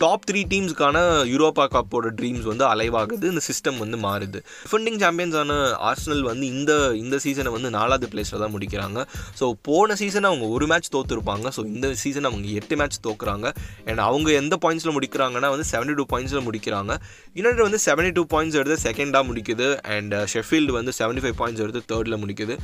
டாப் 0.02 0.24
த்ரீ 0.28 0.40
டீம்ஸ்க்கான 0.52 0.98
யூரோப்பா 1.32 1.64
கப்போட 1.74 2.10
ட்ரீம்ஸ் 2.18 2.46
வந்து 2.50 2.64
அலைவாகுது. 2.72 3.30
இந்த 3.32 3.42
சிஸ்டம் 3.48 3.78
வந்து 3.84 3.98
மாறுது. 4.06 4.40
டிஃபெண்டிங் 4.64 4.98
சாம்பியன்ஸான 5.04 5.58
ஆர்ஸ்னல் 5.90 6.22
வந்து 6.30 6.44
இந்த 6.54 6.72
இந்த 7.02 7.18
சீசனை 7.24 7.52
வந்து 7.56 7.70
நாலாவது 7.78 8.08
பிளேஸில் 8.14 8.42
தான் 8.44 8.54
முடிக்கிறாங்க. 8.56 9.00
ஸோ 9.40 9.44
போன 9.68 9.96
சீசன் 10.02 10.28
அவங்க 10.30 10.48
ஒரு 10.56 10.68
மேட்ச் 10.72 10.92
தோற்றுருப்பாங்க 10.96 11.46
ஸோ 11.58 11.64
இந்த 11.74 11.92
சீசன் 12.04 12.28
அவங்க 12.30 12.48
எட்டு 12.60 12.76
மேட்ச் 12.82 12.98
தோக்குறாங்க. 13.08 13.46
அண்ட் 13.88 14.02
அவங்க 14.08 14.28
எந்த 14.42 14.54
பாயிண்ட்ஸில் 14.64 14.96
முடிக்கிறாங்கன்னா 14.98 15.50
வந்து 15.54 15.68
செவன்டி 15.72 15.96
டூ 16.00 16.06
பாயிண்ட்ஸில் 16.14 16.46
முடிக்கிறாங்க. 16.48 16.92
யுனைடட் 17.38 17.66
வந்து 17.68 17.80
செவன்டி 17.86 18.12
டூ 18.18 18.24
பாயிண்ட்ஸ் 18.34 18.58
எடுத்து 18.60 18.78
செகண்டாக 18.86 19.24
முடிக்குது. 19.30 19.68
அண்ட் 19.94 20.14
ஷெஃபீல்டு 20.32 20.70
uh, 20.72 20.76
வந்து 20.78 20.92
செவன்டி 20.98 21.22
ஃபைவ் 21.24 21.36
பாயிண்ட்ஸ் 21.40 21.62
எடுத்து 21.64 21.82
தேர்டில் 21.92 22.20
முடிக்குது. 22.22 22.54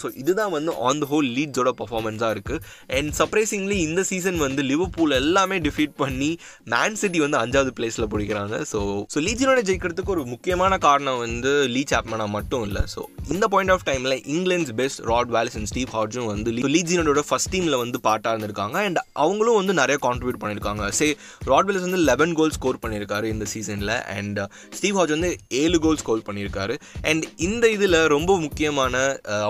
ஸோ 0.00 0.06
இதுதான் 0.22 0.52
வந்து 0.56 0.70
ஆன் 0.88 1.00
த 1.02 1.06
ஹோல் 1.12 1.28
லீட்ஸோட 1.36 1.70
பர்ஃபார்மன்ஸாக 1.80 2.34
இருக்குது 2.36 2.60
அண்ட் 2.96 3.10
சர்ப்ரைசிங்லி 3.20 3.76
இந்த 3.86 4.00
சீசன் 4.10 4.25
வந்து 4.46 4.62
லிவர்பூல் 4.70 5.12
எல்லாமே 5.20 5.56
டிஃபீட் 5.66 5.94
பண்ணி 6.02 6.30
மேன் 6.74 6.98
சிட்டி 7.00 7.18
வந்து 7.24 7.38
அஞ்சாவது 7.42 7.72
பிளேஸில் 7.78 8.08
பிடிக்கிறாங்க. 8.12 8.54
ஸோ 8.72 8.78
ஸோ 9.12 9.18
லீட்ஸினோட 9.26 9.62
ஜெயிக்கிறதுக்கு 9.68 10.14
ஒரு 10.16 10.24
முக்கியமான 10.32 10.78
காரணம் 10.86 11.20
வந்து 11.24 11.52
லீ 11.74 11.82
சாப்மனா 11.92 12.26
மட்டும் 12.36 12.64
இல்லை. 12.68 12.82
ஸோ 12.94 13.02
இந்த 13.34 13.44
பாயிண்ட் 13.54 13.74
ஆஃப் 13.76 13.86
டைமில் 13.88 14.16
England 14.34 14.74
best 14.80 15.00
Rod 15.12 15.30
Wallace 15.36 15.56
and 15.60 15.70
Steve 15.72 15.92
ஹார்ஜும் 15.96 16.28
வந்து 16.32 16.52
லீஜினோட 16.76 17.22
ஃபஸ்ட் 17.28 17.52
டீமில் 17.54 17.78
வந்து 17.84 18.00
பார்ட்டாக 18.08 18.34
இருந்திருக்காங்க. 18.34 18.76
அண்ட் 18.88 19.00
அவங்களும் 19.24 19.58
வந்து 19.60 19.74
நிறைய 19.80 19.98
கான்ட்ரிபியூட் 20.06 20.40
பண்ணியிருக்காங்க 20.42 20.90
சே 20.98 21.08
ராட் 21.52 21.68
வேலிஸ் 21.70 21.86
வந்து 21.88 22.02
லெவன் 22.10 22.34
கோல் 22.40 22.54
ஸ்கோர் 22.58 22.82
பண்ணியிருக்காரு 22.84 23.26
இந்த 23.34 23.46
சீசனில் 23.54 23.94
அண்ட் 24.16 24.40
ஸ்டீவ் 24.78 24.98
ஹார்ஜ் 25.00 25.14
வந்து 25.16 25.32
ஏழு 25.62 25.78
கோல் 25.86 26.00
ஸ்கோர் 26.02 26.26
பண்ணியிருக்காரு 26.28 26.76
அண்ட் 27.10 27.24
இந்த 27.46 27.64
இதில் 27.76 27.98
ரொம்ப 28.14 28.38
முக்கியமான 28.44 28.94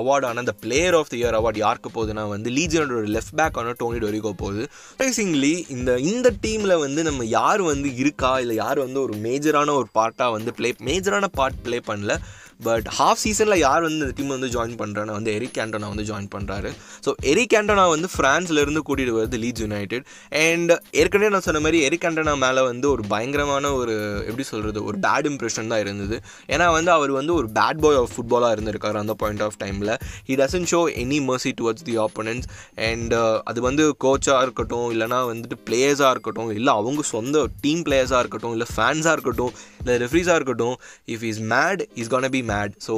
அவார்டான 0.00 0.42
அந்த 0.44 0.54
player 0.64 0.96
of 1.00 1.10
the 1.12 1.16
year 1.20 1.38
award 1.40 1.60
யாருக்கு 1.64 1.90
போகுதுன்னா 1.96 2.24
வந்து 2.34 2.50
லீஜனோட 2.58 3.02
லெஃப்ட் 3.16 3.36
பேக்கான 3.40 3.74
டோனி 3.82 3.98
டொரிகோ 4.04 4.32
போகுது. 4.42 4.55
சர்ப்ரைசிங்லி 4.62 5.64
இந்த 5.68 5.98
இந்த 5.98 6.32
டீமில் 6.40 6.78
வந்து 6.78 7.02
நம்ம 7.02 7.24
யார் 7.24 7.62
வந்து 7.62 7.96
இருக்கா? 7.96 8.40
இல்லை 8.40 8.56
யார் 8.56 8.78
வந்து 8.78 9.02
ஒரு 9.02 9.14
மேஜரான 9.16 9.74
ஒரு 9.74 9.86
பார்ட்டாக 9.94 10.30
வந்து 10.30 10.54
ப்ளே 10.54 10.74
மேஜரான 10.84 11.24
பார்ட் 11.32 11.62
ப்ளே 11.62 11.80
பண்ணல. 11.86 12.14
பட் 12.60 12.86
ஹாஃப் 12.98 13.20
சீசனில் 13.20 13.58
யார் 13.58 13.82
வந்து 13.82 13.98
இந்த 13.98 14.14
டீம் 14.16 14.28
வந்து 14.28 14.48
ஜாயின் 14.48 14.76
பண்ணுறான்னா 14.78 15.12
வந்து 15.12 15.32
எரிக் 15.32 15.58
ஆண்டனா 15.58 15.88
வந்து 15.88 16.04
ஜாயின் 16.04 16.28
பண்ணுறாரு 16.34 16.70
ஸோ 17.06 17.12
எரிக் 17.24 17.54
ஆண்டனா 17.54 17.84
வந்து 17.88 18.08
ஃப்ரான்ஸ்லேருந்து 18.14 18.82
கூட்டிகிட்டு 18.88 19.16
வருது 19.18 19.38
லீட்ஸ் 19.38 19.60
யுனைடெட் 19.60 20.06
அண்ட் 20.42 20.72
ஏற்கனவே 20.92 21.30
நான் 21.30 21.40
சொன்ன 21.40 21.60
மாதிரி 21.60 21.80
எரிக் 21.82 22.06
ஆண்டனா 22.10 22.34
மேலே 22.38 22.62
வந்து 22.62 22.90
ஒரு 22.90 23.02
பயங்கரமான 23.08 23.72
ஒரு 23.72 23.94
எப்படி 24.26 24.42
சொல்கிறது 24.42 24.84
ஒரு 24.84 24.98
பேட் 24.98 25.28
இம்ப்ரெஷன் 25.30 25.66
தான் 25.66 25.80
இருந்தது. 25.80 26.16
ஏன்னா 26.48 26.72
வந்து 26.72 26.90
அவர் 26.90 27.10
வந்து 27.10 27.34
ஒரு 27.34 27.48
பேட் 27.48 27.80
பாய் 27.80 27.96
ஆஃப் 27.96 28.14
ஃபுட்பாலாக 28.16 28.54
இருந்திருக்காரு 28.56 28.98
அந்த 28.98 29.14
பாயிண்ட் 29.14 29.42
ஆஃப் 29.42 29.58
டைமில் 29.64 29.92
he 30.28 30.36
doesn't 30.36 30.70
show 30.72 30.80
any 30.96 31.20
mercy 31.28 31.52
towards 31.60 31.82
the 31.82 31.96
opponents 31.98 32.46
and 32.88 33.14
அது 33.44 33.60
வந்து 33.60 33.96
கோச்சாக 34.04 34.42
இருக்கட்டும் 34.42 34.88
இல்லைனா 34.90 35.20
வந்துட்டு 35.32 35.58
பிளேயர்ஸாக 35.66 36.10
இருக்கட்டும் 36.10 36.50
இல்லை 36.50 36.72
அவங்க 36.72 37.02
சொந்த 37.10 37.46
டீம் 37.60 37.84
பிளேயர்ஸாக 37.84 38.18
இருக்கட்டும் 38.18 38.52
இல்லை 38.52 38.68
ஃபேன்ஸாக 38.76 39.12
இருக்கட்டும் 39.12 39.52
இல்லை 39.80 39.96
ரெஃப்ரீஸாக 40.04 40.34
இருக்கட்டும் 40.34 40.76
if 41.06 41.22
is 41.22 41.40
mad 41.54 41.82
is 41.94 42.08
can 42.08 42.30
be 42.30 42.42
mad 42.50 42.74
so 42.86 42.94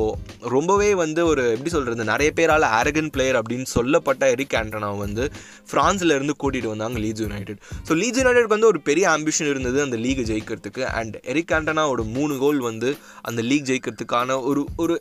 ரொம்பவே 0.55 0.91
வந்து 1.03 1.21
ஒரு 1.33 1.45
எப்படி 1.55 1.71
சொல்கிறது 1.77 2.11
நிறைய 2.13 2.31
பேரால் 2.39 2.67
ஆரகன் 2.79 3.11
பிளேயர் 3.15 3.39
அப்படின்னு 3.41 3.69
சொல்லப்பட்ட 3.77 4.31
எரிக் 4.35 4.57
ஆண்டனா 4.61 4.91
வந்து 5.05 5.25
ஃப்ரான்ஸில் 5.71 6.15
இருந்து 6.17 6.35
கூட்டிகிட்டு 6.43 6.73
வந்தாங்க 6.73 6.99
லீட்ஸ் 7.05 7.25
யுனைடெட். 7.27 7.61
ஸோ 7.89 7.95
லீட்ஸ் 8.01 8.21
யுனைடெட்க்கு 8.23 8.57
வந்து 8.57 8.71
ஒரு 8.73 8.81
பெரிய 8.89 9.05
ஆம்பிஷன் 9.17 9.51
இருந்தது 9.53 9.79
அந்த 9.87 9.97
லீக் 10.05 10.23
ஜெயிக்கிறதுக்கு. 10.31 10.83
அண்ட் 11.01 11.17
எரிக் 11.33 11.55
ஆண்டனாவோட 11.59 12.05
மூணு 12.17 12.37
கோல் 12.45 12.61
வந்து 12.69 12.91
அந்த 13.31 13.41
லீக் 13.51 13.67
ஜெயிக்கிறதுக்கான 13.71 14.37
ஒரு 14.51 14.63
ஒரு 14.85 14.95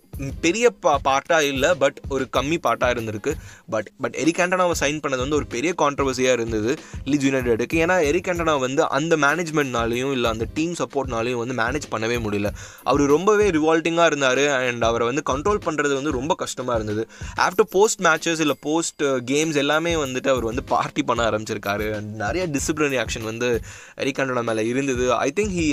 பெரிய 0.46 0.66
பா 0.86 0.94
பார்ட்டாக 1.10 1.50
இல்லை 1.52 1.72
பட் 1.84 2.00
ஒரு 2.16 2.26
கம்மி 2.38 2.58
பார்ட்டாக 2.68 2.96
இருந்திருக்கு. 2.96 3.34
பட் 3.76 3.90
பட் 4.04 4.18
எரிக் 4.24 4.42
ஆண்டனாவை 4.46 4.76
சைன் 4.84 5.02
பண்ணது 5.04 5.24
வந்து 5.26 5.40
ஒரு 5.40 5.48
பெரிய 5.56 5.74
கான்ட்ரவர்சியாக 5.84 6.38
இருந்தது 6.40 6.72
லீட்ஸ் 7.10 7.28
யுனைடெடுக்கு. 7.30 7.78
ஏன்னா 7.86 7.98
எரிக் 8.10 8.30
ஆண்டனா 8.34 8.56
வந்து 8.66 8.84
அந்த 8.98 9.14
மேனேஜ்மெண்ட்னாலையும் 9.26 10.14
இல்லை 10.18 10.30
அந்த 10.36 10.48
டீம் 10.58 10.76
சப்போர்ட்னாலையும் 10.82 11.42
வந்து 11.44 11.58
மேனேஜ் 11.62 11.88
பண்ணவே 11.94 12.18
முடியல. 12.26 12.52
அவர் 12.90 13.04
ரொம்பவே 13.16 13.48
ரிவால்ட்டிங்காக 13.58 14.10
இருந்தார். 14.12 14.37
இருந்தார் 14.38 14.68
அண்ட் 14.68 14.84
அவரை 14.84 15.08
வந்து 15.12 15.24
கண்ட்ரோல் 15.32 15.60
பண்ணுறது 15.60 15.94
வந்து 15.94 16.12
ரொம்ப 16.12 16.36
கஷ்டமாக 16.36 16.82
இருந்தது. 16.82 17.10
ஆஃப்டர் 17.36 17.68
போஸ்ட் 17.70 18.02
மேட்சஸ் 18.02 18.40
இல்லை 18.40 18.56
போஸ்ட் 18.60 19.04
கேம்ஸ் 19.04 19.56
எல்லாமே 19.56 19.96
வந்துட்டு 19.96 20.30
அவர் 20.30 20.44
வந்து 20.44 20.64
பார்ட்டி 20.64 21.04
பண்ண 21.04 21.30
ஆரம்பிச்சிருக்காரு. 21.30 21.88
அண்ட் 21.94 22.16
நிறைய 22.16 22.48
டிசிப்ளினரி 22.48 23.06
ஆக்ஷன் 23.06 23.24
வந்து 23.24 23.60
எரிக் 23.96 24.44
மேலே 24.44 24.68
இருந்தது. 24.68 25.14
I 25.14 25.34
think 25.36 25.56
he 25.60 25.68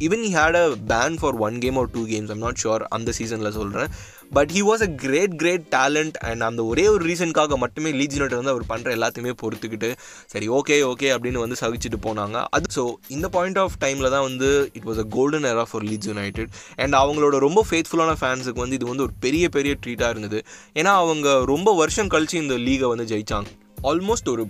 even 0.00 0.24
he 0.26 0.32
had 0.38 0.54
a 0.54 0.68
ban 0.88 1.16
for 1.20 1.34
one 1.34 1.58
game 1.58 1.76
or 1.76 1.90
two 1.90 2.02
games 2.06 2.30
I'm 2.30 2.38
not 2.38 2.60
sure 2.62 2.84
அந்த 2.98 3.12
சீசனில் 3.18 3.50
சொல்கிறேன் 3.50 3.88
but 4.36 4.50
he 4.56 4.60
was 4.68 4.82
a 4.86 4.88
great 5.02 5.34
great 5.42 5.64
talent 5.74 6.16
and 6.28 6.42
அந்த 6.48 6.64
ஒரே 6.70 6.84
ஒரு 6.94 7.02
ரீசனுக்காக 7.10 7.56
மட்டுமே 7.64 7.90
லீட்ஸ் 7.98 8.16
யுனைடட் 8.18 8.40
வந்து 8.40 8.52
அவர் 8.54 8.66
பண்ணுற 8.72 8.94
எல்லாத்தையுமே 8.96 9.32
பொறுத்துக்கிட்டு 9.42 9.90
சரி 10.32 10.48
ஓகே 10.58 10.76
ஓகே 10.90 11.08
அப்படின்னு 11.14 11.42
வந்து 11.44 11.58
சகிச்சுட்டு 11.60 12.00
போனாங்க. 12.06 12.36
அது 12.56 12.66
ஸோ 12.76 12.84
இந்த 13.16 13.28
பாயிண்ட் 13.36 13.58
ஆஃப் 13.58 13.76
டைமில் 13.84 14.12
தான் 14.16 14.26
வந்து 14.28 14.50
it 14.72 14.88
was 14.90 15.00
a 15.04 15.06
golden 15.16 15.48
era 15.52 15.64
for 15.70 15.86
Leeds 15.90 16.10
United 16.12 16.50
and 16.76 16.96
அவங்களோட 17.02 17.38
ரொம்ப 17.46 17.62
ஃபேத்ஃபுல்லான 17.70 18.16
ஃபேன்ஸுக்கு 18.22 18.64
வந்து 18.64 18.78
இது 18.80 18.86
வந்து 18.92 19.06
ஒரு 19.08 19.16
பெரிய 19.20 19.48
பெரிய 19.56 19.74
ட்ரீட்டாக 19.84 20.14
இருந்தது. 20.14 20.40
ஏன்னா 20.74 20.92
அவங்க 21.04 21.28
ரொம்ப 21.54 21.74
வருஷம் 21.82 22.12
கழிச்சு 22.16 22.42
இந்த 22.44 22.54
லீகை 22.68 22.88
வந்து 22.94 23.08
ஜெயிச்சாங்க. 23.14 23.48
ஆல்மோஸ்ட் 23.90 24.28
ஒரு 24.28 24.44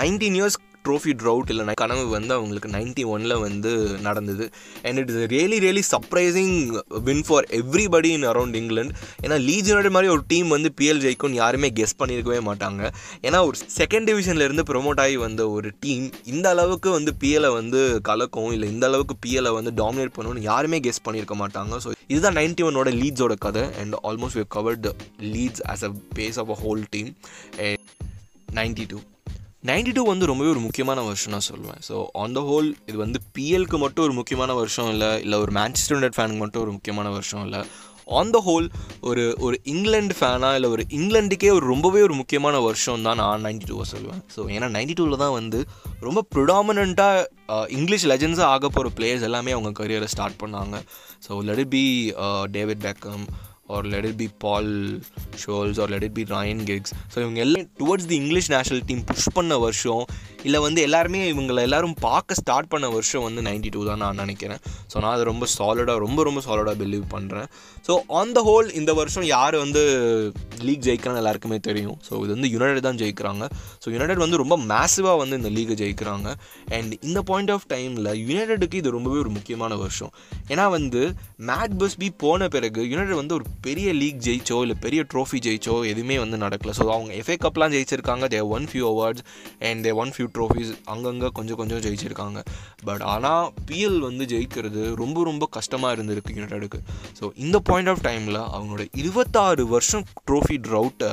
நைன்டீன் 0.00 0.38
இயர்ஸ் 0.38 0.58
ட்ரோஃபி 0.86 1.14
ட்ரவுட் 1.22 1.50
இல்லை 1.52 1.74
கனவு 1.82 2.04
வந்து 2.16 2.32
அவங்களுக்கு 2.38 2.70
நைன்டி 2.76 3.04
ஒனில் 3.14 3.36
வந்து 3.46 3.72
நடந்தது. 4.06 4.44
And 4.86 4.98
it 5.02 5.10
is 5.12 5.20
really 5.34 5.58
really 5.66 5.84
surprising 5.92 6.56
win 7.08 7.24
for 7.28 7.48
everybody 7.60 8.10
in 8.18 8.26
around 8.32 8.58
England 8.60 8.94
ஏன்னா 9.24 9.38
லீஜ் 9.48 9.70
யுனைடட் 9.72 9.94
மாதிரி 9.96 10.12
ஒரு 10.16 10.24
டீம் 10.32 10.48
வந்து 10.56 10.70
பிஎல் 10.80 11.02
ஜெயிக்கும்னு 11.04 11.40
யாருமே 11.42 11.70
கெஸ் 11.78 11.98
பண்ணியிருக்கவே 12.00 12.40
மாட்டாங்க. 12.48 12.82
ஏன்னா 13.26 13.40
ஒரு 13.48 13.56
செகண்ட் 13.78 14.08
டிவிஷன்லேருந்து 14.10 14.64
ப்ரொமோட் 14.72 15.00
ஆகி 15.04 15.16
வந்த 15.26 15.42
ஒரு 15.56 15.70
டீம் 15.84 16.06
இந்த 16.34 16.46
அளவுக்கு 16.54 16.88
வந்து 16.96 17.14
பிஎலை 17.22 17.50
வந்து 17.58 17.80
கலக்கும் 18.10 18.52
இல்லை 18.56 18.68
இந்த 18.74 18.86
அளவுக்கு 18.90 19.16
பிஎலை 19.26 19.52
வந்து 19.58 19.72
டாமினேட் 19.82 20.14
பண்ணணும்னு 20.16 20.48
யாருமே 20.50 20.80
கெஸ் 20.86 21.04
பண்ணியிருக்க 21.08 21.36
மாட்டாங்க. 21.42 21.80
ஸோ 21.84 21.90
இதுதான் 22.12 22.38
நைன்டி 22.40 22.64
ஒனோட 22.70 22.90
லீட்ஸோட 23.02 23.36
கதை. 23.46 23.64
And 23.82 23.96
almost 24.10 24.38
we 24.40 24.46
covered 24.56 24.88
Leeds 25.34 25.64
as 25.72 25.84
a 25.88 25.92
base 26.18 26.38
of 26.42 26.52
a 26.56 26.58
whole 26.64 26.82
team 26.96 27.10
ninety 28.60 28.86
two 28.92 28.98
ninety 29.68 29.92
two 29.96 30.02
வந்து 30.12 30.28
ரொம்பவே 30.30 30.50
ஒரு 30.54 30.62
முக்கியமான 30.64 31.02
வருஷம் 31.08 31.32
நான் 31.34 31.48
சொல்லுவேன். 31.50 31.80
ஸோ 31.88 31.94
ஆன் 32.22 32.34
த 32.38 32.40
ஹோல் 32.48 32.68
இது 32.90 32.96
வந்து 33.04 33.18
பிஎல்க்கு 33.36 33.76
மட்டும் 33.84 34.04
ஒரு 34.06 34.14
முக்கியமான 34.18 34.54
வருஷம் 34.60 34.88
இல்லை 34.94 35.10
இல்லை 35.24 35.36
ஒரு 35.44 35.52
மேன்செஸ்டர் 35.58 35.94
யுனைடட் 35.96 36.16
ஃபேனுக்கு 36.16 36.42
மட்டும் 36.44 36.62
ஒரு 36.64 36.72
முக்கியமான 36.76 37.10
வருஷம் 37.16 37.44
இல்லை. 37.46 37.60
ஆன் 38.18 38.32
த 38.34 38.40
ஹோல் 38.46 38.66
ஒரு 39.10 39.22
ஒரு 39.46 39.56
இங்கிலாந்து 39.72 40.16
ஃபேனாக 40.18 40.58
இல்லை 40.58 40.68
ஒரு 40.74 40.82
இங்கிலாண்டுக்கே 40.98 41.50
ஒரு 41.58 41.66
ரொம்பவே 41.72 42.00
ஒரு 42.08 42.14
முக்கியமான 42.20 42.60
வருஷம் 42.66 43.06
தான் 43.06 43.18
நான் 43.22 43.44
நைன்டி 43.46 43.66
டூவை 43.70 43.86
சொல்லுவேன். 43.94 44.20
ஸோ 44.34 44.42
ஏன்னா 44.56 44.68
நைன்டி 44.76 44.96
டூவில் 44.98 45.22
தான் 45.24 45.36
வந்து 45.40 45.60
ரொம்ப 46.06 46.22
ப்ரிடாமினண்ட்டாக 46.34 47.64
இங்கிலீஷ் 47.78 48.06
லெஜன்ஸாக 48.12 48.52
ஆக 48.54 48.70
போகிற 48.76 48.92
பிளேயர்ஸ் 48.98 49.26
எல்லாமே 49.30 49.54
அவங்க 49.56 49.72
கரியரை 49.80 50.10
ஸ்டார்ட் 50.14 50.40
பண்ணாங்க. 50.44 50.76
So 51.26 51.42
let 51.50 51.66
be 51.76 51.84
David 52.58 52.84
Beckham 52.86 53.26
or 53.74 53.88
let 53.94 54.06
it 54.10 54.20
be 54.22 54.28
Paul 54.44 54.70
Scholes 55.44 55.80
or 55.84 55.92
let 55.94 56.06
it 56.08 56.16
be 56.20 56.24
Ryan 56.36 56.62
Giggs 56.70 56.94
so 57.12 57.18
இவங்க 57.24 57.40
எல்லாம் 57.46 57.66
towards 57.82 58.08
the 58.12 58.16
English 58.22 58.50
national 58.56 58.84
team 58.90 59.04
push 59.10 59.28
பண்ண 59.38 59.58
வருஷம் 59.66 60.04
இல்லை 60.46 60.58
வந்து 60.66 60.80
எல்லாருமே 60.86 61.20
இவங்களை 61.32 61.60
எல்லாரும் 61.68 61.94
பார்க்க 62.06 62.40
ஸ்டார்ட் 62.40 62.68
பண்ண 62.72 62.86
வருஷம் 62.96 63.24
வந்து 63.26 63.40
நைன்டி 63.46 63.70
டூ 63.74 63.80
தான் 63.88 64.02
நான் 64.04 64.20
நினைக்கிறேன். 64.22 64.60
ஸோ 64.90 64.96
நான் 65.02 65.14
அதை 65.14 65.24
ரொம்ப 65.30 65.44
சாலிடாக 65.54 65.98
ரொம்ப 66.04 66.20
ரொம்ப 66.28 66.40
சாலிடாக 66.46 66.76
பிலீவ் 66.82 67.06
பண்ணுறேன் 67.14 67.48
ஸோ 67.86 67.92
ஆன் 68.18 68.34
த 68.36 68.40
ஹோல் 68.48 68.68
இந்த 68.80 68.92
வருஷம் 69.00 69.26
யார் 69.34 69.56
வந்து 69.62 69.82
லீக் 70.66 70.84
ஜெயிக்கிறான்னு 70.86 71.20
எல்லாருக்குமே 71.22 71.58
தெரியும். 71.68 71.96
ஸோ 72.08 72.12
இது 72.24 72.32
வந்து 72.36 72.50
யுனைடெட் 72.54 72.86
தான் 72.88 73.00
ஜெயிக்கிறாங்க. 73.02 73.44
ஸோ 73.82 73.86
யுனைடெட் 73.94 74.22
வந்து 74.24 74.40
ரொம்ப 74.42 74.56
மேசிவாக 74.72 75.16
வந்து 75.22 75.38
இந்த 75.40 75.50
லீகை 75.56 75.76
ஜெயிக்கிறாங்க. 75.82 76.28
அண்ட் 76.78 76.94
இந்த 77.08 77.22
பாயிண்ட் 77.30 77.52
ஆஃப் 77.56 77.66
டைமில் 77.74 78.10
யுனைடெடுக்கு 78.22 78.78
இது 78.82 78.94
ரொம்பவே 78.98 79.18
ஒரு 79.24 79.32
முக்கியமான 79.38 79.74
வருஷம். 79.84 80.12
ஏன்னா 80.52 80.66
வந்து 80.78 81.02
மேட் 81.50 81.76
பஸ்பி 81.82 82.10
போன 82.24 82.48
பிறகு 82.56 82.82
யுனைடெட் 82.92 83.20
வந்து 83.22 83.36
ஒரு 83.38 83.46
பெரிய 83.66 83.88
லீக் 84.00 84.20
ஜெயிச்சோ 84.26 84.58
இல்லை 84.64 84.76
பெரிய 84.86 85.00
ட்ரோஃபி 85.12 85.38
ஜெயிச்சோ 85.46 85.74
எதுவுமே 85.92 86.16
வந்து 86.22 86.36
நடக்கல. 86.44 86.72
ஸோ 86.78 86.84
அவங்க 86.96 87.12
எஃப்ஏ 87.20 87.36
கப்லாம் 87.44 87.74
ஜெயிச்சிருக்காங்க. 87.74 88.24
They 88.34 88.40
won 88.56 88.66
few 88.70 88.84
awards 88.92 89.24
and 89.68 89.80
they 89.86 89.92
won 90.02 90.12
few 90.16 90.28
trophies 90.36 90.72
அங்கங்கே 90.94 91.30
கொஞ்சம் 91.38 91.60
கொஞ்சம் 91.60 91.82
ஜெயிச்சிருக்காங்க. 91.86 92.40
பட் 92.88 93.04
ஆனால் 93.14 93.46
பிஎல் 93.70 93.98
வந்து 94.08 94.26
ஜெயிக்கிறது 94.32 94.82
ரொம்ப 95.02 95.24
ரொம்ப 95.30 95.44
கஷ்டமாக 95.58 95.94
இருந்திருக்கு 95.96 96.36
யுனைடெடுக்கு 96.38 96.80
ஸோ 97.20 97.24
இந்த 97.46 97.58
பாயிண்ட் 97.70 97.92
ஆஃப் 97.92 98.04
டைமில் 98.08 98.40
அவங்களோட 98.54 98.84
இருபத்தாறு 99.02 99.64
வருஷம் 99.74 100.06
ட்ரோஃபி 100.30 100.58
ட்ரவுட்டை 100.68 101.12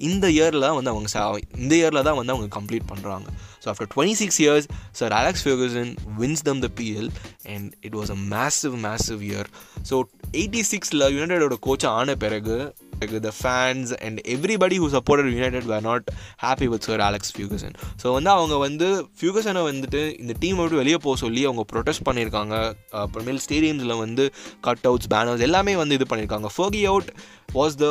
இந்த 0.00 0.26
இயரில் 0.30 0.66
வந்து 0.70 0.90
அவங்க 0.90 1.08
இந்த 1.56 1.72
இயரில் 1.76 2.02
தான் 2.02 2.18
வந்து 2.18 2.34
அவங்க 2.34 2.48
கம்ப்ளீட் 2.58 2.86
பண்ணுறாங்க 2.90 3.26
so 3.62 3.68
after 3.68 3.90
twenty 3.94 4.18
six 4.18 4.40
years 4.40 4.66
Sir 4.92 5.12
Alex 5.12 5.44
Ferguson 5.46 5.90
wins 6.18 6.44
them 6.44 6.60
the 6.60 6.70
PL 6.78 7.10
and 7.54 7.70
it 7.80 7.96
was 8.00 8.10
a 8.10 8.18
massive 8.34 8.76
massive 8.86 9.22
year 9.22 9.50
so 9.90 9.98
eighty 10.32 10.62
சிக்ஸில் 10.70 11.06
யுனைடோட 11.18 11.58
கோச் 11.60 11.86
ஆன 11.92 12.16
பிறகு 12.16 12.56
the 13.00 13.32
fans 13.38 13.92
and 14.00 14.18
everybody 14.28 14.78
who 14.78 14.88
supported 14.94 15.30
United 15.30 15.66
were 15.66 15.82
not 15.82 16.06
happy 16.44 16.66
with 16.66 16.86
Sir 16.88 17.00
Alex 17.00 17.32
Ferguson 17.34 17.74
so 18.02 18.12
வந்து 18.12 18.30
அவங்க 18.30 18.56
வந்து 18.58 18.88
ஃபியூகசனை 19.18 19.62
வந்துட்டு 19.68 20.02
இந்த 20.18 20.34
team 20.40 20.60
விட்டு 20.60 20.76
வெளியே 20.76 20.98
போக 20.98 21.16
சொல்லி 21.16 21.42
அவங்க 21.46 21.64
ப்ரொடெஸ்ட் 21.72 22.06
பண்ணியிருக்காங்க 22.08 22.54
அப்புறமேல் 23.02 23.42
ஸ்டேடியம்ஸில் 23.46 24.00
வந்து 24.00 24.26
கட் 24.60 24.86
அவுட்ஸ் 24.86 25.10
பேனர்ஸ் 25.14 25.44
எல்லாமே 25.48 25.76
வந்து 25.76 25.94
இது 25.94 26.08
பண்ணியிருக்காங்க 26.10 26.50
Fergie 26.56 26.82
out 26.84 27.10
was 27.54 27.76
the 27.76 27.86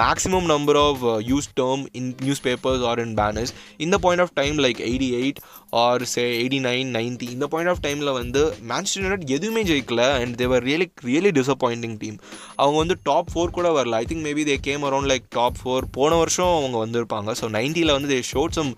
maximum 0.00 0.46
number 0.46 0.78
of 0.78 1.02
use 1.28 1.48
term 1.60 1.84
in 1.92 2.10
newspapers 2.42 2.82
or 2.82 3.00
in 3.00 3.14
banners 3.16 3.52
இந்த 3.78 3.98
point 3.98 4.24
of 4.24 4.34
time 4.34 4.58
like 4.58 4.80
eighty 4.88 5.10
eight 5.20 5.40
or 5.82 6.02
say 6.06 6.24
eighty 6.38 6.60
nine 6.66 6.90
ninety 6.96 7.28
இந்த 7.32 7.46
பாயிண்ட் 7.46 7.70
ஆஃப் 7.70 7.82
டைமில் 7.84 8.12
வந்து 8.12 8.40
மேன்செஸ்டர் 8.70 9.04
யுனைட் 9.06 9.24
எதுவுமே 9.30 9.62
ஜெயிக்கல 9.62 10.02
and 10.18 10.36
they were 10.36 10.64
really 10.64 10.88
really 11.04 11.32
disappointing 11.38 11.96
team 12.02 12.18
அவங்க 12.56 12.76
வந்து 12.78 12.96
top 13.02 13.30
four 13.32 13.50
கூட 13.50 13.68
வரல. 13.70 13.94
I 13.94 14.04
think 14.04 14.24
maybe 14.32 14.44
they 14.50 14.56
came 14.68 14.84
around 14.90 15.10
like 15.12 15.24
top 15.38 15.58
four 15.62 15.84
போன 15.98 16.16
வருஷம் 16.22 16.52
அவங்க 16.58 16.76
வந்திருப்பாங்க. 16.84 17.30
ஸோ 17.40 17.48
நைன்ட்டியில் 17.58 17.94
வந்து 17.96 18.10
they 18.14 18.20
showed 18.32 18.56
some 18.58 18.72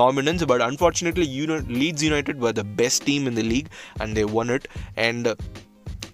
dominance 0.00 0.44
but 0.52 0.64
unfortunately 0.70 1.26
United 1.38 1.72
Leeds 1.82 2.04
United 2.08 2.40
were 2.46 2.56
the 2.60 2.64
best 2.82 3.04
team 3.10 3.26
in 3.32 3.38
the 3.40 3.44
league 3.54 3.70
and 4.02 4.18
they 4.18 4.24
won 4.42 4.50
it 4.56 4.68
and 5.08 5.28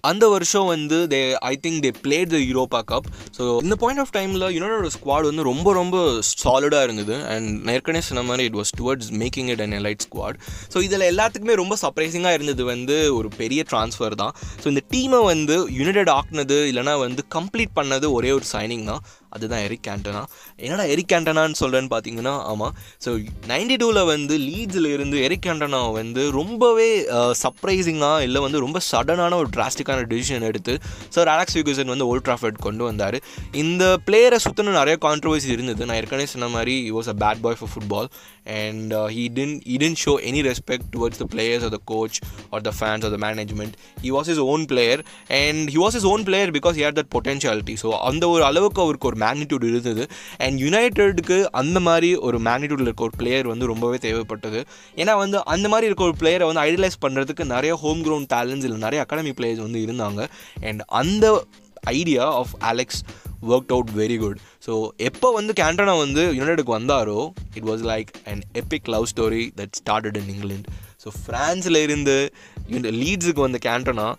அந்த 0.09 0.25
வருஷம் 0.33 0.67
வந்து 0.73 0.97
they 1.13 1.19
I 1.51 1.53
think 1.63 1.79
they 1.85 1.91
played 2.05 2.31
the 2.35 2.39
Europa 2.49 2.81
cup 2.91 3.07
so 3.37 3.43
இந்த 3.65 3.75
point 3.83 4.01
of 4.03 4.13
டைமில் 4.17 4.45
யுனைடோட 4.55 4.89
squad 4.95 5.27
வந்து 5.29 5.43
ரொம்ப 5.51 5.73
ரொம்ப 5.79 5.97
சாலிடாக 6.43 6.87
இருந்தது. 6.87 7.15
அண்ட் 7.33 7.69
ஏற்கனவே 7.75 8.05
சொன்ன 8.09 8.25
மாதிரி 8.29 8.45
it 8.49 8.57
was 8.61 8.73
towards 8.79 9.11
making 9.23 9.51
it 9.53 9.63
and 9.65 9.77
elite 9.81 10.03
squad 10.07 10.39
so 10.73 10.83
இதில் 10.87 11.07
எல்லாத்துக்குமே 11.11 11.55
ரொம்ப 11.63 11.77
சர்ப்ரைசிங்காக 11.83 12.37
இருந்தது 12.39 12.65
வந்து 12.73 12.97
ஒரு 13.19 13.31
பெரிய 13.41 13.63
ட்ரான்ஸ்ஃபர் 13.71 14.17
தான். 14.23 14.33
ஸோ 14.63 14.67
இந்த 14.73 14.83
டீமை 14.93 15.21
வந்து 15.33 15.57
யுனைடெட் 15.79 16.11
ஆக்குனது 16.17 16.59
இல்லைனா 16.71 16.95
வந்து 17.05 17.23
கம்ப்ளீட் 17.37 17.73
பண்ணது 17.79 18.09
ஒரே 18.17 18.31
ஒரு 18.31 18.47
சைனிங் 18.53 18.85
தான். 18.91 19.03
அதுதான் 19.29 19.59
எரிக் 19.59 19.85
கேண்டனா 19.87 20.23
என்னடா 20.55 20.83
எரிக் 20.83 21.11
கேண்டனான்னு 21.13 21.53
சொல்கிறேன்னு 21.59 21.91
பார்த்தீங்கன்னா 21.91 22.41
ஆமாம் 22.41 22.73
ஸோ 23.05 23.07
நைன்டி 23.47 23.75
டூவில் 23.75 24.05
வந்து 24.05 24.37
லீட்ஸில் 24.37 24.93
இருந்து 24.93 25.23
எரிக் 25.23 25.45
கேண்டனா 25.45 25.91
வந்து 25.91 26.31
ரொம்பவே 26.31 27.01
சர்ப்ரைசிங்காக 27.43 28.21
இல்லை 28.21 28.41
வந்து 28.41 28.59
ரொம்ப 28.59 28.79
சடனான 28.91 29.33
ஒரு 29.33 29.47
டிராஸ்டிக்கான 29.55 30.05
டிசிஷன் 30.07 30.41
எடுத்து 30.41 30.79
சார் 31.09 31.27
அலெக்ஸ் 31.27 31.57
ஃபியூகசன் 31.57 31.85
வந்து 31.85 32.07
ஓல்ட் 32.07 32.27
ட்ராஃபர்ட் 32.27 32.57
கொண்டு 32.57 32.83
வந்தார். 32.83 33.21
இந்த 33.51 33.99
பிளேயரை 34.05 34.37
சுற்றின 34.45 34.71
நிறைய 34.71 34.97
கான்ட்ரவர்சி 35.01 35.45
இருந்தது. 35.45 35.85
நான் 35.85 35.95
ஏற்கனவே 35.95 36.27
சொன்ன 36.27 36.47
மாதிரி 36.47 36.91
he 36.91 37.07
a 37.07 37.13
bad 37.13 37.17
boy 37.17 37.39
boy 37.41 37.55
football 37.61 38.07
and 38.47 38.93
uh, 38.93 39.07
he 39.15 39.23
didn't 39.37 39.61
he 39.69 39.77
didn't 39.81 39.99
show 40.03 40.15
any 40.29 40.41
respect 40.47 40.83
towards 40.93 41.17
the 41.21 41.27
players 41.33 41.61
or 41.67 41.69
the 41.75 41.81
coach 41.91 42.17
or 42.51 42.59
the 42.67 42.73
fans 42.79 43.03
or 43.05 43.11
the 43.13 43.19
management. 43.25 43.73
He 44.05 44.11
was 44.17 44.27
his 44.31 44.39
own 44.51 44.65
player 44.71 44.97
and 45.39 45.69
he 45.73 45.77
was 45.83 45.93
his 45.99 46.05
own 46.11 46.23
player 46.29 46.47
because 46.57 46.75
he 46.79 46.83
had 46.87 46.95
that 46.99 47.09
potentiality. 47.17 47.75
So 47.83 47.91
அந்த 48.09 48.29
ஒரு 48.29 48.43
அளவுக்கு 48.49 48.81
அவருக்கு 48.85 49.09
ஒரு 49.11 49.19
magnitude 49.25 49.67
இருந்தது. 49.71 50.05
And 50.37 50.59
யுனைடெடுக்கு 50.65 51.37
அந்த 51.61 51.79
மாதிரி 51.89 52.15
ஒரு 52.15 52.39
மேக்னிடியூடில் 52.49 52.89
இருக்க 52.89 53.07
ஒரு 53.09 53.15
பிளேயர் 53.17 53.51
வந்து 53.53 53.71
ரொம்பவே 53.73 53.99
தேவைப்பட்டது. 54.07 54.61
ஏன்னா 54.95 55.15
வந்து 55.23 55.45
அந்த 55.55 55.67
மாதிரி 55.67 55.85
இருக்க 55.91 56.09
ஒரு 56.09 56.17
பிளேயரை 56.23 56.47
வந்து 56.51 56.65
ஐடியலைஸ் 56.67 57.01
பண்ணுறதுக்கு 57.05 57.45
நிறைய 57.55 57.75
ஹோம் 57.75 58.03
கிரவுண்ட் 58.07 58.31
டேலண்ட்ஸ் 58.35 58.67
இல்லை 58.69 58.81
நிறைய 58.87 59.05
அகாடமி 59.05 59.33
பிளேயர்ஸ் 59.39 59.65
வந்து 59.67 59.85
இருந்தாங்க. 59.87 60.27
அண்ட் 60.69 60.81
அந்த 61.01 61.45
idea 61.81 62.23
of 62.41 62.53
Alex 62.71 63.01
work 63.41 63.65
out 63.67 63.89
very 63.97 64.17
good 64.19 64.39
so 64.65 64.89
எப்போ 64.97 65.31
வந்து 65.31 65.53
கேண்டனா 65.59 65.97
வந்து 65.97 66.33
யுனைடெடுக்கு 66.33 66.77
வந்தாரோ 66.79 67.29
it 67.53 67.63
was 67.63 67.83
like 67.83 68.07
and 68.25 68.43
epic 68.53 68.89
love 68.89 69.03
story 69.15 69.51
that 69.57 69.75
started 69.79 70.15
in 70.15 70.29
England 70.29 70.69
so 71.03 71.07
ஃப்ரான்ஸில் 71.27 71.75
இருந்து 71.75 72.33
லீட்ஸுக்கு 72.71 73.39
வந்த 73.39 73.57
கேண்டனா 73.65 74.13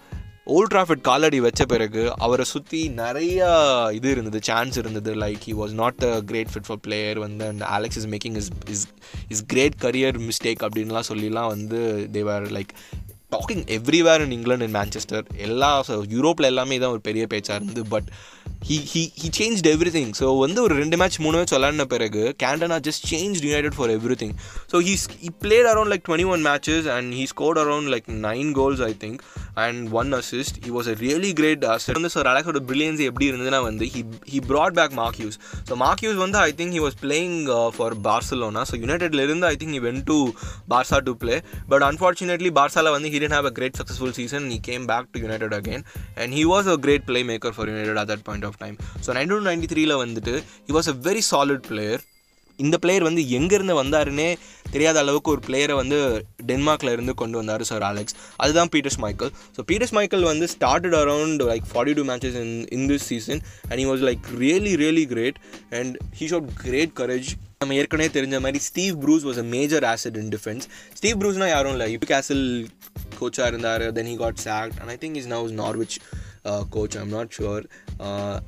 ஓல்ட் 0.45 0.75
ட்ராஃபிட் 0.75 1.01
காலடி 1.01 1.41
வச்ச 1.41 1.65
பிறகு 1.65 2.15
அவரை 2.17 2.45
சுற்றி 2.45 2.89
நிறையா 2.89 3.93
இது 3.93 4.11
இருந்தது 4.11 4.43
சான்ஸ் 4.43 4.79
இருந்தது. 4.79 5.15
Like 5.15 5.39
he 5.47 5.55
was 5.55 5.73
not 5.73 6.05
a 6.05 6.21
great 6.21 6.49
fit 6.55 6.67
for 6.67 6.81
player 6.81 7.19
வந்து 7.19 7.47
and 7.47 7.61
Alex 7.61 7.97
is 7.97 8.07
making 8.07 8.37
is 8.37 8.49
is 8.71 8.87
is 9.29 9.47
great 9.47 9.73
career 9.81 10.19
mistake 10.19 10.61
அப்படின்லாம் 10.61 11.09
சொல்லிலாம் 11.09 11.47
வந்து 11.47 12.09
they were 12.13 12.43
like 12.43 12.69
talking 13.33 13.65
everywhere 13.75 14.23
in 14.25 14.35
England 14.35 14.67
in 14.67 14.77
Manchester 14.77 15.25
எல்லா 15.47 15.71
யூரோப்பில் 16.13 16.47
எல்லாமே 16.47 16.77
தான் 16.79 16.93
ஒரு 16.95 17.03
பெரிய 17.09 17.25
பேச்சாக 17.27 17.57
இருந்தது 17.59 17.83
but 17.89 18.07
he 18.69 18.77
he 18.93 19.03
he 19.21 19.29
change 19.39 19.61
everything 19.97 20.13
so 20.21 20.27
வந்து 20.39 20.59
ஒரு 20.63 20.75
ரெண்டு 20.75 20.97
மேட்ச் 20.97 21.19
மூணு 21.21 21.37
மேட்ச் 21.39 21.53
விளாடின 21.55 21.85
பிறகு 21.87 22.23
Cantona 22.43 22.79
just 22.87 23.05
change 23.11 23.43
United 23.45 23.77
for 23.77 23.93
everything 24.23 24.33
so 24.73 24.79
he's 24.89 25.05
he 25.25 25.31
played 25.43 25.69
around 25.73 25.93
like 25.93 26.05
twenty 26.09 26.29
one 26.31 26.45
matches 26.49 26.89
and 26.95 27.13
he 27.15 27.27
scored 27.27 27.61
around 27.65 27.91
like 27.95 28.09
nine 28.25 28.51
goals 28.53 28.83
I 28.83 28.93
think 29.05 29.21
and 29.59 29.83
one 29.93 30.11
assist 30.17 30.59
he 30.65 30.71
was 30.71 30.89
a 30.89 30.95
really 31.01 31.31
great 31.39 31.65
assist 31.69 31.95
வந்து 31.95 32.13
sir 32.15 32.29
அலெக்ஸோட 32.31 32.61
brilliance 32.69 33.03
எப்படி 33.07 33.29
இருந்ததுன்னா 33.31 33.61
வந்து 33.65 33.87
he 33.93 34.01
he 34.33 34.41
brought 34.49 34.77
back 34.79 34.95
Mark Hughes 34.99 35.37
so 35.69 35.77
Mark Hughes 35.83 36.19
வந்து 36.23 36.39
I 36.41 36.51
think 36.59 36.75
he 36.77 36.83
was 36.85 36.99
playing 37.03 37.37
for 37.77 37.97
Barcelona 38.07 38.65
so 38.71 38.77
யுனைடெட்ல 38.83 39.25
இருந்து 39.27 39.49
I 39.49 39.57
think 39.61 39.77
he 39.79 39.83
went 39.87 40.03
to 40.11 40.19
Barca 40.73 41.01
to 41.05 41.15
play 41.23 41.37
but 41.69 41.87
unfortunately 41.89 42.53
பார்சாவில் 42.59 42.95
வந்து 42.97 43.11
he 43.11 43.21
didn't 43.21 43.37
have 43.39 43.51
a 43.51 43.55
great 43.59 43.79
successful 43.81 44.15
season 44.19 44.47
he 44.51 44.61
came 44.69 44.85
back 44.87 45.11
to 45.15 45.23
United 45.25 45.57
again 45.59 45.85
and 46.19 46.35
he 46.39 46.45
was 46.49 46.69
a 46.69 46.79
great 46.85 47.07
playmaker 47.29 47.57
for 47.57 47.71
United 47.73 48.01
at 48.03 48.13
that 48.13 48.27
point 48.29 48.47
of 48.51 48.61
time 48.61 48.77
so 49.07 49.19
nineteen 49.19 49.49
ninety 49.49 49.71
த்ரீல 49.75 49.97
வந்துட்டு 50.05 50.37
he 50.69 50.75
was 50.79 50.91
a 50.91 50.97
very 51.09 51.25
solid 51.31 51.67
player 51.69 52.03
இந்த 52.65 52.77
player 52.85 53.07
வந்து 53.09 53.23
எங்கேருந்து 53.39 53.77
வந்தாருன்னே 53.81 54.29
தெரியாத 54.73 54.99
அளவுக்கு 55.05 55.33
ஒரு 55.35 55.43
பிளேயரை 55.47 55.75
வந்து 55.81 55.99
டென்மார்க்கில் 56.51 56.93
இருந்து 56.93 57.15
கொண்டு 57.15 57.37
வந்தார் 57.41 57.65
சார் 57.71 57.85
அலெக்ஸ் 57.91 58.17
அதுதான் 58.37 58.71
Peters 58.75 59.01
Michael 59.05 59.33
so 59.57 59.63
Peters 59.71 59.95
Michael 59.99 60.31
வந்து 60.33 60.49
started 60.55 60.97
around 61.03 61.43
like 61.51 61.67
forty 61.73 61.95
two 61.99 62.05
matches 62.13 62.39
in 62.43 62.55
in 62.77 62.87
this 62.93 63.07
season 63.13 63.43
and 63.69 63.79
he 63.83 63.87
was 63.91 64.05
like 64.11 64.25
really 64.45 64.75
really 64.85 65.05
great 65.15 65.39
and 65.81 65.97
he 66.21 66.29
showed 66.33 66.51
great 66.65 66.95
courage 67.01 67.31
நம்ம 67.63 67.75
ஏற்கனவே 67.75 68.09
தெரிஞ்ச 68.17 68.37
மாதிரி 68.41 68.59
Steve 68.59 68.97
Bruce 69.05 69.25
was 69.29 69.39
a 69.39 69.47
major 69.55 69.85
asset 69.85 70.19
in 70.23 70.31
defence 70.35 70.67
Steve 70.95 71.17
ப்ரூஸ்னால் 71.23 71.53
யாரும் 71.55 71.75
இல்லை. 71.77 71.89
இப்போ 71.95 72.07
கேசல் 72.15 72.45
கோச்சாக 73.21 73.47
இருந்தார் 73.47 73.85
then 73.93 74.11
he 74.13 74.17
got 74.17 74.41
sacked 74.45 74.77
and 74.81 74.91
I 74.95 74.97
think 75.01 75.17
is 75.17 75.27
now 75.27 75.47
Norwich 75.63 75.97
coach 76.77 76.97
I'm 77.03 77.13
not 77.17 77.33
sure 77.39 77.65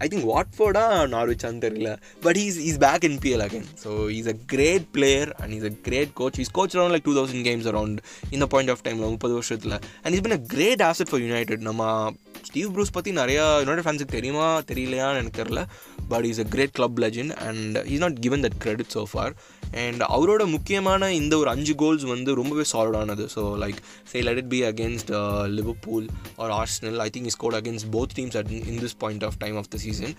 I 0.04 0.08
think 0.12 0.26
வாட்ஃபோர்டா 0.32 0.84
நார்விச்சான்னு 1.14 1.62
தெரியல. 1.66 1.92
But 2.26 2.38
he's 2.42 2.58
is 2.68 2.80
back 2.86 3.06
in 3.10 3.18
PL 3.24 3.44
again 3.46 3.66
so 3.84 3.92
is 4.18 4.30
a 4.34 4.36
great 4.54 4.86
player 4.96 5.32
and 5.42 5.54
is 5.58 5.68
a 5.70 5.72
great 5.88 6.12
coach 6.20 6.40
is 6.44 6.54
coach 6.58 6.76
around 6.76 6.94
like 6.96 7.06
two 7.08 7.16
thousand 7.20 7.46
games 7.50 7.68
around 7.72 8.00
இந்த 8.36 8.46
point 8.54 8.72
of 8.74 8.84
டைமில் 8.88 9.12
முப்பது 9.16 9.36
வருஷத்தில். 9.40 9.76
And 10.02 10.14
is 10.16 10.24
been 10.26 10.36
a 10.38 10.42
great 10.54 10.84
asset 10.90 11.12
for 11.12 11.24
United 11.28 11.64
நம்ம 11.70 11.88
Steve 12.48 12.70
Bruce 12.76 12.92
பற்றி 12.92 13.10
நிறையா 13.12 13.44
என்னோடய 13.62 13.84
ஃபேன்ஸுக்கு 13.86 14.16
தெரியுமா 14.18 14.60
தெரியலையான்னு 14.70 15.20
எனக்கு 15.22 15.40
தெரில 15.42 15.62
but 16.08 16.24
is 16.24 16.40
a 16.40 16.44
great 16.44 16.72
club 16.72 16.98
legend 17.00 17.30
and 17.48 17.76
is 17.84 17.98
not 17.98 18.18
given 18.18 18.44
that 18.44 18.58
credit 18.58 18.92
so 18.94 19.02
far 19.12 19.32
and 19.72 20.02
அவரோட 20.16 20.46
முக்கியமான 20.46 21.12
இந்த 21.12 21.34
ஒரு 21.38 21.50
அஞ்சு 21.50 21.74
கோல்ஸ் 21.74 22.02
வந்து 22.02 22.34
ரொம்பவே 22.34 22.64
சாலிடானது 22.72 23.26
so 23.34 23.42
like 23.64 23.78
say 24.12 24.20
let 24.20 24.36
it 24.36 24.48
be 24.48 24.62
against 24.64 25.10
Liverpool 25.58 26.06
or 26.36 26.50
Arsenal 26.50 26.98
I 26.98 27.08
think 27.16 27.26
is 27.26 27.36
good 27.36 27.54
against 27.54 27.88
both 27.90 28.14
teams 28.18 28.36
at 28.36 28.50
in 28.50 28.80
this 28.84 28.96
point 28.98 29.24
of 29.24 29.38
time 29.38 29.56
of 29.56 29.68
the 29.68 29.76
season 29.76 30.14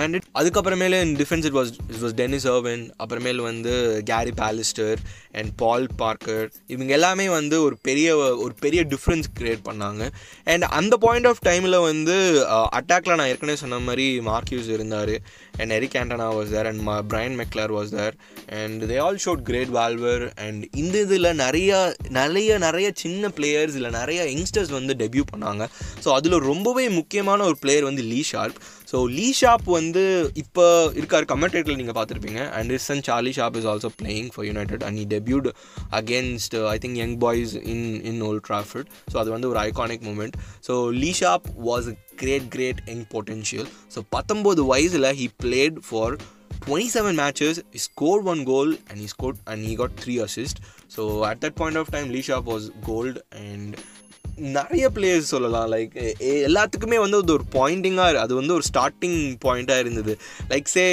and 0.00 0.14
it 0.14 0.26
அதுக்கப்புறமேலே 0.34 1.00
in 1.00 1.16
defence 1.16 1.44
it 1.44 1.56
was 1.58 1.72
it 1.92 2.02
was 2.02 2.16
Denis 2.22 2.48
Irwin 2.54 2.84
அப்புறமேல் 3.04 3.42
வந்து 3.42 3.74
Gary 4.04 4.34
Pallister 4.42 4.98
and 5.32 5.52
Paul 5.56 5.86
Parker 5.96 6.44
இவங்க 6.66 6.92
எல்லாமே 6.92 7.28
வந்து 7.28 7.62
ஒரு 7.62 7.78
பெரிய 7.82 8.16
ஒரு 8.16 8.54
பெரிய 8.60 8.82
difference 8.84 9.26
create 9.38 9.62
பண்ணாங்க. 9.68 10.02
அண்ட் 10.44 10.64
அந்த 10.78 10.96
பாயிண்ட் 10.96 11.26
ஆஃப் 11.26 11.42
டைம் 11.42 11.65
டைமில் 11.66 11.86
வந்து 11.90 12.16
அட்டாக்ல 12.78 13.14
நான் 13.18 13.30
ஏற்கனவே 13.30 13.58
சொன்ன 13.60 13.78
மாதிரி 13.86 14.04
மார்க்யூஸ் 14.26 14.68
இருந்தார். 14.74 15.12
And 15.60 15.74
Eric 15.78 15.96
Cantona 16.02 16.28
was 16.38 16.52
there 16.56 16.68
and 16.70 16.82
Brian 17.12 17.36
McClair 17.42 17.74
was 17.78 17.92
there 17.98 18.16
and 18.60 18.84
they 18.92 18.98
all 19.06 19.20
showed 19.24 19.42
great 19.50 19.72
valour 19.78 20.24
and 20.46 20.62
இந்த 20.82 20.96
இதில் 21.06 21.30
நிறைய 21.44 21.70
நிறைய 22.20 22.58
நிறைய 22.66 22.88
சின்ன 23.04 23.30
பிளேயர்ஸ் 23.38 23.76
இல்லை 23.80 23.92
நிறைய 24.00 24.22
யங்ஸ்டர்ஸ் 24.32 24.72
வந்து 24.78 24.94
டெபியூ 25.02 25.24
பண்ணாங்க. 25.32 25.62
ஸோ 26.04 26.08
அதில் 26.18 26.38
ரொம்பவே 26.52 26.86
முக்கியமான 27.00 27.44
ஒரு 27.50 27.58
பிளேயர் 27.64 27.88
வந்து 27.90 28.04
Lee 28.12 28.20
Sharpe 28.32 28.58
so 28.90 28.98
Lee 29.16 29.28
Sharpe 29.40 29.66
வந்து 29.78 30.02
இப்போ 30.42 30.64
இருக்கார் 30.98 31.30
கமெண்டேட்டரில் 31.32 31.78
நீங்கள் 31.80 31.96
பார்த்துருப்பீங்க. 31.98 32.42
And 32.58 32.72
is 32.76 32.88
and 32.94 33.04
Charlie 33.08 33.32
Sharpe 33.38 33.56
is 33.60 33.68
also 33.72 33.90
playing 34.00 34.28
for 34.34 34.46
United 34.50 34.84
and 34.88 35.00
he 35.04 35.06
debuted 35.14 35.48
against 36.00 36.56
I 36.74 36.76
think 36.84 36.98
Young 37.02 37.16
Boys 37.24 37.54
in 37.74 37.86
in 38.10 38.20
Old 38.28 38.44
Trafford 38.50 38.90
so 39.12 39.18
அது 39.22 39.30
வந்து 39.36 39.50
ஒரு 39.52 39.60
iconic 39.68 40.04
moment 40.10 40.36
so 40.68 40.76
Lee 41.02 41.10
Sharpe 41.22 41.48
was 41.70 41.88
great 42.22 42.46
great 42.54 42.80
young 42.90 43.04
potential 43.14 43.68
so 43.94 44.02
பத்தொம்போது 44.16 44.60
வயசில் 44.72 45.08
he 45.20 45.26
played 45.46 45.84
for 45.84 46.18
27 46.62 47.14
matches, 47.14 47.62
he 47.70 47.78
scored 47.78 48.24
one 48.24 48.44
goal 48.44 48.72
and 48.88 48.98
he 48.98 49.06
scored 49.06 49.38
and 49.46 49.64
he 49.64 49.76
got 49.76 49.92
three 49.96 50.18
assists. 50.18 50.60
So 50.88 51.24
at 51.24 51.40
that 51.42 51.54
point 51.54 51.76
of 51.76 51.90
time, 51.90 52.10
Lee 52.10 52.22
Sharp 52.22 52.46
was 52.46 52.70
gold 52.84 53.20
and 53.30 53.76
நிறைய 54.36 54.90
players 54.94 55.32
சொல்லலாம். 55.32 55.72
Like 55.72 55.94
எல்லாத்துக்குமே 56.46 56.98
வந்து 56.98 57.16
அது 57.16 57.32
ஒரு 57.32 57.44
பாயிண்டிங்காக 57.52 58.14
அது 58.14 58.34
வந்து 58.34 58.54
ஒரு 58.54 58.62
ஸ்டார்டிங் 58.72 59.36
பாயிண்ட்டாக 59.44 59.78
இருந்தது. 59.78 60.18
லைக் 60.48 60.64
சே 60.64 60.84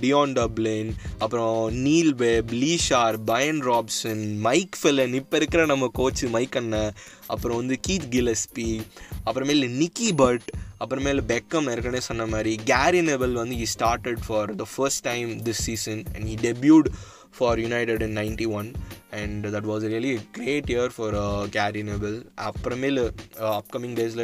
டியான் 0.00 0.34
டப்ளின் 0.38 0.90
அப்புறம் 1.18 1.72
Neil 1.72 2.14
Webb 2.14 2.50
Lee Sharpe 2.50 3.18
Bryan 3.24 3.60
Robson 3.66 4.36
Mike 4.38 4.78
ஃபெலன் 4.82 5.14
இப்போ 5.14 5.36
இருக்கிற 5.36 5.66
நம்ம 5.66 5.90
கோச் 5.92 6.24
மைக் 6.24 6.56
அண்ணன் 6.56 6.92
அப்புறம் 7.26 7.56
வந்து 7.56 7.78
கீத் 7.88 8.08
கிலஸ்பி 8.10 8.80
அப்புறமேல 9.24 9.68
நிக்கி 9.82 10.08
பட் 10.16 10.48
அப்புறமேல 10.80 11.20
பெக்கம் 11.28 11.68
ஏற்கனவே 11.70 12.00
சொன்ன 12.00 12.26
மாதிரி 12.26 12.58
கேரி 12.64 13.02
நெவல் 13.02 13.32
வந்து 13.32 13.54
he 13.54 13.66
started 13.78 14.22
for 14.26 14.54
the 14.54 14.66
first 14.76 15.02
time 15.02 15.42
this 15.42 15.62
season 15.68 16.02
and 16.14 16.26
he 16.28 16.36
debuted 16.42 16.88
for 17.38 17.58
United 17.58 18.02
in 18.02 18.14
91 18.14 18.74
and 19.12 19.44
that 19.44 19.64
was 19.64 19.84
really 19.84 20.16
a 20.16 20.20
great 20.38 20.68
year 20.68 20.88
for 20.90 21.14
uh, 21.14 21.46
Gary 21.46 21.82
Neville. 21.82 22.22
Uh, 22.38 23.58
upcoming 23.58 23.94
days 23.94 24.16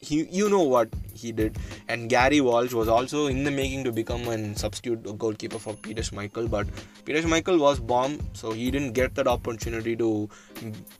he 0.00 0.16
you 0.30 0.48
know 0.48 0.62
what 0.62 0.88
he 1.12 1.32
did. 1.32 1.56
And 1.88 2.08
Gary 2.08 2.40
Walsh 2.40 2.72
was 2.72 2.88
also 2.88 3.26
in 3.26 3.42
the 3.44 3.50
making 3.50 3.82
to 3.84 3.92
become 3.92 4.28
a 4.28 4.56
substitute 4.56 5.18
goalkeeper 5.18 5.58
for 5.58 5.74
Peter 5.74 6.02
Schmeichel. 6.02 6.48
But 6.48 6.68
Peter 7.04 7.22
Schmeichel 7.22 7.58
was 7.58 7.80
bomb 7.80 8.18
so 8.32 8.52
he 8.52 8.70
didn't 8.70 8.92
get 8.92 9.14
that 9.16 9.26
opportunity 9.26 9.96
to 9.96 10.28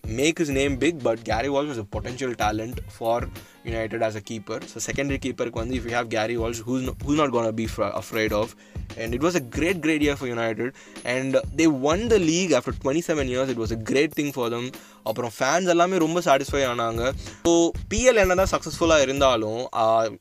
make 0.07 0.39
his 0.39 0.51
name 0.51 0.77
big. 0.77 1.03
But 1.03 1.23
Gary 1.23 1.49
Walsh 1.49 1.69
was 1.69 1.79
a 1.79 1.85
potential 1.85 2.35
talent 2.35 2.81
for 2.89 3.29
United 3.69 4.03
as 4.03 4.17
a 4.17 4.25
keeper. 4.31 4.59
So 4.67 4.81
secondary 4.81 5.21
keeper 5.27 5.47
if 5.79 5.85
you 5.85 5.95
have 5.95 6.09
Gary 6.09 6.37
Walsh 6.39 6.61
who's 6.67 6.85
not, 6.89 6.97
who's 7.07 7.19
not 7.19 7.33
gonna 7.33 7.55
be 7.61 7.67
fra- 7.77 8.03
afraid 8.03 8.33
of. 8.33 8.49
And 8.97 9.15
it 9.15 9.21
was 9.21 9.35
a 9.35 9.43
great 9.51 9.79
great 9.81 10.01
year 10.01 10.17
for 10.17 10.29
United. 10.29 10.69
And 11.05 11.35
they 11.57 11.67
won 11.87 12.11
the 12.11 12.19
league 12.19 12.53
after 12.53 12.73
27 12.85 13.29
years. 13.29 13.49
It 13.49 13.57
was 13.57 13.73
a 13.73 13.81
great 13.85 14.13
thing 14.21 14.33
for 14.33 14.51
them. 14.51 14.71
அப்புறம் 15.03 15.31
fans 15.39 15.69
எல்லாமே 15.69 15.99
ரொம்ப 15.99 16.21
satisfy 16.21 16.65
ஆனாங்க. 16.65 17.13
So 17.45 17.71
PL 17.95 18.15
என்ன 18.15 18.35
தான் 18.35 18.47
சக்ஸஸ்ஃபுல்லாக 18.51 19.01
இருந்தாலும் 19.01 19.69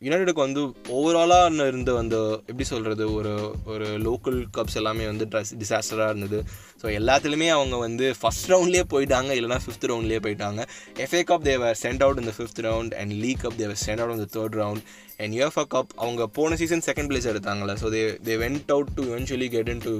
யுனைடெடுக்கு 0.02 0.34
வந்து 0.34 0.62
ஓவராலாக 0.84 1.68
இருந்து 1.68 1.98
அந்த 1.98 2.18
எப்படி 2.32 2.64
சொல்கிறது 2.64 3.14
ஒரு 3.14 3.56
ஒரு 3.66 4.00
லோக்கல் 4.00 4.46
கப்ஸ் 4.58 4.76
எல்லாமே 4.76 5.06
வந்து 5.06 5.26
ட்ரெஸ் 5.26 5.54
டிசாஸ்டராக 5.60 6.10
இருந்தது. 6.10 6.44
ஸோ 6.82 6.86
எல்லாத்துலேயுமே 6.86 7.50
அவங்க 7.50 7.76
வந்து 7.76 8.14
ஃபஸ்ட் 8.22 8.48
ரவுண்ட்லேயே 8.48 8.84
போயிட்டாங்க 8.90 9.32
இல்லைனா 9.40 9.60
ஃபிஃப்த் 9.66 9.86
ரவுண்ட்லேயே 9.86 10.20
போயிட்டாங்க. 10.20 10.66
FA 10.96 11.24
cup 11.24 11.42
they were 11.42 11.78
sent 11.82 12.04
out 12.04 12.20
இந்த 12.20 12.34
fifth 12.38 12.66
round 12.66 12.94
and 12.94 13.12
league 13.12 13.37
cup 13.44 13.60
they were 13.64 13.76
sent 13.86 14.02
out 14.04 14.16
இந்த 14.18 14.28
third 14.38 14.58
round 14.62 14.84
and 15.24 15.34
UEFA 15.38 15.66
cup 15.76 15.92
அவங்க 16.04 16.28
போன 16.38 16.58
season 16.62 16.86
second 16.90 17.10
place 17.12 17.30
எடுத்தாங்களே 17.32 17.76
so 17.84 17.90
they 17.96 18.02
they 18.30 18.38
went 18.46 18.72
out 18.76 18.92
to 18.98 19.04
eventually 19.10 19.50
get 19.58 19.72
in 19.76 19.84
to 19.88 19.94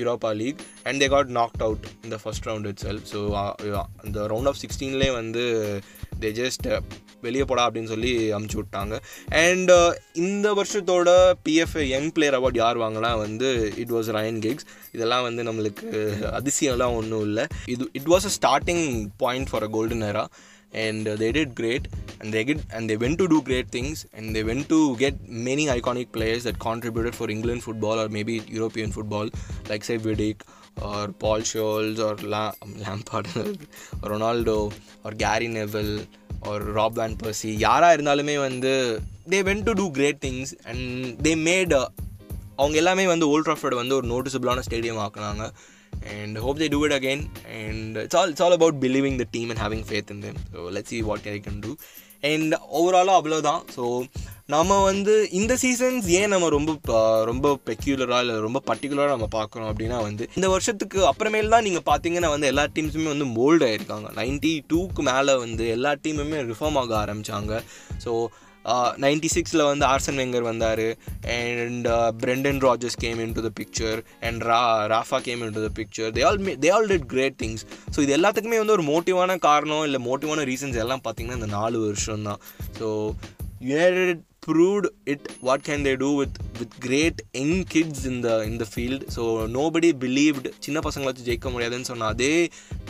Europa 0.00 0.32
League 0.42 0.62
and 0.88 1.00
they 1.04 1.08
got 1.16 1.32
knocked 1.40 1.64
out 1.68 1.86
இந்த 2.06 2.18
first 2.24 2.48
round 2.50 2.68
it 2.72 2.82
self 2.86 3.06
so 3.14 3.20
அந்த 4.04 4.18
round 4.34 4.50
of 4.52 4.60
சிக்ஸ்டீன்லேயே 4.64 5.14
வந்து 5.20 5.44
they 6.24 6.32
just 6.40 6.66
வெளியே 7.26 7.44
போடா 7.50 7.62
அப்படின்னு 7.68 7.90
சொல்லி 7.92 8.10
அமுச்சு 8.36 8.56
விட்டாங்க. 8.58 8.94
அண்ட் 9.44 9.70
இந்த 10.24 10.48
வருஷத்தோட 10.58 11.08
பிஎஃப் 11.46 11.74
யங் 11.92 12.10
பிளேயர் 12.16 12.36
அவார்ட் 12.38 12.60
யார் 12.60 12.78
வாங்கினா 12.82 13.10
வந்து 13.22 13.48
இட் 13.82 13.92
வாஸ் 13.94 14.10
ரயன் 14.18 14.38
கிக்ஸ் 14.44 14.66
இதெல்லாம் 14.96 15.24
வந்து 15.28 15.42
நம்மளுக்கு 15.48 15.88
அதிசயம்லாம் 16.38 16.96
ஒன்றும் 17.00 17.24
இல்லை. 17.28 17.44
இது 17.74 17.88
it 18.00 18.08
was 18.14 18.28
a 18.30 18.32
starting 18.38 18.84
point 19.24 19.50
for 19.52 19.66
a 19.68 19.70
golden 19.76 20.06
era 20.10 20.24
and 20.72 21.08
uh, 21.08 21.16
they 21.16 21.32
did 21.32 21.54
great 21.54 21.88
and 22.20 22.32
they 22.32 22.44
get 22.44 22.60
and 22.70 22.90
they 22.90 22.96
went 22.96 23.18
to 23.18 23.26
do 23.28 23.40
great 23.42 23.68
things 23.70 24.06
and 24.12 24.34
they 24.36 24.42
went 24.42 24.68
to 24.68 24.96
get 24.96 25.14
many 25.28 25.66
iconic 25.66 26.12
players 26.12 26.44
that 26.44 26.58
contributed 26.58 27.14
for 27.14 27.30
England 27.30 27.62
football 27.62 27.98
or 27.98 28.08
maybe 28.08 28.42
European 28.48 28.90
football 28.92 29.28
like 29.68 29.84
say 29.84 29.98
Vidic 29.98 30.42
or 30.82 31.08
Paul 31.08 31.40
Scholes 31.40 31.98
or 31.98 32.14
La- 32.26 32.54
Lampard 32.84 33.26
or 33.36 34.10
Ronaldo 34.14 34.72
or 35.04 35.12
Gary 35.12 35.48
Neville 35.48 35.94
or 36.42 36.60
Rob 36.78 36.94
Van 36.94 37.16
Persie 37.16 37.54
யாராக 37.66 37.96
இருந்தாலுமே 37.96 38.36
வந்து 38.48 38.72
they 39.32 39.42
went 39.42 39.64
to 39.68 39.74
do 39.74 39.86
great 39.90 40.20
things 40.26 40.54
and 40.70 40.80
they 41.26 41.34
made 41.50 41.72
uh, 41.72 41.86
அவங்க 42.60 42.76
எல்லாமே 42.82 43.06
வந்து 43.06 43.26
Old 43.32 43.46
Trafford 43.48 43.80
வந்து 43.80 43.94
ஒரு 43.96 44.06
நோட்டிசபிளான 44.12 44.62
stadium 44.66 45.02
ஆக்குனாங்க 45.02 45.44
and 46.08 46.36
hope 46.38 46.58
they 46.58 46.68
do 46.68 46.84
it 46.84 46.92
again. 46.92 47.22
And 47.52 47.96
it's 47.98 48.14
all 48.14 48.28
it's 48.28 48.40
all 48.40 48.52
about 48.52 48.80
believing 48.80 49.16
the 49.16 49.28
team 49.28 49.50
and 49.50 49.58
having 49.58 49.84
faith 49.84 50.10
in 50.10 50.20
them. 50.20 50.36
So 50.52 50.68
let's 50.68 50.88
see 50.88 51.02
what 51.02 51.22
they 51.22 51.38
can 51.40 51.60
do. 51.60 51.72
And 52.24 52.48
overall 52.72 53.10
அவ்வளோதான் 53.16 53.62
so 53.74 53.84
நம்ம 54.46 54.82
வந்து 54.82 55.28
இந்த 55.30 55.54
seasons 55.56 56.06
ஏன் 56.10 56.28
நம்ம 56.28 56.48
ரொம்ப 56.48 56.72
ப- 56.82 56.94
ரொம்ப 57.24 57.48
பெக்யூலராக 57.66 58.22
இல்லை 58.22 58.36
ரொம்ப 58.38 58.62
பர்டிகுலராக 58.66 59.14
நம்ம 59.14 59.28
பார்க்குறோம் 59.34 59.68
அப்படின்னா 59.70 59.98
வந்து 60.02 60.24
இந்த 60.34 60.48
வருஷத்துக்கு 60.48 60.98
அப்புறமேல் 61.04 61.54
தான் 61.54 61.62
நீங்கள் 61.62 61.86
பார்த்தீங்கன்னா 61.90 62.30
வந்து 62.34 62.46
எல்லா 62.46 62.64
டீம்ஸுமே 62.76 63.08
வந்து 63.12 63.28
மோல்ட் 63.36 63.64
ஆகிருக்காங்க 63.68 64.10
நைன்டி 64.18 64.52
டூக்கு 64.72 65.02
மேலே 65.10 65.34
வந்து 65.36 65.66
எல்லா 65.68 65.92
டீமுமே 66.04 66.40
ரிஃபார்ம் 66.50 66.80
ஆக 66.82 66.94
ஆரம்பித்தாங்க 67.02 67.52
ஸோ 68.04 68.12
நைன்டி 68.98 69.30
சிக்ஸில் 69.34 69.64
வந்து 69.64 69.84
ஆர்சன் 69.86 70.18
வெங்கர் 70.20 70.46
வந்தார் 70.48 70.84
and 71.34 71.88
Brendan 72.20 72.60
Rodgers 72.60 72.98
came 72.98 73.20
in 73.20 73.34
to 73.34 73.44
the 73.46 73.52
picture 73.60 74.00
and 74.20 74.42
Ra 74.42 74.60
Rafa 74.86 75.20
came 75.20 75.42
in 75.42 75.56
to 75.58 75.64
the 75.66 75.70
picture 75.78 76.12
they 76.12 76.24
all 76.24 76.40
they 76.58 76.70
all 76.70 76.88
did 76.88 77.06
great 77.06 77.38
things 77.42 77.64
so 77.96 78.00
இது 78.00 78.14
எல்லாத்துக்குமே 78.18 78.58
வந்து 78.58 78.76
ஒரு 78.78 78.86
மோட்டிவான 78.88 79.38
காரணம் 79.40 79.84
இல்லை 79.84 80.00
மோட்டிவான 80.04 80.44
ரீசன்ஸ் 80.44 80.78
எல்லாம் 80.78 81.04
பார்த்திங்கன்னா 81.04 81.40
இந்த 81.40 81.50
நாலு 81.52 81.78
வருஷம் 81.80 82.26
தான் 82.30 82.40
so 82.80 82.88
United 83.62 84.24
proved 84.46 84.86
it 85.12 85.22
what 85.46 85.60
can 85.68 85.80
they 85.86 85.94
do 86.02 86.10
with 86.20 86.34
with 86.58 86.72
great 86.86 87.16
young 87.40 87.64
kids 87.72 87.98
in 88.10 88.16
the 88.26 88.34
in 88.48 88.54
the 88.62 88.68
field? 88.74 89.00
So 89.14 89.22
nobody 89.58 89.90
believed 90.04 90.46
சின்ன 90.66 90.78
பசங்களை 90.86 91.08
வச்சு 91.10 91.26
ஜெயிக்க 91.28 91.50
முடியாதுன்னு 91.54 91.88
சொன்ன 91.90 92.08
அதே 92.14 92.32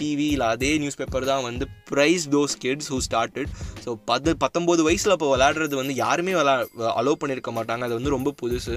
டிவி 0.00 0.26
இல்லை 0.34 0.48
அதே 0.54 0.70
நியூஸ் 0.82 0.98
பேப்பர் 1.00 1.28
தான் 1.32 1.44
வந்து 1.48 1.66
praise 1.90 2.26
those 2.36 2.56
kids 2.64 2.90
who 2.94 2.98
started 3.08 3.52
so 3.84 3.92
பத்து 4.10 4.36
பத்தொம்போது 4.44 4.82
வயசில் 4.88 5.14
இப்போ 5.16 5.30
விளையாடுறது 5.34 5.76
வந்து 5.82 5.96
யாருமே 6.04 6.34
விளா 6.40 6.56
அலோவ் 7.00 7.20
பண்ணியிருக்க 7.22 7.52
மாட்டாங்க. 7.58 7.84
அது 7.88 7.98
வந்து 8.00 8.14
ரொம்ப 8.16 8.34
புதுசு. 8.42 8.76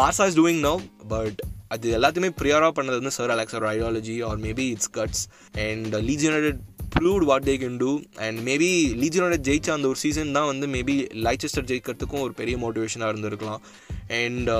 Barça 0.00 0.26
is 0.30 0.40
doing 0.40 0.64
no 0.70 0.74
but 1.14 1.40
அது 1.74 1.86
எல்லாத்தையுமே 1.98 2.30
ப்ரியராக 2.40 2.72
பண்ணது 2.76 3.00
வந்து 3.00 3.14
sir 3.16 3.32
Alex's 3.34 3.64
ideology 3.74 4.18
or 4.28 4.38
maybe 4.44 4.66
it's 4.74 4.92
guts 4.98 5.24
and 5.66 5.94
Leicester 6.08 6.26
proved 6.94 7.24
what 7.24 7.44
they 7.44 7.54
can 7.56 7.76
do 7.76 7.90
and 8.26 8.38
maybe 8.48 8.68
லீஜனோட 9.02 9.36
ஜெயிச்ச 9.48 9.68
அந்த 9.70 9.88
ஒரு 9.88 9.98
சீசன் 9.98 10.32
தான் 10.32 10.46
வந்து 10.46 10.66
மேபி 10.66 10.94
லைச்செஸ்டர் 11.26 11.68
ஜெயிக்கிறதுக்கும் 11.70 12.20
ஒரு 12.20 12.32
பெரிய 12.32 12.56
மோட்டிவேஷனாக 12.56 13.12
இருந்திருக்கலாம். 13.12 13.62
And 14.18 14.50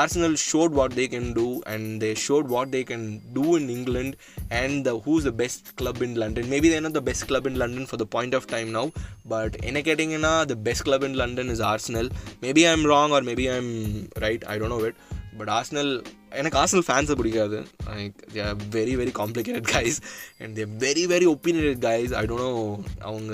Arsenal 0.00 0.36
showed 0.50 0.74
what 0.78 0.94
they 0.94 1.06
can 1.14 1.32
do 1.32 1.46
and 1.64 1.88
they 2.04 2.10
showed 2.26 2.48
what 2.54 2.72
they 2.74 2.82
can 2.90 3.06
do 3.32 3.46
in 3.56 3.68
England 3.68 4.16
and 4.60 4.78
the 4.88 4.92
who's 5.06 5.24
the 5.24 5.30
best 5.30 5.68
club 5.74 6.02
in 6.02 6.14
London 6.14 6.48
maybe 6.48 6.68
they're 6.68 6.90
the 6.90 7.00
best 7.00 7.26
club 7.26 7.46
in 7.46 7.58
London 7.62 7.88
for 7.90 8.02
the 8.02 8.08
point 8.16 8.34
of 8.34 8.46
time 8.46 8.70
now 8.70 8.90
but 9.28 9.56
என்ன 9.64 9.80
கேட்டிங்கன்னா 9.80 10.34
the 10.44 10.56
best 10.68 10.82
club 10.82 11.04
in 11.04 11.18
London 11.22 11.48
is 11.48 11.64
Arsenal 11.72 12.10
maybe 12.42 12.64
I 12.68 12.72
am 12.72 12.86
wrong 12.94 13.14
or 13.18 13.26
maybe 13.30 13.46
I 13.50 13.56
am 13.56 13.74
right 14.26 14.44
I 14.44 14.56
don't 14.58 14.74
know 14.76 14.80
it 14.86 15.00
but 15.38 15.50
Arsenal 15.58 15.90
எனக்கு 16.40 16.58
Arsenal 16.58 16.84
ஃபேன்ஸை 16.86 17.14
பிடிக்காது. 17.20 17.58
Like 17.88 18.18
they 18.34 18.40
are 18.46 18.56
very 18.76 18.94
very 19.00 19.12
complicated 19.18 19.68
guys 19.74 19.98
and 20.42 20.52
they 20.58 20.64
very 20.84 21.04
very 21.12 21.26
opinionated 21.34 21.80
guys 21.88 22.12
I 22.20 22.22
don't 22.30 22.44
know 22.46 22.52
அவங்க 23.00 23.32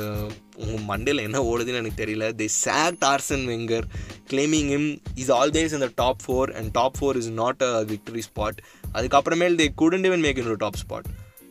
உங்கள் 0.64 0.84
மண்டேல 0.90 1.24
என்ன 1.28 1.42
ஓடுதுன்னு 1.50 1.80
எனக்கு 1.82 2.02
தெரியல. 2.04 2.28
They 2.40 2.48
sacked 2.64 3.04
Arsène 3.12 3.44
Wenger 3.52 3.86
claiming 4.32 4.70
him 4.78 4.88
is 5.14 5.32
always 5.40 5.76
இந்த 5.78 5.90
top 5.94 6.22
four 6.26 6.52
and 6.58 6.70
top 6.70 6.98
four 7.00 7.18
is 7.22 7.30
not 7.42 7.62
a 7.62 7.72
victory 7.92 8.24
spot 8.30 8.60
அதுக்கப்புறமேல் 8.94 9.58
they 9.62 9.68
couldn't 9.82 10.08
even 10.10 10.20
make 10.20 10.40
in 10.42 10.52
top 10.66 10.80
spot 10.84 11.08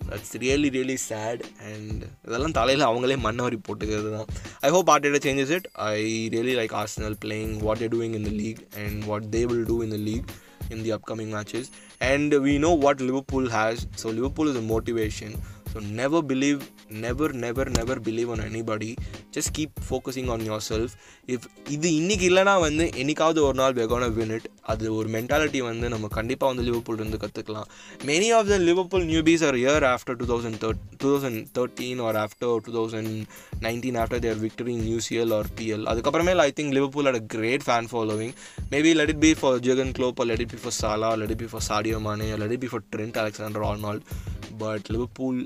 that's 0.09 0.33
really 0.43 0.69
really 0.77 0.97
sad 1.09 1.43
and 1.69 2.03
இதெல்லாம் 2.27 2.57
தலையில் 2.59 2.87
அவங்களே 2.89 3.17
மண்ணவரி 3.27 3.59
போட்டுக்கிறது 3.67 4.11
தான் 4.17 4.29
I 4.61 4.71
hope 4.77 4.91
Arteta 4.95 5.21
changes 5.27 5.53
it 5.57 5.69
I 5.91 6.01
really 6.35 6.55
like 6.61 6.75
Arsenal 6.81 7.17
playing 7.25 7.55
what 7.67 7.83
they 7.85 7.89
doing 7.95 8.17
in 8.19 8.27
the 8.29 8.33
league 8.43 8.61
and 8.85 8.99
what 9.11 9.27
they 9.37 9.43
will 9.51 9.65
do 9.71 9.79
in 9.87 9.95
the 9.97 10.01
league 10.09 10.29
in 10.69 10.83
the 10.83 10.91
upcoming 10.91 11.31
matches. 11.31 11.71
And 12.01 12.33
we 12.41 12.57
know 12.57 12.73
what 12.75 12.99
liverpool 13.01 13.49
has. 13.49 13.87
So 13.95 14.09
liverpool 14.09 14.47
is 14.47 14.57
a 14.57 14.61
motivation. 14.63 15.31
So 15.67 15.79
never 15.93 16.21
believe 16.23 16.59
never 17.01 17.27
never 17.35 17.65
never 17.71 17.95
believe 17.99 18.29
on 18.29 18.41
anybody. 18.41 18.91
Just 19.31 19.53
keep 19.53 19.71
focusing 19.83 20.29
on 20.29 20.41
yourself. 20.41 20.89
If 21.27 21.41
இது 21.75 21.87
இன்னைக்கு 21.95 22.25
இல்லைனா 22.29 22.53
வந்து 22.65 22.85
என்னைக்காவது 23.01 23.39
ஒரு 23.47 23.57
நாள் 23.59 23.73
we're 23.73 23.89
gonna 23.93 24.09
win 24.17 24.31
அது 24.71 24.85
ஒரு 24.95 25.07
mentality 25.09 25.59
வந்து 25.67 25.87
நம்ம 25.89 26.07
கண்டிப்பாக 26.15 26.49
வந்து 26.51 26.63
லிவர்பூல் 26.67 26.99
இருந்து 26.99 27.19
கற்றுக்கலாம் 27.21 27.67
many 28.05 28.29
of 28.37 28.49
the 28.51 28.57
Liverpool 28.67 29.05
newbies 29.11 29.43
or 29.49 29.57
year 29.61 29.85
after 29.91 30.17
two 30.21 30.27
thousand 30.31 30.59
third 30.63 30.81
two 30.93 31.07
thousand 31.13 31.41
thirteen 31.57 32.01
or 32.07 32.19
after 32.23 32.55
two 32.65 32.73
thousand 32.77 33.11
nineteen 33.65 33.99
after 34.03 34.23
their 34.25 34.41
victory 34.45 34.73
in 34.77 34.87
UCL 34.93 35.33
or 35.37 35.49
PL 35.59 35.85
அதுக்கப்புறமே 35.91 36.35
I 36.45 36.51
think 36.59 36.75
Liverpool 36.77 37.09
at 37.11 37.19
a 37.21 37.25
great 37.35 37.65
fan 37.67 37.89
following 37.93 38.33
maybe 38.73 38.93
let 38.99 39.13
it 39.15 39.23
be 39.25 39.33
for 39.41 39.59
Jürgen 39.67 39.93
Klopp 39.99 40.23
let 40.31 40.43
it 40.45 40.53
be 40.55 40.61
for 40.63 40.77
Salah 40.81 41.11
let 41.21 41.33
it 41.35 41.43
be 41.45 41.51
for 41.53 41.65
Sadio 41.69 41.99
Mané 42.07 42.29
let 42.43 42.55
it 42.57 42.63
be 42.65 42.71
for 42.73 42.85
Trent 42.95 43.19
Alexander 43.23 43.65
Arnold 43.69 44.03
but 44.63 44.87
Liverpool 44.93 45.39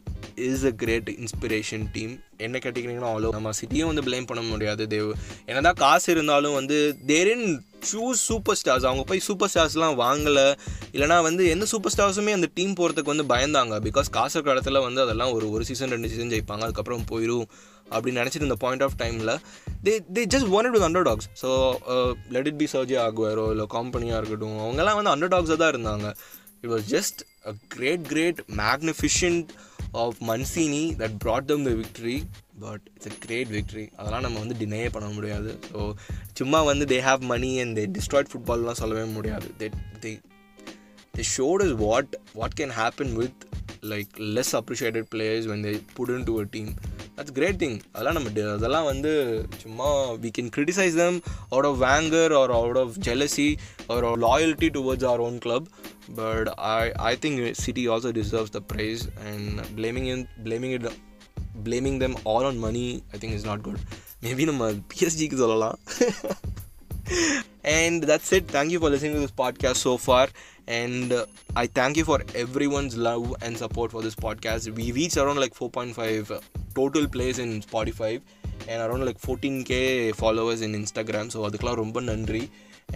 is 0.49 0.65
a 0.69 0.73
great 0.83 1.09
inspiration 1.23 1.85
team 1.95 2.13
என்ன 2.45 2.59
கேட்டிங்கன்னா 2.63 3.09
அவ்வளோ 3.13 3.31
நம்ம 3.37 3.53
சிட்டியும் 3.59 3.89
வந்து 3.91 4.05
blame 4.05 4.29
பண்ண 4.29 4.43
முடியாது 4.51 4.83
தேவ் 4.93 5.09
என்னதான் 5.49 5.79
காசு 5.83 6.07
இருந்தாலும் 6.15 6.55
வந்து 6.59 6.77
தேரின் 7.11 7.45
சூஸ் 7.89 8.21
சூப்பர் 8.29 8.57
ஸ்டார்ஸ் 8.59 8.87
அவங்க 8.87 9.03
போய் 9.09 9.23
சூப்பர் 9.27 9.51
ஸ்டார்ஸ்லாம் 9.51 9.95
வாங்கலை. 10.01 10.47
இல்லைனா 10.95 11.17
வந்து 11.27 11.43
எந்த 11.53 11.65
சூப்பர் 11.71 11.93
ஸ்டார்ஸுமே 11.93 12.33
அந்த 12.37 12.47
டீம் 12.57 12.73
போகிறதுக்கு 12.79 13.13
வந்து 13.13 13.25
பயந்தாங்க. 13.33 13.75
பிகாஸ் 13.87 14.09
காசு 14.17 14.33
இருக்கிற 14.35 14.55
இடத்துல 14.55 14.81
வந்து 14.87 15.01
அதெல்லாம் 15.05 15.33
ஒரு 15.37 15.45
ஒரு 15.55 15.65
சீசன் 15.69 15.93
ரெண்டு 15.95 16.11
சீசன் 16.11 16.33
ஜெயிப்பாங்க. 16.33 16.65
அதுக்கப்புறம் 16.67 17.05
போயிடும் 17.11 17.47
அப்படின்னு 17.93 18.21
நினச்சிட்டு 18.21 18.47
இந்த 18.49 18.57
பாயிண்ட் 18.63 18.83
ஆஃப் 18.85 18.99
டைமில் 19.01 19.33
they 19.85 19.93
they 20.15 20.21
just 20.33 20.49
wanted 20.53 20.75
with 20.75 20.85
underdogs 21.09 21.27
so 21.41 21.49
let 22.35 22.47
it 22.51 22.59
be 22.61 22.67
Sergio 22.75 22.97
Aguero 23.05 23.45
இல்லை 23.53 23.65
காம்பனியாக 23.75 24.19
இருக்கட்டும் 24.21 24.61
அவங்கெல்லாம் 24.65 24.97
வந்து 24.99 25.13
அண்டர் 25.13 25.33
டாக்ஸாக 25.35 25.59
தான் 25.63 25.73
இருந்தாங்க. 25.75 26.07
It 26.63 26.71
was 26.75 26.87
just 26.95 27.21
a 27.45 27.53
great, 27.69 28.03
great, 28.03 28.37
magnificent 28.51 29.53
of 29.93 30.21
Mancini 30.21 30.93
that 30.93 31.19
brought 31.19 31.47
them 31.47 31.63
the 31.63 31.75
victory. 31.75 32.19
But 32.63 32.83
it's 32.95 33.09
a 33.09 33.13
great 33.19 33.51
victory 33.55 33.83
அதெல்லாம் 33.99 34.23
நம்ம 34.25 34.39
வந்து 34.39 34.55
டினையே 34.59 34.89
பண்ண 34.95 35.07
முடியாது 35.09 35.51
ஸோ 35.69 35.79
சும்மா 36.39 36.59
வந்து 36.61 36.85
they 36.85 36.97
have 37.07 37.21
money 37.31 37.49
and 37.61 37.73
they 37.77 37.85
destroyed 37.95 38.29
ஃபுட்பால்லாம் 38.31 38.79
சொல்லவே 38.81 39.05
முடியாது 39.15 39.47
they 39.61 39.67
they 40.03 40.11
they 41.15 41.23
showed 41.31 41.63
is 41.67 41.75
what 41.85 42.11
what 42.39 42.57
can 42.59 42.73
happen 42.79 43.13
with 43.21 43.39
like 43.93 44.19
less 44.37 44.53
appreciated 44.59 45.07
players 45.15 45.47
when 45.53 45.65
they 45.67 45.73
put 45.97 46.13
to 46.29 46.35
a 46.43 46.45
team 46.55 46.69
that's 47.21 47.35
great 47.37 47.59
thing 47.63 47.75
அதெல்லாம் 47.91 48.15
நம்ம 48.17 48.29
அதெல்லாம் 48.53 48.85
வந்து 48.85 49.11
சும்மா 49.63 49.87
we 50.23 50.29
can 50.37 50.51
criticise 50.55 50.95
them 51.01 51.17
out 51.51 51.67
of 51.69 51.77
anger 51.83 52.33
or 52.39 52.51
out 52.51 52.79
of 52.83 52.95
jealousy 53.07 53.47
or 53.87 54.07
loyalty 54.25 54.69
towards 54.77 55.07
our 55.09 55.23
own 55.27 55.37
club 55.37 55.67
but 56.15 56.49
I 56.71 56.77
I 57.03 57.13
think 57.21 57.41
City 57.63 57.83
also 57.87 58.11
deserves 58.19 58.55
the 58.57 58.61
prize 58.73 59.03
and 59.31 59.61
blaming 59.77 60.07
in 60.13 60.25
blaming 60.43 60.75
it 60.77 60.87
blaming 61.63 61.99
them 61.99 62.17
all 62.33 62.47
on 62.51 62.59
money 62.59 62.85
I 63.11 63.19
think 63.19 63.37
is 63.39 63.47
not 63.51 63.65
good 63.67 63.81
maybe 64.23 64.45
நம்ம 64.51 64.71
பிஎஸ்ஜிக்கு 64.93 65.39
சொல்லலாம் 65.43 65.77
and 67.77 68.01
that's 68.11 68.33
it 68.33 68.49
thank you 68.57 68.79
for 68.81 68.93
listening 68.95 69.15
to 69.17 69.23
this 69.25 69.37
podcast 69.41 69.85
so 69.87 69.93
far 70.05 70.29
and 70.71 71.11
uh, 71.11 71.23
i 71.55 71.67
thank 71.77 71.93
you 71.99 72.05
for 72.09 72.17
everyone's 72.35 72.95
love 73.07 73.25
and 73.45 73.57
support 73.57 73.89
for 73.91 74.01
this 74.01 74.17
podcast 74.25 74.65
we 74.79 74.85
reached 74.91 75.17
around 75.17 75.39
like 75.43 75.55
4.5 75.55 76.41
total 76.75 77.05
plays 77.15 77.39
in 77.45 77.51
spotify 77.61 78.11
and 78.69 78.79
around 78.85 79.03
like 79.09 79.19
14k 79.21 79.71
followers 80.15 80.61
in 80.61 80.73
instagram 80.81 81.27
so 81.29 81.39
அதுக்கெல்லாம் 81.47 81.81
ரொம்ப 81.83 82.01
நன்றி 82.01 82.43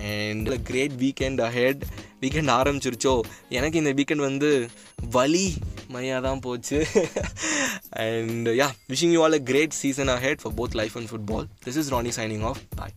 and 0.10 0.50
great 0.70 0.96
weekend 1.04 1.42
ahead 1.42 1.84
weekend 2.24 2.52
ஆரம்பிச்சிருச்சோ 2.58 3.14
எனக்கு 3.58 3.80
இந்த 3.84 3.94
weekend 4.00 4.26
வந்து 4.30 4.50
வலி 5.18 5.46
மையாக 5.96 6.22
தான் 6.28 6.44
போச்சு 6.46 6.80
and 8.06 8.50
yeah 8.62 8.68
wishing 8.94 9.14
you 9.16 9.22
all 9.26 9.38
a 9.40 9.44
great 9.52 9.80
season 9.84 10.12
ahead 10.18 10.42
for 10.44 10.56
both 10.60 10.78
life 10.82 10.98
and 11.02 11.12
football 11.12 11.48
this 11.66 11.80
is 11.84 11.92
Rani 11.96 12.14
signing 12.20 12.46
off 12.52 12.62
bye 12.76 12.96